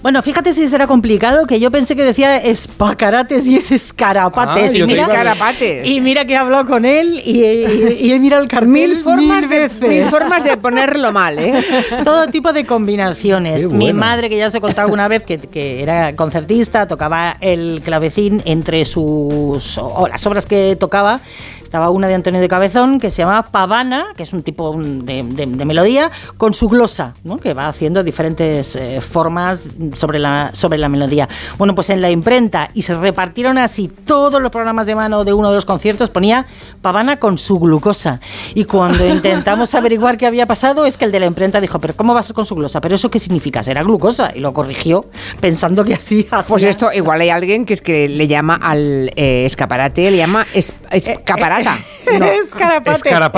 Bueno, 0.02 0.20
fíjate 0.20 0.52
si 0.52 0.66
será 0.66 0.86
complicado, 0.88 1.46
que 1.46 1.60
yo 1.60 1.70
pensé 1.70 1.94
que 1.94 2.02
decía 2.02 2.36
espacarates 2.38 3.46
y 3.46 3.56
es 3.56 3.70
escarapates. 3.70 4.72
Ah, 4.74 4.78
y, 4.78 4.82
mira, 4.82 5.02
Escarapates. 5.02 5.86
y 5.88 6.00
mira 6.00 6.24
que 6.24 6.32
he 6.32 6.36
hablado 6.36 6.66
con 6.66 6.84
él 6.84 7.22
y, 7.24 7.44
y- 7.44 7.98
y 8.00 8.12
he 8.12 8.18
mirado 8.18 8.42
el 8.42 8.48
cartel 8.48 8.68
Mil 8.68 8.96
formas, 8.96 9.42
de, 9.42 9.46
veces. 9.60 9.88
mil 9.88 10.04
formas 10.06 10.42
de 10.42 10.56
ponerlo 10.56 11.12
mal, 11.12 11.38
¿eh? 11.38 11.54
Todo 12.04 12.26
tipo 12.26 12.52
de 12.52 12.66
combinaciones. 12.66 13.68
Mi 13.70 13.92
madre, 13.92 14.28
que 14.28 14.36
ya 14.36 14.50
se 14.50 14.60
contaba 14.60 14.84
alguna 14.86 15.06
vez, 15.06 15.22
que, 15.22 15.38
que 15.38 15.82
era 15.82 16.16
concertista, 16.16 16.88
tocaba 16.88 17.36
el 17.40 17.80
clavecín 17.84 18.42
entre 18.44 18.84
sus 18.84 19.78
o 19.78 20.08
las 20.08 20.26
obras 20.26 20.46
que 20.46 20.76
tocaba. 20.78 21.20
Estaba 21.62 21.88
una 21.88 22.06
de 22.06 22.14
Antonio 22.14 22.38
de 22.38 22.48
Cabezón 22.48 23.00
que 23.00 23.08
se 23.10 23.22
llamaba 23.22 23.44
Pavana, 23.44 24.08
que 24.14 24.24
es 24.24 24.32
un 24.34 24.42
tipo 24.42 24.76
de, 24.78 25.22
de- 25.22 25.46
de 25.46 25.64
melodía, 25.64 26.10
con 26.36 26.52
su 26.52 26.68
glosa, 26.68 27.14
¿no? 27.24 27.38
que 27.38 27.54
va 27.54 27.66
haciendo 27.68 28.02
diferentes 28.02 28.76
eh, 28.76 29.00
formas 29.00 29.60
sobre 29.94 30.18
la, 30.18 30.50
sobre 30.54 30.78
la 30.78 30.88
melodía. 30.88 31.28
Bueno, 31.58 31.74
pues 31.74 31.90
en 31.90 32.00
la 32.00 32.10
imprenta, 32.10 32.68
y 32.74 32.82
se 32.82 32.94
repartieron 32.94 33.58
así 33.58 33.88
todos 33.88 34.40
los 34.40 34.50
programas 34.50 34.86
de 34.86 34.94
mano 34.94 35.24
de 35.24 35.32
uno 35.32 35.48
de 35.48 35.54
los 35.54 35.64
conciertos, 35.66 36.10
ponía 36.10 36.46
Pavana 36.80 37.18
con 37.18 37.38
su 37.38 37.58
glucosa. 37.58 38.20
Y 38.54 38.64
cuando 38.64 39.06
intentamos 39.08 39.74
averiguar 39.74 40.18
qué 40.18 40.26
había 40.26 40.46
pasado, 40.46 40.86
es 40.86 40.96
que 40.96 41.04
el 41.04 41.12
de 41.12 41.20
la 41.20 41.26
imprenta 41.26 41.60
dijo, 41.60 41.78
pero 41.80 41.94
¿cómo 41.94 42.14
va 42.14 42.20
a 42.20 42.22
ser 42.22 42.34
con 42.34 42.46
su 42.46 42.54
glosa? 42.54 42.80
¿Pero 42.80 42.94
eso 42.94 43.10
qué 43.10 43.18
significa? 43.18 43.62
Será 43.62 43.82
glucosa. 43.82 44.32
Y 44.34 44.40
lo 44.40 44.52
corrigió, 44.52 45.06
pensando 45.40 45.84
que 45.84 45.94
así 45.94 46.28
Pues 46.48 46.64
esto, 46.64 46.88
igual 46.94 47.20
hay 47.20 47.30
alguien 47.30 47.64
que 47.66 47.74
es 47.74 47.82
que 47.82 48.08
le 48.08 48.26
llama 48.28 48.54
al 48.62 49.10
eh, 49.16 49.44
escaparate, 49.46 50.10
le 50.10 50.16
llama 50.16 50.46
es- 50.54 50.74
escaparata. 50.90 51.78
No. 52.18 52.26
Escarapate. 52.26 52.90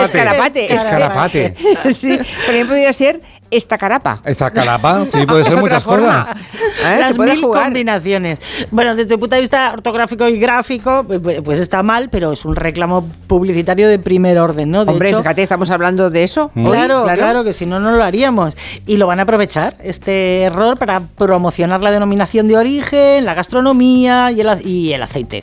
Escarapate. 0.03 0.75
Escarapate. 0.75 1.55
Sí, 1.95 2.19
también 2.47 2.67
podría 2.67 2.93
ser 2.93 3.21
esta 3.57 3.79
carapa. 3.79 4.21
Esta 4.25 4.51
carapa, 4.51 5.05
sí, 5.13 5.25
puede 5.27 5.45
ser 5.45 5.57
muchas 5.59 5.83
forma. 5.83 6.27
cosas. 6.27 6.43
¿Eh? 6.85 6.97
Las 7.01 7.19
mil 7.19 7.41
jugar. 7.41 7.65
combinaciones. 7.65 8.41
Bueno, 8.71 8.95
desde 8.95 9.15
el 9.15 9.21
punto 9.21 9.35
de 9.37 9.41
vista 9.41 9.73
ortográfico 9.73 10.29
y 10.29 10.39
gráfico, 10.39 11.05
pues, 11.05 11.41
pues 11.43 11.59
está 11.59 11.83
mal, 11.83 12.09
pero 12.11 12.33
es 12.33 12.45
un 12.45 12.57
reclamo 12.57 13.07
publicitario 13.27 13.89
de 13.89 13.99
primer 13.99 14.39
orden, 14.39 14.71
¿no? 14.71 14.85
De 14.85 14.93
Hombre, 14.93 15.09
hecho, 15.09 15.19
fíjate, 15.19 15.43
estamos 15.43 15.71
hablando 15.71 16.11
de 16.11 16.25
eso. 16.25 16.51
hoy, 16.55 16.65
Claro, 16.65 17.05
claro, 17.15 17.45
que 17.45 17.53
si 17.53 17.67
no, 17.67 17.81
no 17.81 17.93
lo 17.93 18.03
haríamos. 18.05 18.57
Y 18.87 18.97
lo 18.97 19.07
van 19.07 19.21
a 19.21 19.23
aprovechar, 19.23 19.77
este 19.83 20.43
error, 20.43 20.79
para 20.79 21.01
promocionar 21.01 21.81
la 21.83 21.91
denominación 21.91 22.49
de 22.49 22.57
origen, 22.57 23.25
la 23.25 23.35
gastronomía 23.35 24.31
y 24.33 24.41
el, 24.41 24.67
y 24.67 24.93
el 24.93 25.03
aceite. 25.03 25.43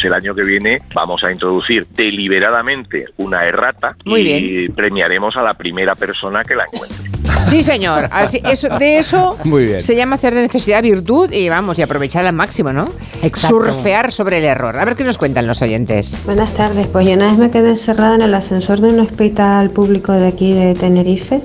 Pues 0.00 0.06
el 0.06 0.14
año 0.14 0.34
que 0.34 0.42
viene 0.42 0.80
vamos 0.94 1.22
a 1.24 1.30
introducir 1.30 1.86
deliberadamente 1.94 3.04
una 3.18 3.44
errata 3.44 3.94
Muy 4.06 4.22
y 4.22 4.68
premiaremos 4.70 5.36
a 5.36 5.42
la 5.42 5.52
primera 5.52 5.94
persona 5.94 6.42
que 6.42 6.54
la 6.54 6.64
encuentre. 6.72 7.10
Sí, 7.44 7.62
señor. 7.62 8.08
Así- 8.10 8.40
eso, 8.50 8.68
de 8.78 8.98
eso 8.98 9.36
Muy 9.44 9.66
bien. 9.66 9.82
se 9.82 9.94
llama 9.96 10.14
hacer 10.14 10.34
de 10.34 10.40
necesidad 10.40 10.82
virtud 10.82 11.30
y 11.32 11.50
vamos, 11.50 11.78
y 11.78 11.82
aprovecharla 11.82 12.30
al 12.30 12.34
máximo, 12.34 12.72
¿no? 12.72 12.86
Exacto. 13.22 13.48
Surfear 13.58 14.10
sobre 14.10 14.38
el 14.38 14.44
error. 14.44 14.78
A 14.78 14.84
ver 14.86 14.96
qué 14.96 15.04
nos 15.04 15.18
cuentan 15.18 15.46
los 15.46 15.60
oyentes. 15.60 16.16
Buenas 16.24 16.54
tardes, 16.54 16.86
pues 16.86 17.06
yo 17.06 17.12
una 17.12 17.26
vez 17.28 17.36
me 17.36 17.50
quedé 17.50 17.70
encerrada 17.70 18.14
en 18.14 18.22
el 18.22 18.34
ascensor 18.34 18.80
de 18.80 18.88
un 18.88 19.00
hospital 19.00 19.68
público 19.68 20.12
de 20.12 20.28
aquí 20.28 20.54
de 20.54 20.74
Tenerife. 20.74 21.42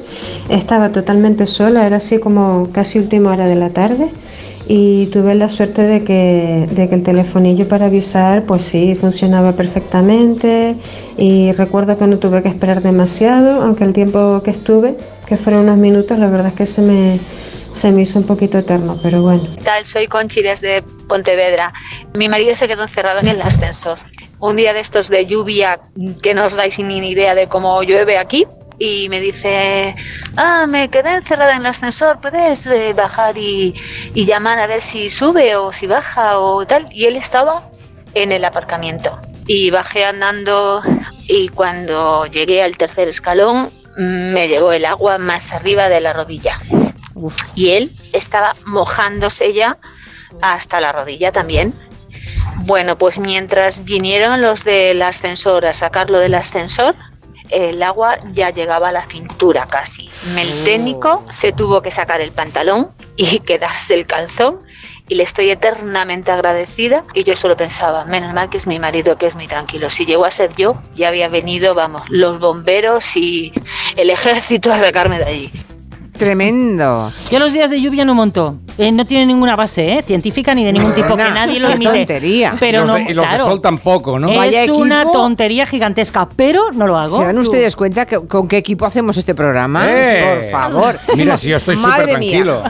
Estaba 0.47 0.93
totalmente 0.93 1.45
sola, 1.45 1.86
era 1.86 1.97
así 1.97 2.20
como 2.20 2.70
casi 2.72 2.99
última 2.99 3.32
hora 3.32 3.47
de 3.49 3.56
la 3.56 3.72
tarde 3.72 4.12
y 4.68 5.07
tuve 5.07 5.36
la 5.36 5.47
suerte 5.47 5.84
de 5.84 6.03
que, 6.03 6.68
de 6.72 6.89
que 6.89 6.95
el 6.95 7.03
telefonillo 7.03 7.68
para 7.68 7.86
avisar 7.86 8.43
pues 8.45 8.63
sí 8.63 8.95
funcionaba 8.95 9.53
perfectamente 9.53 10.76
y 11.18 11.51
recuerdo 11.51 11.97
que 11.97 12.07
no 12.07 12.18
tuve 12.18 12.41
que 12.41 12.49
esperar 12.49 12.82
demasiado, 12.82 13.61
aunque 13.61 13.84
el 13.84 13.93
tiempo 13.93 14.41
que 14.43 14.51
estuve, 14.51 14.97
que 15.28 15.38
fueron 15.38 15.63
unos 15.63 15.78
minutos, 15.78 16.18
la 16.18 16.28
verdad 16.28 16.47
es 16.47 16.53
que 16.53 16.66
se 16.66 16.82
me, 16.82 17.20
se 17.74 17.91
me 17.91 18.01
hizo 18.01 18.18
un 18.18 18.26
poquito 18.26 18.57
eterno, 18.57 18.99
pero 19.03 19.22
bueno. 19.22 19.47
¿Qué 19.55 19.63
tal? 19.63 19.86
Soy 19.86 20.07
Conchi 20.07 20.41
desde 20.41 20.82
Pontevedra. 20.82 21.72
Mi 22.16 22.28
marido 22.28 22.55
se 22.55 22.68
quedó 22.68 22.84
encerrado 22.84 23.20
en 23.20 23.28
el 23.28 23.41
ascensor. 23.41 23.99
Un 24.39 24.55
día 24.55 24.74
de 24.74 24.80
estos 24.80 25.09
de 25.09 25.26
lluvia 25.26 25.80
que 26.22 26.34
no 26.34 26.45
os 26.45 26.55
dais 26.55 26.80
ni 26.80 26.97
idea 26.97 27.36
de 27.36 27.47
cómo 27.47 27.82
llueve 27.84 28.18
aquí. 28.18 28.45
Y 28.78 29.09
me 29.09 29.19
dice, 29.19 29.95
ah, 30.36 30.65
me 30.67 30.89
quedé 30.89 31.15
encerrada 31.15 31.53
en 31.53 31.61
el 31.61 31.65
ascensor, 31.67 32.19
¿puedes 32.19 32.67
eh, 32.67 32.93
bajar 32.93 33.38
y, 33.38 33.73
y 34.13 34.26
llamar 34.26 34.59
a 34.59 34.67
ver 34.67 34.82
si 34.82 35.09
sube 35.09 35.55
o 35.55 35.71
si 35.71 35.88
baja 35.88 36.39
o 36.39 36.65
tal? 36.65 36.88
Y 36.91 37.05
él 37.05 37.15
estaba 37.15 37.69
en 38.13 38.32
el 38.32 38.43
aparcamiento. 38.43 39.19
Y 39.47 39.69
bajé 39.69 40.05
andando 40.05 40.82
y 41.28 41.49
cuando 41.49 42.26
llegué 42.26 42.63
al 42.63 42.78
tercer 42.78 43.07
escalón 43.07 43.69
me 43.95 44.47
llegó 44.47 44.73
el 44.73 44.86
agua 44.86 45.17
más 45.17 45.53
arriba 45.53 45.89
de 45.89 46.01
la 46.01 46.13
rodilla. 46.13 46.59
Y 47.55 47.71
él 47.71 47.91
estaba 48.13 48.55
mojándose 48.65 49.53
ya 49.53 49.78
hasta 50.41 50.82
la 50.82 50.91
rodilla 50.91 51.32
también. 51.32 51.73
Bueno, 52.59 52.97
pues 52.97 53.19
mientras 53.19 53.86
vinieron 53.86 54.41
los 54.41 54.63
del 54.63 55.01
ascensor 55.01 55.65
a 55.65 55.73
sacarlo 55.73 56.19
del 56.19 56.34
ascensor, 56.34 56.95
el 57.50 57.82
agua 57.84 58.18
ya 58.32 58.50
llegaba 58.50 58.89
a 58.89 58.91
la 58.91 59.02
cintura 59.02 59.68
casi. 59.68 60.10
El 60.38 60.64
técnico 60.64 61.24
se 61.30 61.52
tuvo 61.52 61.82
que 61.82 61.91
sacar 61.91 62.22
el 62.22 62.32
pantalón 62.32 62.91
y 63.16 63.39
quedarse 63.46 63.93
el 63.93 64.06
calzón 64.06 64.62
y 65.08 65.16
le 65.16 65.24
estoy 65.24 65.50
eternamente 65.50 66.32
agradecida 66.32 67.06
y 67.14 67.24
yo 67.24 67.36
solo 67.36 67.56
pensaba, 67.56 68.06
menos 68.06 68.34
mal 68.34 68.50
que 68.50 68.58
es 68.58 68.68
mi 68.68 68.80
marido 68.80 69.18
que 69.18 69.28
es 69.28 69.36
muy 69.36 69.48
tranquilo. 69.48 69.89
Si 69.89 70.06
llegó 70.06 70.26
a 70.26 70.32
ser 70.32 70.56
yo, 70.56 70.82
ya 70.96 71.10
había 71.10 71.30
venido, 71.30 71.76
vamos, 71.76 72.04
los 72.10 72.39
bomberos 72.39 73.16
y 73.16 73.54
el 73.96 74.10
ejército 74.10 74.74
a 74.74 74.80
sacarme 74.80 75.20
de 75.20 75.26
allí. 75.26 75.52
Tremendo. 76.18 77.11
Yo 77.32 77.39
los 77.39 77.53
días 77.53 77.70
de 77.70 77.82
lluvia 77.82 78.05
no 78.05 78.16
monto. 78.16 78.55
Eh, 78.78 78.91
no 78.91 79.05
tiene 79.05 79.26
ninguna 79.26 79.55
base 79.55 79.93
¿eh? 79.93 80.03
científica 80.03 80.53
ni 80.53 80.66
de 80.66 80.74
ningún 80.74 80.93
tipo, 80.93 81.16
que 81.16 81.24
nadie 81.34 81.59
lo 81.59 81.70
emite. 81.70 81.91
tontería. 81.91 82.55
Pero 82.59 82.78
y 82.78 82.80
los 82.80 82.88
no, 82.88 82.93
de, 82.95 83.01
y 83.11 83.13
los 83.13 83.24
de 83.24 83.30
claro, 83.30 83.45
sol 83.45 83.61
tampoco, 83.61 84.20
¿no? 84.20 84.43
es 84.43 84.70
una 84.70 85.03
tontería 85.11 85.66
gigantesca, 85.66 86.28
pero 86.36 86.72
no 86.74 86.86
lo 86.88 86.97
hago. 86.97 87.20
¿Se 87.20 87.26
dan 87.26 87.36
Tú. 87.36 87.41
ustedes 87.41 87.76
cuenta 87.76 88.05
que- 88.05 88.20
con 88.28 88.47
qué 88.47 88.57
equipo 88.57 88.86
hacemos 88.86 89.18
este 89.18 89.34
programa? 89.34 89.86
¡Eh! 89.89 90.24
Por 90.41 90.51
favor. 90.51 90.99
Mira, 91.16 91.38
si 91.38 91.47
yo 91.49 91.57
estoy 91.57 91.76
súper 91.78 92.05
tranquilo. 92.09 92.61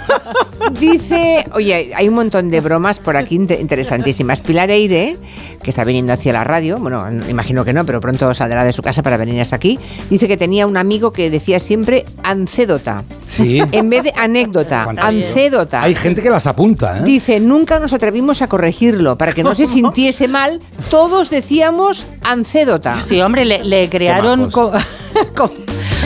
Dice, 0.80 1.46
oye, 1.54 1.92
hay 1.96 2.08
un 2.08 2.16
montón 2.16 2.50
de 2.50 2.62
bromas 2.62 3.00
por 3.00 3.18
aquí 3.18 3.36
inte- 3.36 3.60
interesantísimas. 3.60 4.42
Pilar 4.42 4.70
Eire, 4.72 5.18
que 5.64 5.70
está 5.70 5.84
viniendo 5.84 6.14
hacia 6.14 6.34
la 6.34 6.44
radio, 6.44 6.78
bueno, 6.78 7.04
imagino 7.30 7.64
que 7.66 7.74
no, 7.74 7.86
pero 7.86 8.00
pronto 8.02 8.34
saldrá 8.34 8.64
de 8.64 8.74
su 8.74 8.82
casa 8.82 9.02
para 9.04 9.18
venir 9.18 9.40
hasta 9.42 9.56
aquí, 9.56 9.80
dice 10.10 10.28
que 10.28 10.38
tenía 10.38 10.68
un 10.68 10.78
amigo 10.78 11.12
que 11.12 11.30
decía 11.30 11.60
siempre 11.60 12.06
ancédota. 12.24 13.04
Sí. 13.28 13.35
En 13.72 13.90
vez 13.90 14.04
de 14.04 14.14
anécdota, 14.16 14.86
ancédota. 14.98 15.82
Hay 15.84 15.96
gente 15.96 16.22
que 16.22 16.30
las 16.30 16.48
apunta, 16.48 17.00
¿eh? 17.00 17.02
Dice, 17.04 17.40
nunca 17.40 17.80
nos 17.80 17.94
atrevimos 17.94 18.42
a 18.42 18.48
corregirlo 18.48 19.18
para 19.18 19.34
que 19.34 19.44
no 19.44 19.54
se 19.56 19.66
sintiese 19.68 20.28
mal. 20.28 20.60
Todos 20.90 21.30
decíamos 21.30 22.06
ancédota. 22.24 23.02
Sí, 23.06 23.22
hombre, 23.22 23.46
le, 23.46 23.64
le 23.64 23.90
crearon 23.90 24.50
co- 24.52 24.72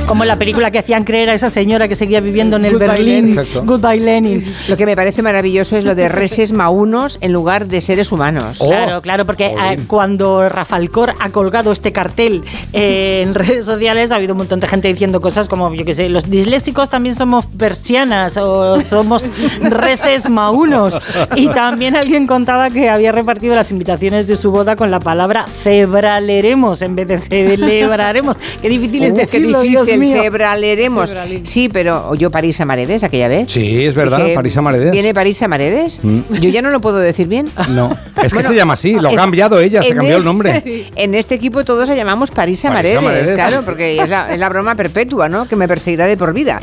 como 0.10 0.24
en 0.24 0.28
la 0.28 0.38
película 0.38 0.72
que 0.72 0.80
hacían 0.80 1.04
creer 1.04 1.30
a 1.30 1.36
esa 1.36 1.52
señora 1.52 1.88
que 1.88 1.94
seguía 1.94 2.20
viviendo 2.20 2.56
en 2.56 2.66
el 2.66 2.74
Goodbye, 2.74 2.88
Berlín. 2.88 3.36
Lenin. 3.36 3.66
Goodbye 3.66 4.00
Lenin. 4.00 4.54
Lo 4.68 4.76
que 4.76 4.88
me 4.88 4.96
parece 4.96 5.22
maravilloso 5.22 5.78
es 5.78 5.84
lo 5.86 5.94
de 5.94 6.10
reses 6.10 6.52
maunos 6.52 7.20
en 7.22 7.32
lugar 7.32 7.68
de 7.68 7.80
seres 7.80 8.12
humanos. 8.12 8.58
Claro, 8.58 9.04
claro, 9.04 9.26
porque 9.28 9.48
eh, 9.48 9.78
cuando 9.86 10.50
Rafalcor 10.50 11.14
ha 11.20 11.30
colgado 11.30 11.72
este 11.72 11.92
cartel 11.92 12.44
eh, 12.74 13.22
en 13.24 13.34
redes 13.36 13.66
sociales 13.66 14.12
ha 14.12 14.16
habido 14.16 14.34
un 14.34 14.40
montón 14.40 14.60
de 14.60 14.68
gente 14.68 14.88
diciendo 14.88 15.22
cosas 15.22 15.48
como, 15.48 15.72
yo 15.76 15.86
qué 15.86 15.94
sé, 15.94 16.10
los 16.10 16.28
disléxicos 16.28 16.90
también 16.90 17.14
somos 17.14 17.46
persianas 17.46 18.36
o 18.38 18.82
somos 18.82 19.32
reses 19.62 20.28
maunos. 20.28 20.98
Y 21.36 21.50
también 21.50 21.96
alguien 21.96 22.26
contaba 22.26 22.72
que 22.72 22.90
había 22.90 23.12
repartido 23.12 23.56
las 23.56 23.70
invitaciones 23.70 24.26
de 24.26 24.36
su 24.36 24.50
boda 24.50 24.76
con 24.76 24.90
la 24.90 25.00
palabra 25.00 25.46
cebraleremos 25.48 26.82
en 26.82 26.96
vez 26.96 27.08
de 27.08 27.20
celebraremos. 27.20 28.38
Qué 28.60 28.70
difícil 28.70 29.04
es 29.04 29.10
Uh, 29.10 29.16
qué 29.16 29.22
decirlo, 29.26 29.62
difícil, 29.62 29.86
Dios 29.86 29.99
mío. 30.00 30.22
cebraleremos. 30.22 31.14
Sí, 31.44 31.70
pero 31.72 32.14
yo 32.16 32.32
París 32.32 32.60
a 32.62 32.66
Maredes 32.66 33.04
aquella 33.04 33.28
vez. 33.28 33.52
Sí, 33.52 33.86
es 33.86 33.96
verdad, 33.96 34.20
Dije, 34.20 34.34
París 34.36 34.58
a 34.58 34.62
Maredes. 34.62 34.92
¿Viene 34.92 35.14
París 35.14 35.42
a 35.44 35.48
Maredes? 35.48 36.00
Mm. 36.04 36.20
Yo 36.42 36.50
ya 36.50 36.62
no 36.62 36.70
lo 36.70 36.80
puedo 36.80 36.98
decir 36.98 37.28
bien. 37.28 37.50
No, 37.70 37.92
es 38.24 38.32
que 38.32 38.36
Bueno, 38.36 38.50
se 38.50 38.56
llama 38.56 38.74
así, 38.74 38.94
lo 38.94 39.10
ha 39.10 39.16
cambiado 39.16 39.60
ella, 39.60 39.82
se 39.82 39.94
cambió 39.96 40.18
el 40.18 40.24
nombre. 40.26 40.64
En 40.96 41.16
este 41.16 41.36
equipo 41.36 41.64
todos 41.64 41.88
la 41.90 41.96
llamamos 41.96 42.32
París 42.32 42.64
a 42.66 42.70
París 42.74 42.96
a 42.96 43.02
Maredes, 43.02 43.02
Maredes. 43.02 43.32
claro, 43.32 43.62
porque 43.64 44.02
es 44.02 44.10
la, 44.10 44.34
es 44.34 44.40
la 44.40 44.50
broma 44.50 44.76
perpetua, 44.76 45.30
¿no? 45.30 45.48
Que 45.48 45.56
me 45.56 45.68
perseguirá 45.68 46.08
de 46.08 46.18
por 46.18 46.34
vida. 46.34 46.60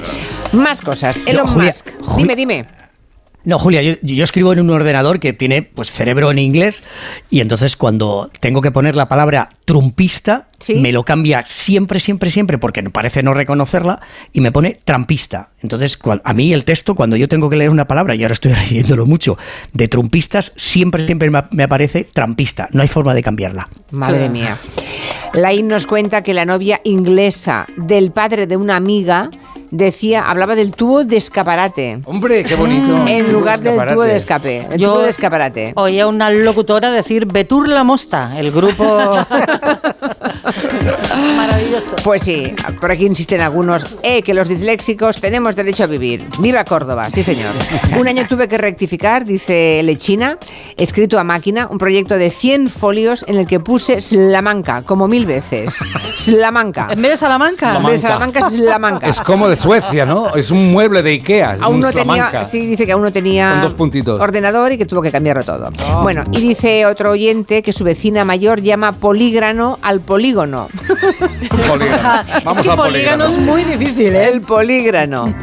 Más 0.52 0.80
cosas. 0.80 1.20
Elon 1.26 1.46
Julia, 1.46 1.72
Musk. 1.72 2.16
Dime, 2.16 2.36
dime. 2.36 2.64
No, 3.46 3.58
Julia, 3.58 3.80
yo, 3.80 3.94
yo 4.02 4.24
escribo 4.24 4.52
en 4.52 4.60
un 4.60 4.68
ordenador 4.70 5.20
que 5.20 5.32
tiene 5.32 5.62
pues 5.62 5.90
cerebro 5.90 6.30
en 6.30 6.38
inglés 6.38 6.82
y 7.30 7.40
entonces 7.40 7.76
cuando 7.76 8.28
tengo 8.40 8.60
que 8.60 8.70
poner 8.72 8.96
la 8.96 9.08
palabra 9.08 9.48
trumpista, 9.64 10.48
me 10.80 10.90
lo 10.90 11.04
cambia 11.04 11.44
siempre, 11.46 12.00
siempre, 12.00 12.30
siempre 12.30 12.58
porque 12.58 12.82
me 12.82 12.90
parece 12.90 13.22
no 13.22 13.34
reconocerla 13.34 14.00
y 14.32 14.40
me 14.40 14.50
pone 14.52 14.76
trampista. 14.84 15.50
Entonces, 15.62 15.96
cual- 15.96 16.22
a 16.24 16.32
mí 16.34 16.52
el 16.52 16.64
texto, 16.64 16.94
cuando 16.94 17.14
yo 17.16 17.28
tengo 17.28 17.48
que 17.48 17.56
leer 17.56 17.70
una 17.70 17.86
palabra, 17.86 18.14
y 18.16 18.22
ahora 18.22 18.32
estoy 18.32 18.52
leyéndolo 18.70 19.06
mucho, 19.06 19.38
de 19.72 19.86
trumpistas, 19.88 20.52
siempre, 20.56 21.06
siempre 21.06 21.30
me, 21.30 21.44
me 21.52 21.62
aparece 21.62 22.04
trampista. 22.04 22.68
No 22.72 22.82
hay 22.82 22.88
forma 22.88 23.14
de 23.14 23.22
cambiarla. 23.22 23.68
Madre 23.92 24.28
mía. 24.28 24.56
Lain 25.34 25.68
nos 25.68 25.86
cuenta 25.86 26.22
que 26.22 26.34
la 26.34 26.44
novia 26.46 26.80
inglesa 26.84 27.66
del 27.76 28.10
padre 28.10 28.46
de 28.46 28.56
una 28.56 28.76
amiga 28.76 29.30
decía, 29.70 30.22
hablaba 30.28 30.54
del 30.54 30.72
tubo 30.72 31.04
de 31.04 31.16
escaparate. 31.16 32.00
Hombre, 32.04 32.44
qué 32.44 32.54
bonito. 32.54 33.04
En 33.08 33.26
Tubo 33.26 33.32
lugar 33.38 33.60
de 33.60 33.72
del 33.72 33.86
tubo 33.88 34.02
de 34.02 34.16
escape. 34.16 34.66
El 34.70 34.80
Yo- 34.80 34.92
tubo 34.94 35.02
de 35.02 35.10
escaparate. 35.10 35.72
Oía 35.76 36.06
una 36.06 36.30
locutora 36.30 36.90
decir 36.90 37.26
Betur 37.26 37.68
la 37.68 37.84
Mosta, 37.84 38.38
el 38.38 38.50
grupo. 38.50 38.84
Maravilloso. 41.36 41.96
Pues 42.04 42.22
sí, 42.22 42.54
por 42.80 42.90
aquí 42.90 43.06
insisten 43.06 43.40
algunos, 43.40 43.86
eh, 44.02 44.22
que 44.22 44.34
los 44.34 44.48
disléxicos 44.48 45.20
tenemos 45.20 45.56
derecho 45.56 45.84
a 45.84 45.86
vivir. 45.86 46.26
Viva 46.38 46.64
Córdoba, 46.64 47.10
sí 47.10 47.22
señor. 47.22 47.52
Un 47.98 48.08
año 48.08 48.26
tuve 48.28 48.48
que 48.48 48.58
rectificar, 48.58 49.24
dice 49.24 49.80
Lechina, 49.82 50.38
escrito 50.76 51.18
a 51.18 51.24
máquina, 51.24 51.68
un 51.70 51.78
proyecto 51.78 52.16
de 52.16 52.30
100 52.30 52.70
folios 52.70 53.24
en 53.28 53.36
el 53.36 53.46
que 53.46 53.60
puse 53.60 54.00
Slamanca, 54.00 54.82
como 54.82 55.08
mil 55.08 55.26
veces. 55.26 55.74
Slamanca. 56.16 56.88
En 56.90 57.02
vez 57.02 57.12
de 57.12 57.16
Salamanca. 57.16 57.76
En 57.76 57.82
vez 57.84 57.92
de 57.94 57.98
Salamanca 58.08 58.40
es 58.40 58.54
Slamanca. 58.54 59.08
Es 59.08 59.20
como 59.20 59.48
de 59.48 59.56
Suecia, 59.56 60.04
¿no? 60.06 60.34
Es 60.34 60.50
un 60.50 60.70
mueble 60.70 61.02
de 61.02 61.10
Ikea. 61.10 61.54
es 61.56 61.62
Aún 61.62 61.76
un 61.76 61.80
no 61.82 61.92
tenía, 61.92 62.44
sí, 62.44 62.66
dice 62.66 62.86
que 62.86 62.92
aún 62.92 63.02
no 63.02 63.12
tenía 63.12 63.52
Con 63.52 63.62
dos 63.62 63.74
puntitos. 63.74 64.20
ordenador 64.20 64.72
y 64.72 64.78
que 64.78 64.86
tuvo 64.86 65.02
que 65.02 65.10
cambiarlo 65.12 65.42
todo. 65.44 65.70
Bueno, 66.02 66.22
y 66.32 66.40
dice 66.40 66.86
otro 66.86 67.10
oyente 67.10 67.62
que 67.62 67.72
su 67.72 67.84
vecina 67.84 68.24
mayor 68.24 68.60
llama 68.60 68.92
polígrano 68.92 69.78
al 69.82 70.00
polígono. 70.00 70.35
Polígrano. 70.36 70.68
Vamos 72.44 72.58
es 72.58 72.64
que 72.64 72.70
al 72.70 72.76
polígrano 72.76 73.26
es 73.26 73.38
muy 73.38 73.64
difícil, 73.64 74.14
¿eh? 74.14 74.28
El 74.28 74.42
polígrano. 74.42 75.34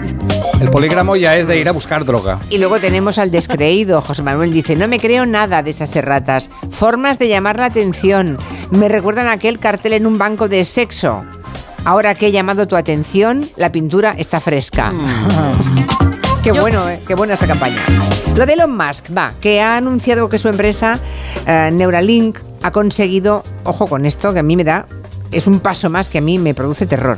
El 0.62 0.70
polígramo 0.70 1.16
ya 1.16 1.36
es 1.36 1.48
de 1.48 1.58
ir 1.58 1.68
a 1.68 1.72
buscar 1.72 2.06
droga. 2.06 2.40
Y 2.50 2.58
luego 2.60 2.80
tenemos 2.80 3.18
al 3.18 3.32
descreído. 3.32 4.02
José 4.02 4.22
Manuel 4.22 4.54
dice, 4.54 4.76
no 4.76 4.88
me 4.88 5.00
creo 5.00 5.26
nada 5.26 5.64
de 5.64 5.72
esas 5.72 5.96
erratas. 5.96 6.52
Formas 6.72 7.20
de 7.20 7.28
llamar 7.28 7.58
la 7.58 7.66
atención. 7.66 8.38
Me 8.72 8.88
recuerdan 8.88 9.28
a 9.28 9.34
aquel 9.34 9.60
cartel 9.60 9.94
en 9.94 10.06
un 10.06 10.18
banco 10.18 10.48
de 10.48 10.64
sexo. 10.64 11.26
Ahora 11.86 12.16
que 12.16 12.28
he 12.28 12.32
llamado 12.32 12.68
tu 12.68 12.76
atención, 12.76 13.50
la 13.58 13.72
pintura 13.72 14.16
está 14.18 14.40
fresca. 14.40 14.94
Qué 16.44 16.52
bueno, 16.52 16.90
eh, 16.90 17.00
qué 17.08 17.16
buena 17.16 17.36
esa 17.36 17.48
campaña. 17.48 17.82
Lo 18.36 18.46
de 18.46 18.52
Elon 18.52 18.76
Musk, 18.76 19.06
va, 19.18 19.32
que 19.40 19.62
ha 19.62 19.78
anunciado 19.78 20.28
que 20.28 20.38
su 20.38 20.50
empresa 20.50 21.00
eh, 21.48 21.70
Neuralink 21.72 22.38
ha 22.64 22.72
conseguido, 22.72 23.44
ojo 23.64 23.88
con 23.88 24.06
esto, 24.06 24.34
que 24.34 24.40
a 24.40 24.44
mí 24.44 24.56
me 24.56 24.64
da, 24.64 24.88
es 25.32 25.48
un 25.48 25.60
paso 25.60 25.90
más 25.90 26.10
que 26.10 26.20
a 26.20 26.22
mí 26.22 26.40
me 26.40 26.54
produce 26.54 26.86
terror. 26.86 27.18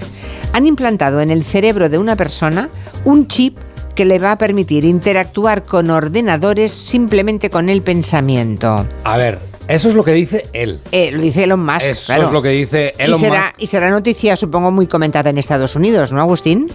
Han 0.53 0.65
implantado 0.65 1.21
en 1.21 1.29
el 1.29 1.43
cerebro 1.43 1.89
de 1.89 1.97
una 1.97 2.15
persona 2.15 2.69
un 3.03 3.27
chip 3.27 3.57
que 3.95 4.05
le 4.05 4.19
va 4.19 4.33
a 4.33 4.37
permitir 4.37 4.83
interactuar 4.83 5.63
con 5.63 5.89
ordenadores 5.89 6.71
simplemente 6.71 7.49
con 7.49 7.69
el 7.69 7.81
pensamiento. 7.81 8.85
A 9.03 9.17
ver, 9.17 9.39
eso 9.67 9.89
es 9.89 9.95
lo 9.95 10.03
que 10.03 10.11
dice 10.13 10.45
él. 10.53 10.79
Eh, 10.91 11.11
lo 11.11 11.21
dice 11.21 11.43
Elon 11.43 11.63
Musk, 11.63 11.87
Eso 11.87 12.05
claro. 12.07 12.27
es 12.27 12.31
lo 12.31 12.41
que 12.41 12.49
dice 12.49 12.93
y 12.97 13.01
Elon 13.03 13.19
será, 13.19 13.41
Musk. 13.45 13.55
y 13.57 13.67
será 13.67 13.89
noticia, 13.89 14.35
supongo, 14.35 14.71
muy 14.71 14.87
comentada 14.87 15.29
en 15.29 15.37
Estados 15.37 15.75
Unidos, 15.75 16.11
¿no, 16.11 16.21
Agustín? 16.21 16.67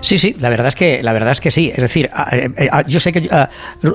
Sí, 0.00 0.18
sí, 0.18 0.36
la 0.40 0.48
verdad 0.48 0.68
es 0.68 0.74
que 0.74 1.02
la 1.02 1.12
verdad 1.12 1.32
es 1.32 1.40
que 1.40 1.50
sí. 1.50 1.72
Es 1.74 1.82
decir, 1.82 2.10
a- 2.12 2.36
eh, 2.36 2.50
eh, 2.56 2.68
a- 2.70 2.82
yo 2.82 3.00
sé 3.00 3.12
que 3.12 3.28
ah, 3.32 3.48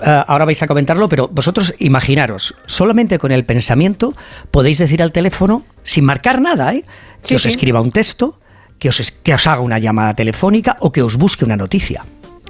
ah, 0.04 0.26
ahora 0.28 0.46
vais 0.46 0.62
a 0.64 0.68
comentarlo, 0.68 1.08
pero 1.10 1.28
vosotros 1.28 1.74
imaginaros, 1.80 2.56
solamente 2.66 3.20
con 3.20 3.32
el 3.32 3.46
pensamiento 3.46 4.14
podéis 4.52 4.78
decir 4.80 5.02
al 5.02 5.12
teléfono, 5.12 5.64
sin 5.84 6.06
marcar 6.06 6.42
nada, 6.42 6.74
¿eh? 6.74 6.84
que 7.22 7.28
Sí, 7.30 7.36
os 7.36 7.42
sí. 7.44 7.50
escriba 7.50 7.82
un 7.82 7.92
texto, 7.92 8.38
que 8.80 8.90
os, 8.90 9.00
es- 9.00 9.12
que 9.12 9.34
os 9.34 9.46
haga 9.48 9.62
una 9.62 9.80
llamada 9.80 10.14
telefónica 10.14 10.78
o 10.80 10.92
que 10.92 11.02
os 11.04 11.16
busque 11.18 11.46
una 11.46 11.56
noticia. 11.58 12.04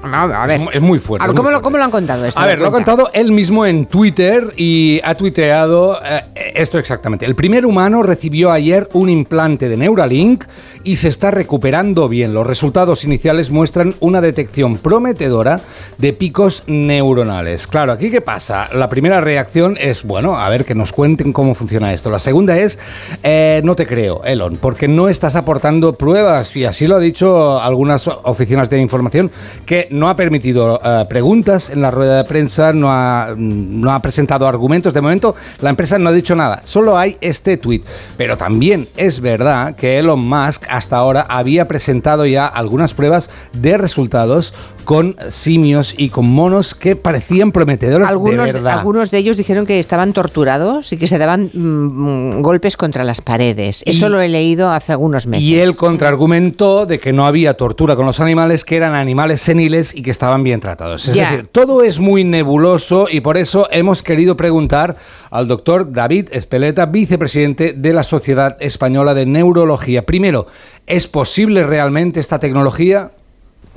A 0.03 0.47
ver, 0.47 0.61
Es 0.73 0.81
muy 0.81 0.99
fuerte. 0.99 1.23
A 1.23 1.27
ver, 1.27 1.35
¿cómo, 1.35 1.49
lo, 1.49 1.55
fuerte. 1.55 1.63
¿cómo 1.63 1.77
lo 1.77 1.83
han 1.83 1.91
contado 1.91 2.25
esto? 2.25 2.39
A 2.39 2.45
ver, 2.45 2.59
lo 2.59 2.67
ha 2.67 2.71
contado 2.71 3.09
él 3.13 3.31
mismo 3.31 3.65
en 3.65 3.85
Twitter 3.85 4.53
y 4.57 4.99
ha 5.03 5.15
tuiteado 5.15 5.99
eh, 6.03 6.23
esto 6.55 6.79
exactamente. 6.79 7.25
El 7.25 7.35
primer 7.35 7.65
humano 7.65 8.03
recibió 8.03 8.51
ayer 8.51 8.87
un 8.93 9.09
implante 9.09 9.69
de 9.69 9.77
Neuralink 9.77 10.45
y 10.83 10.95
se 10.95 11.09
está 11.09 11.31
recuperando 11.31 12.09
bien. 12.09 12.33
Los 12.33 12.47
resultados 12.47 13.03
iniciales 13.03 13.51
muestran 13.51 13.93
una 13.99 14.21
detección 14.21 14.77
prometedora 14.77 15.59
de 15.97 16.13
picos 16.13 16.63
neuronales. 16.67 17.67
Claro, 17.67 17.91
aquí 17.91 18.09
qué 18.09 18.21
pasa? 18.21 18.69
La 18.73 18.89
primera 18.89 19.21
reacción 19.21 19.77
es, 19.79 20.03
bueno, 20.03 20.37
a 20.37 20.49
ver 20.49 20.65
que 20.65 20.75
nos 20.75 20.91
cuenten 20.91 21.33
cómo 21.33 21.55
funciona 21.55 21.93
esto. 21.93 22.09
La 22.09 22.19
segunda 22.19 22.57
es, 22.57 22.79
eh, 23.23 23.61
no 23.63 23.75
te 23.75 23.85
creo, 23.85 24.23
Elon, 24.23 24.57
porque 24.57 24.87
no 24.87 25.09
estás 25.09 25.35
aportando 25.35 25.93
pruebas 25.93 26.55
y 26.55 26.65
así 26.65 26.87
lo 26.87 26.95
ha 26.95 26.99
dicho 26.99 27.59
algunas 27.59 28.07
oficinas 28.07 28.69
de 28.69 28.79
información 28.79 29.31
que 29.65 29.87
no 29.91 30.09
ha 30.09 30.15
permitido 30.15 30.79
eh, 30.83 31.05
preguntas 31.07 31.69
en 31.69 31.81
la 31.81 31.91
rueda 31.91 32.17
de 32.17 32.23
prensa, 32.23 32.73
no 32.73 32.91
ha, 32.91 33.33
no 33.37 33.93
ha 33.93 34.01
presentado 34.01 34.47
argumentos. 34.47 34.93
De 34.93 35.01
momento, 35.01 35.35
la 35.59 35.69
empresa 35.69 35.99
no 35.99 36.09
ha 36.09 36.13
dicho 36.13 36.35
nada, 36.35 36.61
solo 36.63 36.97
hay 36.97 37.17
este 37.21 37.57
tuit. 37.57 37.85
Pero 38.17 38.37
también 38.37 38.87
es 38.97 39.19
verdad 39.19 39.75
que 39.75 39.99
Elon 39.99 40.27
Musk 40.27 40.65
hasta 40.69 40.97
ahora 40.97 41.25
había 41.29 41.67
presentado 41.67 42.25
ya 42.25 42.47
algunas 42.47 42.93
pruebas 42.93 43.29
de 43.53 43.77
resultados 43.77 44.53
con 44.81 45.15
simios 45.29 45.93
y 45.97 46.09
con 46.09 46.25
monos 46.29 46.75
que 46.75 46.95
parecían 46.95 47.51
prometedores 47.51 48.07
Algunos, 48.07 48.47
de 48.47 48.53
verdad. 48.53 48.77
algunos 48.79 49.11
de 49.11 49.17
ellos 49.19 49.37
dijeron 49.37 49.65
que 49.65 49.79
estaban 49.79 50.13
torturados 50.13 50.91
y 50.91 50.97
que 50.97 51.07
se 51.07 51.17
daban 51.17 51.49
mm, 51.53 52.41
golpes 52.41 52.77
contra 52.77 53.03
las 53.03 53.21
paredes. 53.21 53.83
Eso 53.85 54.09
lo 54.09 54.19
he 54.21 54.27
leído 54.29 54.71
hace 54.71 54.91
algunos 54.91 55.27
meses. 55.27 55.47
Y 55.49 55.59
él 55.59 55.75
contraargumentó 55.75 56.85
de 56.85 56.99
que 56.99 57.13
no 57.13 57.25
había 57.25 57.55
tortura 57.55 57.95
con 57.95 58.05
los 58.05 58.19
animales, 58.19 58.65
que 58.65 58.75
eran 58.75 58.93
animales 58.95 59.41
seniles 59.41 59.95
y 59.95 60.01
que 60.01 60.11
estaban 60.11 60.43
bien 60.43 60.59
tratados. 60.59 61.07
Es 61.07 61.15
Ya. 61.15 61.29
decir, 61.31 61.47
todo 61.51 61.83
es 61.83 61.99
muy 61.99 62.23
nebuloso 62.23 63.07
y 63.09 63.21
por 63.21 63.37
eso 63.37 63.67
hemos 63.71 64.03
querido 64.03 64.35
preguntar 64.37 64.97
al 65.29 65.47
doctor 65.47 65.91
David 65.91 66.29
Espeleta, 66.31 66.85
vicepresidente 66.85 67.73
de 67.73 67.93
la 67.93 68.03
Sociedad 68.03 68.57
Española 68.59 69.13
de 69.13 69.25
Neurología. 69.25 70.05
Primero, 70.05 70.47
¿es 70.87 71.07
posible 71.07 71.65
realmente 71.65 72.19
esta 72.19 72.39
tecnología? 72.39 73.11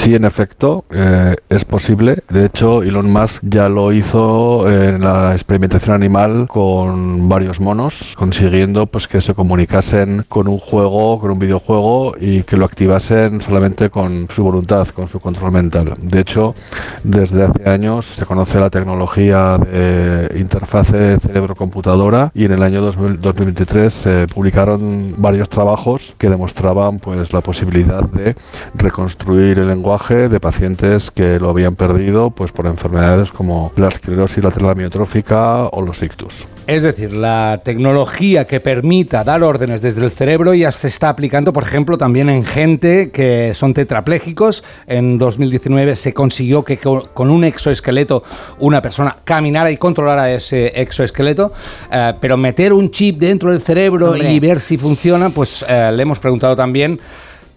Sí, 0.04 0.14
en 0.14 0.26
efecto, 0.26 0.84
eh, 0.90 1.34
es 1.48 1.64
posible. 1.64 2.18
De 2.28 2.44
hecho, 2.44 2.82
Elon 2.82 3.10
Musk 3.10 3.42
ya 3.42 3.70
lo 3.70 3.90
hizo 3.90 4.68
en 4.68 5.00
la 5.00 5.32
experimentación 5.32 5.94
animal 5.94 6.46
con 6.46 7.26
varios 7.26 7.58
monos, 7.58 8.14
consiguiendo 8.14 8.84
pues 8.84 9.08
que 9.08 9.22
se 9.22 9.32
comunicasen 9.32 10.26
con 10.28 10.46
un 10.46 10.58
juego, 10.58 11.18
con 11.18 11.30
un 11.30 11.38
videojuego 11.38 12.16
y 12.20 12.42
que 12.42 12.58
lo 12.58 12.66
activasen 12.66 13.40
solamente 13.40 13.88
con 13.88 14.28
su 14.28 14.44
voluntad, 14.44 14.86
con 14.88 15.08
su 15.08 15.18
control 15.18 15.52
mental. 15.52 15.94
De 15.98 16.20
hecho, 16.20 16.52
desde 17.02 17.44
hace 17.44 17.66
años 17.66 18.04
se 18.04 18.26
conoce 18.26 18.60
la 18.60 18.68
tecnología 18.68 19.56
de 19.56 20.38
interfase 20.38 21.18
cerebro-computadora 21.18 22.30
y 22.34 22.44
en 22.44 22.52
el 22.52 22.62
año 22.62 22.82
2000 22.82 23.22
2023 23.22 23.94
se 23.94 24.26
publicaron 24.28 25.14
varios 25.16 25.48
trabajos 25.48 26.14
que 26.18 26.28
demostraban 26.28 26.98
pues 26.98 27.32
la 27.32 27.40
posibilidad 27.40 28.02
de 28.02 28.34
reconstruir 28.74 29.60
el 29.60 29.68
lenguaje 29.68 29.93
de 29.98 30.40
pacientes 30.40 31.10
que 31.10 31.38
lo 31.38 31.50
habían 31.50 31.76
perdido 31.76 32.30
pues 32.30 32.50
por 32.52 32.66
enfermedades 32.66 33.30
como 33.30 33.72
la 33.76 33.88
esclerosis 33.88 34.42
lateral 34.42 34.70
amiotrófica 34.70 35.66
o 35.66 35.82
los 35.82 36.02
ictus. 36.02 36.46
Es 36.66 36.82
decir, 36.82 37.12
la 37.12 37.60
tecnología 37.64 38.46
que 38.46 38.58
permita 38.60 39.22
dar 39.24 39.42
órdenes 39.42 39.82
desde 39.82 40.04
el 40.04 40.10
cerebro 40.10 40.52
ya 40.54 40.72
se 40.72 40.88
está 40.88 41.08
aplicando, 41.10 41.52
por 41.52 41.62
ejemplo, 41.62 41.96
también 41.98 42.28
en 42.28 42.44
gente 42.44 43.10
que 43.10 43.52
son 43.54 43.72
tetraplégicos. 43.74 44.64
En 44.86 45.18
2019 45.18 45.94
se 45.96 46.12
consiguió 46.12 46.64
que 46.64 46.78
co- 46.78 47.08
con 47.14 47.30
un 47.30 47.44
exoesqueleto 47.44 48.22
una 48.58 48.82
persona 48.82 49.16
caminara 49.24 49.70
y 49.70 49.76
controlara 49.76 50.30
ese 50.32 50.72
exoesqueleto, 50.80 51.52
eh, 51.92 52.14
pero 52.20 52.36
meter 52.36 52.72
un 52.72 52.90
chip 52.90 53.18
dentro 53.18 53.50
del 53.50 53.62
cerebro 53.62 54.10
Hombre. 54.12 54.32
y 54.32 54.40
ver 54.40 54.60
si 54.60 54.76
funciona, 54.76 55.30
pues 55.30 55.64
eh, 55.68 55.90
le 55.94 56.02
hemos 56.02 56.18
preguntado 56.18 56.56
también. 56.56 56.98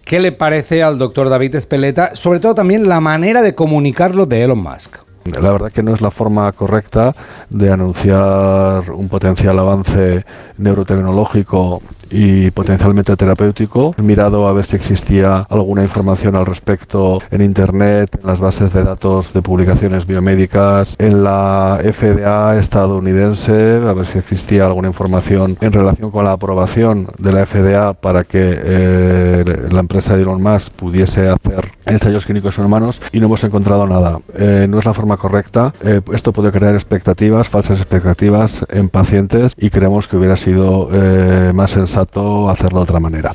¿Qué 0.08 0.20
le 0.20 0.32
parece 0.32 0.82
al 0.82 0.98
doctor 0.98 1.28
David 1.28 1.56
Espeleta? 1.56 2.16
Sobre 2.16 2.40
todo 2.40 2.54
también 2.54 2.88
la 2.88 2.98
manera 2.98 3.42
de 3.42 3.54
comunicarlo 3.54 4.24
de 4.24 4.42
Elon 4.42 4.62
Musk. 4.62 4.96
La 5.38 5.52
verdad 5.52 5.70
que 5.70 5.82
no 5.82 5.92
es 5.92 6.00
la 6.00 6.10
forma 6.10 6.50
correcta 6.52 7.14
de 7.50 7.70
anunciar 7.70 8.90
un 8.90 9.10
potencial 9.10 9.58
avance 9.58 10.24
neurotecnológico 10.56 11.82
y 12.10 12.50
potencialmente 12.50 13.16
terapéutico. 13.16 13.94
He 13.98 14.02
mirado 14.02 14.48
a 14.48 14.52
ver 14.52 14.64
si 14.64 14.76
existía 14.76 15.46
alguna 15.48 15.82
información 15.82 16.36
al 16.36 16.46
respecto 16.46 17.18
en 17.30 17.42
Internet, 17.42 18.18
en 18.20 18.26
las 18.26 18.40
bases 18.40 18.72
de 18.72 18.84
datos 18.84 19.32
de 19.32 19.42
publicaciones 19.42 20.06
biomédicas, 20.06 20.96
en 20.98 21.24
la 21.24 21.80
FDA 21.82 22.58
estadounidense, 22.58 23.76
a 23.76 23.92
ver 23.92 24.06
si 24.06 24.18
existía 24.18 24.66
alguna 24.66 24.88
información 24.88 25.56
en 25.60 25.72
relación 25.72 26.10
con 26.10 26.24
la 26.24 26.32
aprobación 26.32 27.08
de 27.18 27.32
la 27.32 27.46
FDA 27.46 27.92
para 27.92 28.24
que 28.24 28.58
eh, 28.62 29.68
la 29.70 29.80
empresa 29.80 30.16
de 30.16 30.22
Elon 30.22 30.42
Musk 30.42 30.72
pudiese 30.72 31.28
hacer 31.28 31.72
ensayos 31.86 32.24
clínicos 32.24 32.58
en 32.58 32.64
humanos 32.64 33.00
y 33.12 33.20
no 33.20 33.26
hemos 33.26 33.44
encontrado 33.44 33.86
nada. 33.86 34.18
Eh, 34.34 34.66
no 34.68 34.78
es 34.78 34.84
la 34.84 34.94
forma 34.94 35.16
correcta. 35.16 35.72
Eh, 35.84 36.00
esto 36.12 36.32
puede 36.32 36.52
crear 36.52 36.74
expectativas, 36.74 37.48
falsas 37.48 37.78
expectativas 37.78 38.64
en 38.68 38.88
pacientes 38.88 39.52
y 39.56 39.70
creemos 39.70 40.08
que 40.08 40.16
hubiera 40.16 40.36
sido 40.36 40.88
eh, 40.92 41.52
más 41.54 41.70
sensato 41.70 41.97
hacerlo 42.02 42.80
de 42.80 42.82
otra 42.84 43.00
manera. 43.00 43.32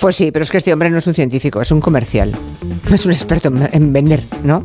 Pues 0.00 0.16
sí, 0.16 0.30
pero 0.30 0.42
es 0.44 0.50
que 0.50 0.58
este 0.58 0.72
hombre 0.72 0.90
no 0.90 0.98
es 0.98 1.06
un 1.06 1.14
científico, 1.14 1.60
es 1.60 1.70
un 1.70 1.80
comercial. 1.80 2.32
Es 2.92 3.04
un 3.04 3.12
experto 3.12 3.48
en, 3.48 3.68
en 3.70 3.92
vender, 3.92 4.22
¿no? 4.42 4.64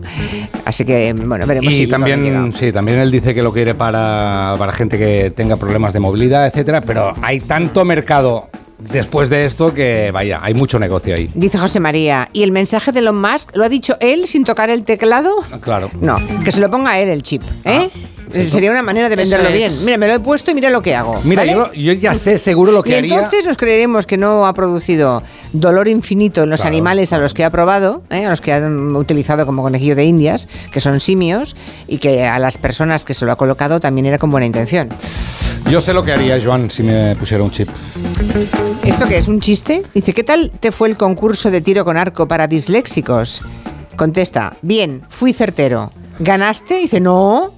Así 0.65 0.85
que, 0.85 1.13
bueno, 1.13 1.45
veremos 1.45 1.73
Y 1.73 1.77
si 1.77 1.87
también, 1.87 2.53
sí, 2.53 2.71
también 2.71 2.99
él 2.99 3.11
dice 3.11 3.33
que 3.33 3.41
lo 3.41 3.51
quiere 3.51 3.75
para, 3.75 4.55
para 4.57 4.71
gente 4.71 4.97
que 4.97 5.31
tenga 5.31 5.57
problemas 5.57 5.91
de 5.93 5.99
movilidad, 5.99 6.47
etcétera, 6.47 6.81
pero 6.81 7.11
hay 7.21 7.39
tanto 7.41 7.83
mercado 7.83 8.49
después 8.91 9.29
de 9.29 9.45
esto 9.45 9.73
que, 9.73 10.11
vaya, 10.11 10.39
hay 10.41 10.53
mucho 10.53 10.79
negocio 10.79 11.15
ahí. 11.15 11.29
Dice 11.33 11.57
José 11.57 11.79
María, 11.79 12.29
¿y 12.33 12.43
el 12.43 12.51
mensaje 12.51 12.91
de 12.91 12.99
Elon 12.99 13.19
Musk 13.19 13.55
lo 13.55 13.63
ha 13.65 13.69
dicho 13.69 13.97
él 13.99 14.27
sin 14.27 14.43
tocar 14.43 14.69
el 14.69 14.83
teclado? 14.83 15.35
Claro. 15.61 15.89
No, 16.01 16.15
que 16.43 16.51
se 16.51 16.61
lo 16.61 16.69
ponga 16.69 16.99
él 16.99 17.09
el 17.09 17.23
chip, 17.23 17.41
¿eh? 17.65 17.89
Sería 18.33 18.71
una 18.71 18.81
manera 18.81 19.09
de 19.09 19.15
venderlo 19.15 19.49
es. 19.49 19.53
bien. 19.55 19.71
Mira, 19.85 19.97
me 19.99 20.07
lo 20.07 20.13
he 20.15 20.19
puesto 20.19 20.49
y 20.49 20.55
mira 20.55 20.71
lo 20.71 20.81
que 20.81 20.95
hago. 20.95 21.21
Mira, 21.23 21.41
¿vale? 21.43 21.51
yo, 21.53 21.71
yo 21.73 21.93
ya 21.93 22.15
sé 22.15 22.39
seguro 22.39 22.71
lo 22.71 22.81
que 22.81 22.89
y 22.89 22.93
haría. 22.95 23.13
entonces 23.15 23.45
nos 23.45 23.57
creeremos 23.57 24.07
que 24.07 24.17
no 24.17 24.47
ha 24.47 24.53
producido 24.55 25.21
dolor 25.51 25.87
infinito 25.87 26.41
en 26.41 26.49
los 26.49 26.61
Claro, 26.61 26.73
animales 26.73 27.13
a 27.13 27.19
los 27.19 27.35
que 27.35 27.43
ha 27.43 27.51
probado, 27.51 28.01
¿eh? 28.09 28.25
a 28.25 28.31
los 28.31 28.41
que 28.41 28.51
han 28.51 28.95
utilizado 28.95 29.45
como 29.45 29.61
conejillo 29.61 29.95
de 29.95 30.05
indias, 30.05 30.47
que 30.71 30.79
son 30.79 30.99
simios, 30.99 31.55
y 31.87 31.99
que 31.99 32.25
a 32.25 32.39
las 32.39 32.57
personas 32.57 33.05
que 33.05 33.13
se 33.13 33.23
lo 33.27 33.31
ha 33.33 33.35
colocado 33.35 33.79
también 33.79 34.07
era 34.07 34.17
con 34.17 34.31
buena 34.31 34.47
intención. 34.47 34.89
Yo 35.69 35.81
sé 35.81 35.93
lo 35.93 36.03
que 36.03 36.11
haría, 36.11 36.39
Joan, 36.43 36.69
si 36.69 36.83
me 36.83 37.15
pusiera 37.15 37.43
un 37.43 37.51
chip. 37.51 37.69
¿Esto 38.83 39.05
qué 39.07 39.17
es? 39.17 39.27
¿Un 39.27 39.39
chiste? 39.39 39.83
Dice, 39.93 40.13
¿qué 40.13 40.23
tal 40.23 40.51
te 40.59 40.71
fue 40.71 40.89
el 40.89 40.97
concurso 40.97 41.49
de 41.49 41.61
tiro 41.61 41.85
con 41.85 41.97
arco 41.97 42.27
para 42.27 42.47
disléxicos? 42.47 43.41
Contesta, 43.95 44.57
bien, 44.61 45.01
fui 45.09 45.33
certero. 45.33 45.89
¿Ganaste? 46.19 46.75
Dice, 46.75 46.99
no, 46.99 47.51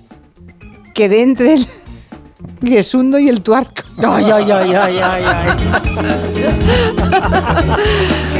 quedé 0.93 1.23
entre 1.23 1.55
el 1.55 1.67
guesundo 2.61 3.19
y 3.19 3.27
el 3.27 3.41
tuarco. 3.41 3.83
Ay, 3.97 4.25
ay, 4.31 4.51
ay, 4.51 4.73
ay, 4.73 4.99
ay, 5.01 5.23
ay. 5.25 5.49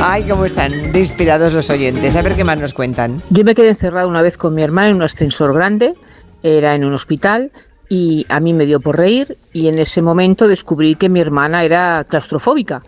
Ay, 0.01 0.23
cómo 0.23 0.45
están 0.45 0.91
de 0.91 0.99
inspirados 0.99 1.53
los 1.53 1.69
oyentes. 1.69 2.15
A 2.15 2.21
ver 2.21 2.35
qué 2.35 2.43
más 2.43 2.59
nos 2.59 2.73
cuentan. 2.73 3.21
Yo 3.29 3.43
me 3.43 3.55
quedé 3.55 3.69
encerrada 3.69 4.07
una 4.07 4.21
vez 4.21 4.37
con 4.37 4.53
mi 4.53 4.61
hermana 4.61 4.89
en 4.89 4.95
un 4.95 5.03
ascensor 5.03 5.53
grande, 5.53 5.93
era 6.43 6.75
en 6.75 6.83
un 6.83 6.93
hospital, 6.93 7.51
y 7.89 8.25
a 8.29 8.39
mí 8.39 8.53
me 8.53 8.65
dio 8.65 8.79
por 8.79 8.97
reír 8.97 9.37
y 9.53 9.67
en 9.67 9.79
ese 9.79 10.01
momento 10.01 10.47
descubrí 10.47 10.95
que 10.95 11.07
mi 11.07 11.19
hermana 11.19 11.63
era 11.63 12.03
claustrofóbica. 12.07 12.83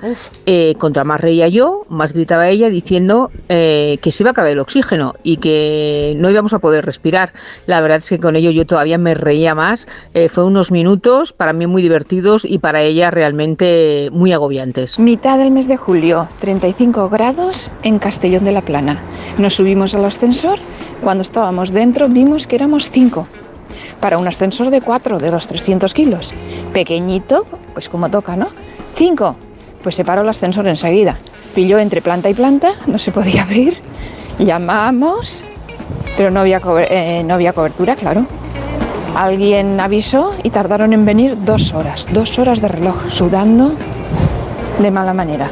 Eh, 0.45 0.75
contra 0.77 1.03
más 1.03 1.21
reía 1.21 1.47
yo, 1.47 1.85
más 1.89 2.13
gritaba 2.13 2.49
ella 2.49 2.69
diciendo 2.69 3.31
eh, 3.47 3.99
que 4.01 4.11
se 4.11 4.23
iba 4.23 4.29
a 4.29 4.31
acabar 4.31 4.51
el 4.51 4.59
oxígeno 4.59 5.15
y 5.23 5.37
que 5.37 6.15
no 6.17 6.29
íbamos 6.29 6.53
a 6.53 6.59
poder 6.59 6.85
respirar. 6.85 7.31
La 7.67 7.79
verdad 7.79 7.99
es 7.99 8.09
que 8.09 8.19
con 8.19 8.35
ello 8.35 8.51
yo 8.51 8.65
todavía 8.65 8.97
me 8.97 9.13
reía 9.13 9.55
más. 9.55 9.87
Eh, 10.13 10.29
fue 10.29 10.43
unos 10.43 10.71
minutos 10.71 11.31
para 11.31 11.53
mí 11.53 11.67
muy 11.67 11.81
divertidos 11.81 12.43
y 12.43 12.57
para 12.57 12.81
ella 12.81 13.11
realmente 13.11 14.09
muy 14.11 14.33
agobiantes. 14.33 14.99
Mitad 14.99 15.37
del 15.37 15.51
mes 15.51 15.67
de 15.67 15.77
julio, 15.77 16.27
35 16.41 17.09
grados 17.09 17.71
en 17.83 17.99
Castellón 17.99 18.43
de 18.43 18.51
la 18.51 18.61
Plana. 18.61 19.01
Nos 19.37 19.55
subimos 19.55 19.95
al 19.95 20.05
ascensor. 20.05 20.59
Cuando 21.01 21.21
estábamos 21.21 21.71
dentro 21.71 22.09
vimos 22.09 22.47
que 22.47 22.55
éramos 22.55 22.89
cinco. 22.91 23.27
Para 23.99 24.17
un 24.17 24.27
ascensor 24.27 24.69
de 24.69 24.81
4 24.81 25.19
de 25.19 25.31
los 25.31 25.47
300 25.47 25.93
kilos. 25.93 26.33
Pequeñito, 26.73 27.45
pues 27.73 27.89
como 27.89 28.09
toca, 28.09 28.35
¿no? 28.35 28.49
5. 28.95 29.35
Pues 29.81 29.95
se 29.95 30.03
paró 30.03 30.21
el 30.21 30.29
ascensor 30.29 30.67
enseguida. 30.67 31.17
Pilló 31.55 31.79
entre 31.79 32.01
planta 32.01 32.29
y 32.29 32.33
planta, 32.33 32.73
no 32.87 32.99
se 32.99 33.11
podía 33.11 33.43
abrir. 33.43 33.77
Llamamos, 34.39 35.43
pero 36.15 36.31
no 36.31 36.41
había, 36.41 36.61
eh, 36.89 37.23
no 37.25 37.33
había 37.33 37.53
cobertura, 37.53 37.95
claro. 37.95 38.25
Alguien 39.15 39.79
avisó 39.79 40.35
y 40.43 40.49
tardaron 40.51 40.93
en 40.93 41.05
venir 41.05 41.37
dos 41.43 41.73
horas. 41.73 42.07
Dos 42.11 42.37
horas 42.37 42.61
de 42.61 42.67
reloj, 42.67 43.09
sudando 43.09 43.73
de 44.79 44.91
mala 44.91 45.13
manera. 45.13 45.51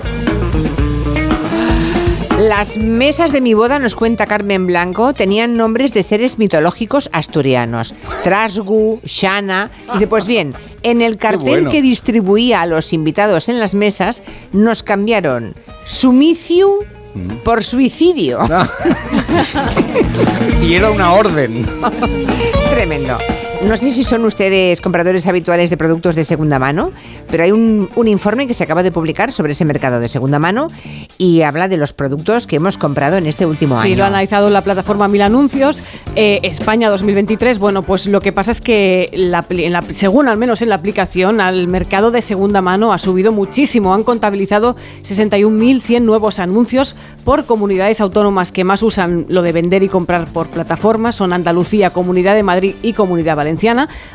Las 2.37 2.77
mesas 2.77 3.31
de 3.31 3.39
mi 3.39 3.53
boda, 3.53 3.79
nos 3.79 3.95
cuenta 3.95 4.25
Carmen 4.25 4.67
Blanco, 4.67 5.13
tenían 5.13 5.55
nombres 5.55 5.93
de 5.93 6.03
seres 6.03 6.37
mitológicos 6.37 7.09
asturianos. 7.13 7.95
Trasgu, 8.23 8.99
Shana. 9.05 9.71
Dice, 9.93 10.07
pues 10.07 10.25
bien, 10.25 10.53
en 10.83 11.01
el 11.01 11.15
cartel 11.15 11.43
bueno. 11.43 11.71
que 11.71 11.81
distribuía 11.81 12.61
a 12.61 12.65
los 12.65 12.91
invitados 12.91 13.47
en 13.47 13.59
las 13.59 13.73
mesas, 13.73 14.21
nos 14.51 14.83
cambiaron 14.83 15.55
Sumiciu 15.85 16.83
por 17.43 17.63
suicidio. 17.63 18.39
Y 20.61 20.73
era 20.73 20.89
una 20.89 21.13
orden. 21.13 21.65
Tremendo. 22.71 23.17
No 23.63 23.77
sé 23.77 23.89
si 23.89 24.03
son 24.03 24.23
ustedes 24.25 24.79
compradores 24.79 25.25
habituales 25.25 25.71
de 25.71 25.77
productos 25.77 26.13
de 26.13 26.23
segunda 26.23 26.59
mano, 26.59 26.91
pero 27.31 27.43
hay 27.43 27.51
un, 27.51 27.89
un 27.95 28.07
informe 28.07 28.45
que 28.45 28.53
se 28.53 28.63
acaba 28.63 28.83
de 28.83 28.91
publicar 28.91 29.31
sobre 29.31 29.53
ese 29.53 29.65
mercado 29.65 29.99
de 29.99 30.07
segunda 30.07 30.37
mano 30.37 30.67
y 31.17 31.41
habla 31.41 31.67
de 31.67 31.75
los 31.77 31.91
productos 31.91 32.45
que 32.45 32.57
hemos 32.57 32.77
comprado 32.77 33.17
en 33.17 33.25
este 33.25 33.47
último 33.47 33.81
Sí, 33.81 33.87
año. 33.89 33.97
lo 33.97 34.03
ha 34.03 34.07
analizado 34.07 34.51
la 34.51 34.61
plataforma 34.61 35.07
Mil 35.07 35.23
Anuncios. 35.23 35.81
Eh, 36.15 36.41
España 36.43 36.91
2023, 36.91 37.57
bueno, 37.57 37.81
pues 37.81 38.05
lo 38.05 38.21
que 38.21 38.31
pasa 38.31 38.51
es 38.51 38.61
que 38.61 39.09
la 39.13 39.43
apli- 39.43 39.63
en 39.63 39.73
la- 39.73 39.81
según 39.81 40.27
al 40.27 40.37
menos 40.37 40.61
en 40.61 40.69
la 40.69 40.75
aplicación, 40.75 41.41
al 41.41 41.67
mercado 41.67 42.11
de 42.11 42.21
segunda 42.21 42.61
mano 42.61 42.93
ha 42.93 42.99
subido 42.99 43.31
muchísimo. 43.31 43.95
Han 43.95 44.03
contabilizado 44.03 44.75
61.100 45.01 46.01
nuevos 46.05 46.37
anuncios 46.37 46.95
por 47.23 47.45
comunidades 47.45 47.99
autónomas 47.99 48.51
que 48.51 48.63
más 48.63 48.83
usan 48.83 49.25
lo 49.27 49.41
de 49.41 49.51
vender 49.53 49.81
y 49.81 49.89
comprar 49.89 50.27
por 50.27 50.47
plataformas. 50.49 51.15
Son 51.15 51.33
Andalucía, 51.33 51.89
Comunidad 51.89 52.35
de 52.35 52.43
Madrid 52.43 52.75
y 52.83 52.93
Comunidad 52.93 53.35
Valenciana. 53.35 53.54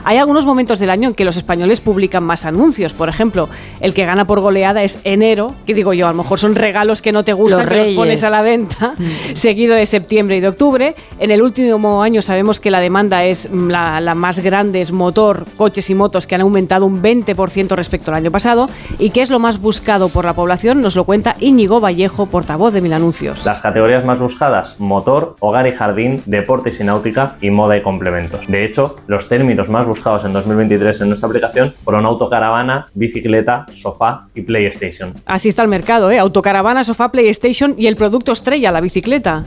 Hay 0.04 0.18
algunos 0.18 0.46
momentos 0.46 0.78
del 0.78 0.90
año 0.90 1.08
en 1.08 1.14
que 1.14 1.24
los 1.24 1.36
españoles 1.36 1.80
publican 1.80 2.22
más 2.24 2.44
anuncios. 2.44 2.92
Por 2.92 3.08
ejemplo, 3.08 3.48
el 3.80 3.94
que 3.94 4.04
gana 4.04 4.24
por 4.24 4.40
goleada 4.40 4.82
es 4.82 4.98
enero, 5.04 5.54
que 5.66 5.74
digo 5.74 5.92
yo, 5.92 6.06
a 6.06 6.10
lo 6.10 6.18
mejor 6.18 6.38
son 6.38 6.54
regalos 6.54 7.02
que 7.02 7.12
no 7.12 7.24
te 7.24 7.32
gustan, 7.32 7.60
Los 7.60 7.68
que 7.68 7.86
los 7.86 7.94
pones 7.94 8.22
a 8.22 8.30
la 8.30 8.42
venta, 8.42 8.94
seguido 9.34 9.74
de 9.74 9.86
septiembre 9.86 10.36
y 10.36 10.40
de 10.40 10.48
octubre. 10.48 10.94
En 11.18 11.30
el 11.30 11.42
último 11.42 12.02
año 12.02 12.22
sabemos 12.22 12.60
que 12.60 12.70
la 12.70 12.80
demanda 12.80 13.24
es 13.24 13.50
mm, 13.50 13.68
la, 13.68 14.00
la 14.00 14.14
más 14.14 14.38
grande, 14.38 14.80
es 14.80 14.92
motor, 14.92 15.46
coches 15.56 15.88
y 15.90 15.94
motos 15.94 16.26
que 16.26 16.34
han 16.34 16.40
aumentado 16.42 16.86
un 16.86 17.02
20% 17.02 17.74
respecto 17.74 18.10
al 18.10 18.18
año 18.18 18.30
pasado. 18.30 18.68
¿Y 18.98 19.10
qué 19.10 19.22
es 19.22 19.30
lo 19.30 19.38
más 19.38 19.60
buscado 19.60 20.08
por 20.08 20.24
la 20.24 20.34
población? 20.34 20.80
Nos 20.80 20.96
lo 20.96 21.04
cuenta 21.04 21.34
Íñigo 21.40 21.80
Vallejo, 21.80 22.26
portavoz 22.26 22.72
de 22.72 22.80
Mil 22.80 22.92
Anuncios. 22.92 23.44
Las 23.44 23.60
categorías 23.60 24.04
más 24.04 24.20
buscadas, 24.20 24.78
motor, 24.78 25.36
hogar 25.40 25.66
y 25.66 25.72
jardín, 25.72 26.22
deportes 26.26 26.80
y 26.80 26.84
náutica 26.84 27.36
y 27.40 27.50
moda 27.50 27.76
y 27.76 27.82
complementos. 27.82 28.46
De 28.46 28.64
hecho, 28.64 28.96
los 29.06 29.19
términos 29.28 29.68
más 29.68 29.86
buscados 29.86 30.24
en 30.24 30.32
2023 30.32 31.00
en 31.00 31.08
nuestra 31.08 31.28
aplicación 31.28 31.74
fueron 31.84 32.06
autocaravana, 32.06 32.86
bicicleta, 32.94 33.66
sofá 33.72 34.28
y 34.34 34.42
PlayStation. 34.42 35.14
Así 35.26 35.48
está 35.48 35.62
el 35.62 35.68
mercado, 35.68 36.10
¿eh? 36.10 36.18
Autocaravana, 36.18 36.84
sofá, 36.84 37.10
PlayStation 37.10 37.74
y 37.78 37.86
el 37.86 37.96
producto 37.96 38.32
estrella, 38.32 38.70
la 38.70 38.80
bicicleta. 38.80 39.44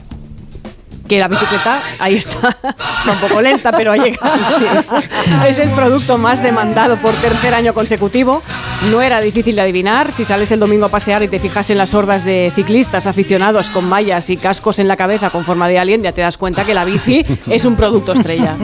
Que 1.08 1.18
la 1.18 1.28
bicicleta, 1.28 1.80
ahí 2.00 2.16
está, 2.16 2.56
un 3.12 3.28
poco 3.28 3.42
lenta, 3.42 3.72
pero 3.72 3.92
ha 3.92 3.96
llegado. 3.96 4.34
Es 5.46 5.58
el 5.58 5.68
producto 5.70 6.16
más 6.16 6.42
demandado 6.42 6.96
por 6.96 7.12
tercer 7.14 7.52
año 7.52 7.74
consecutivo. 7.74 8.42
No 8.90 9.02
era 9.02 9.20
difícil 9.20 9.56
de 9.56 9.62
adivinar. 9.62 10.12
Si 10.12 10.24
sales 10.24 10.50
el 10.50 10.60
domingo 10.60 10.86
a 10.86 10.88
pasear 10.88 11.22
y 11.22 11.28
te 11.28 11.38
fijas 11.38 11.68
en 11.68 11.78
las 11.78 11.92
hordas 11.92 12.24
de 12.24 12.50
ciclistas 12.54 13.06
aficionados 13.06 13.68
con 13.68 13.86
mallas 13.86 14.30
y 14.30 14.38
cascos 14.38 14.78
en 14.78 14.88
la 14.88 14.96
cabeza 14.96 15.28
con 15.28 15.44
forma 15.44 15.68
de 15.68 15.78
alien, 15.78 16.02
ya 16.02 16.12
te 16.12 16.22
das 16.22 16.38
cuenta 16.38 16.64
que 16.64 16.72
la 16.72 16.86
bici 16.86 17.24
es 17.50 17.64
un 17.66 17.76
producto 17.76 18.12
estrella. 18.14 18.56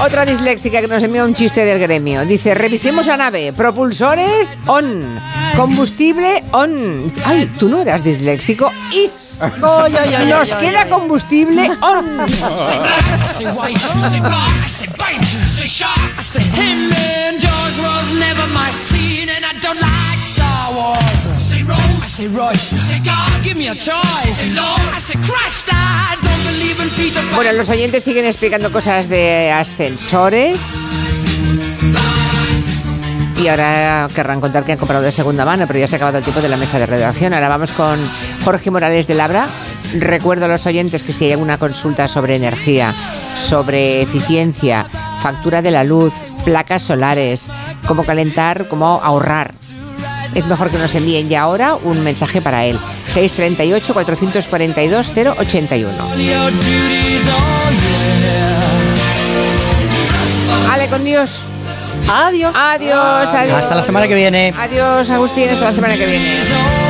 Otra 0.00 0.24
disléxica 0.24 0.80
que 0.80 0.88
nos 0.88 1.02
envió 1.02 1.24
un 1.24 1.32
chiste 1.32 1.64
del 1.64 1.78
gremio. 1.78 2.24
Dice, 2.24 2.54
revisemos 2.54 3.06
la 3.06 3.16
nave. 3.16 3.52
Propulsores 3.52 4.52
on. 4.66 5.20
Combustible 5.54 6.42
on. 6.50 7.12
Ay, 7.24 7.46
tú 7.56 7.68
no 7.68 7.80
eras 7.80 8.02
disléxico. 8.02 8.72
Is. 8.92 9.38
Nos 10.26 10.54
queda 10.56 10.88
combustible 10.88 11.70
on. 11.80 12.18
Was 20.74 21.02
never 21.04 21.32
my 21.32 21.38
scene, 21.38 21.38
and 21.38 21.38
I 21.38 21.38
don't 21.38 21.38
like 21.38 21.38
Star 21.38 21.38
Wars. 21.38 21.42
Say 21.42 21.62
Rose, 21.62 22.06
say 22.06 22.28
Royce, 22.28 22.80
say 22.80 22.98
God, 23.04 23.44
give 23.44 23.56
me 23.56 23.68
a 23.68 23.74
choice. 23.74 24.36
Say 24.36 24.54
Lord, 24.54 24.94
I 24.94 25.00
say 25.00 25.18
Christ, 25.18 25.70
I 25.72 26.16
don't 26.22 26.44
believe 26.44 26.80
in 26.80 26.90
Peter 26.90 27.20
Pan. 27.20 27.34
Bueno, 27.36 27.52
los 27.52 27.68
oyentes 27.68 28.04
siguen 28.04 28.26
explicando 28.26 28.72
cosas 28.72 29.08
de 29.08 29.50
ascensores. 29.50 30.60
Y 33.42 33.48
ahora 33.48 34.08
querrán 34.14 34.40
contar 34.40 34.64
que 34.64 34.72
han 34.72 34.78
comprado 34.78 35.02
de 35.02 35.10
segunda 35.10 35.44
mano, 35.44 35.66
pero 35.66 35.80
ya 35.80 35.88
se 35.88 35.96
ha 35.96 35.98
acabado 35.98 36.18
el 36.18 36.24
tiempo 36.24 36.40
de 36.40 36.48
la 36.48 36.56
mesa 36.56 36.78
de 36.78 36.86
redacción. 36.86 37.34
Ahora 37.34 37.48
vamos 37.48 37.72
con 37.72 37.98
Jorge 38.44 38.70
Morales 38.70 39.08
de 39.08 39.14
Labra. 39.14 39.48
Recuerdo 39.94 40.44
a 40.44 40.48
los 40.48 40.64
oyentes 40.66 41.02
que 41.02 41.12
si 41.12 41.24
hay 41.24 41.32
alguna 41.32 41.58
consulta 41.58 42.06
sobre 42.06 42.36
energía, 42.36 42.94
sobre 43.34 44.02
eficiencia, 44.02 44.86
factura 45.20 45.60
de 45.60 45.72
la 45.72 45.82
luz, 45.82 46.12
placas 46.44 46.84
solares, 46.84 47.50
cómo 47.86 48.04
calentar, 48.04 48.68
cómo 48.68 49.00
ahorrar, 49.02 49.54
es 50.34 50.46
mejor 50.46 50.70
que 50.70 50.78
nos 50.78 50.94
envíen 50.94 51.28
ya 51.28 51.42
ahora 51.42 51.74
un 51.74 52.02
mensaje 52.02 52.40
para 52.40 52.64
él. 52.64 52.78
638 53.06 53.92
442 53.92 55.12
081. 55.38 56.16
Your 56.16 56.50
duties, 56.52 57.26
oh 57.28 57.70
yeah. 57.80 58.42
Ale, 60.72 60.88
con 60.88 61.04
Dios. 61.04 61.42
Adiós. 62.08 62.54
Adiós, 62.56 63.28
adiós. 63.28 63.58
Hasta 63.58 63.74
la 63.74 63.82
semana 63.82 64.08
que 64.08 64.14
viene. 64.14 64.52
Adiós, 64.58 65.10
Agustín, 65.10 65.48
hasta 65.50 65.66
la 65.66 65.72
semana 65.72 65.96
que 65.96 66.06
viene. 66.06 66.81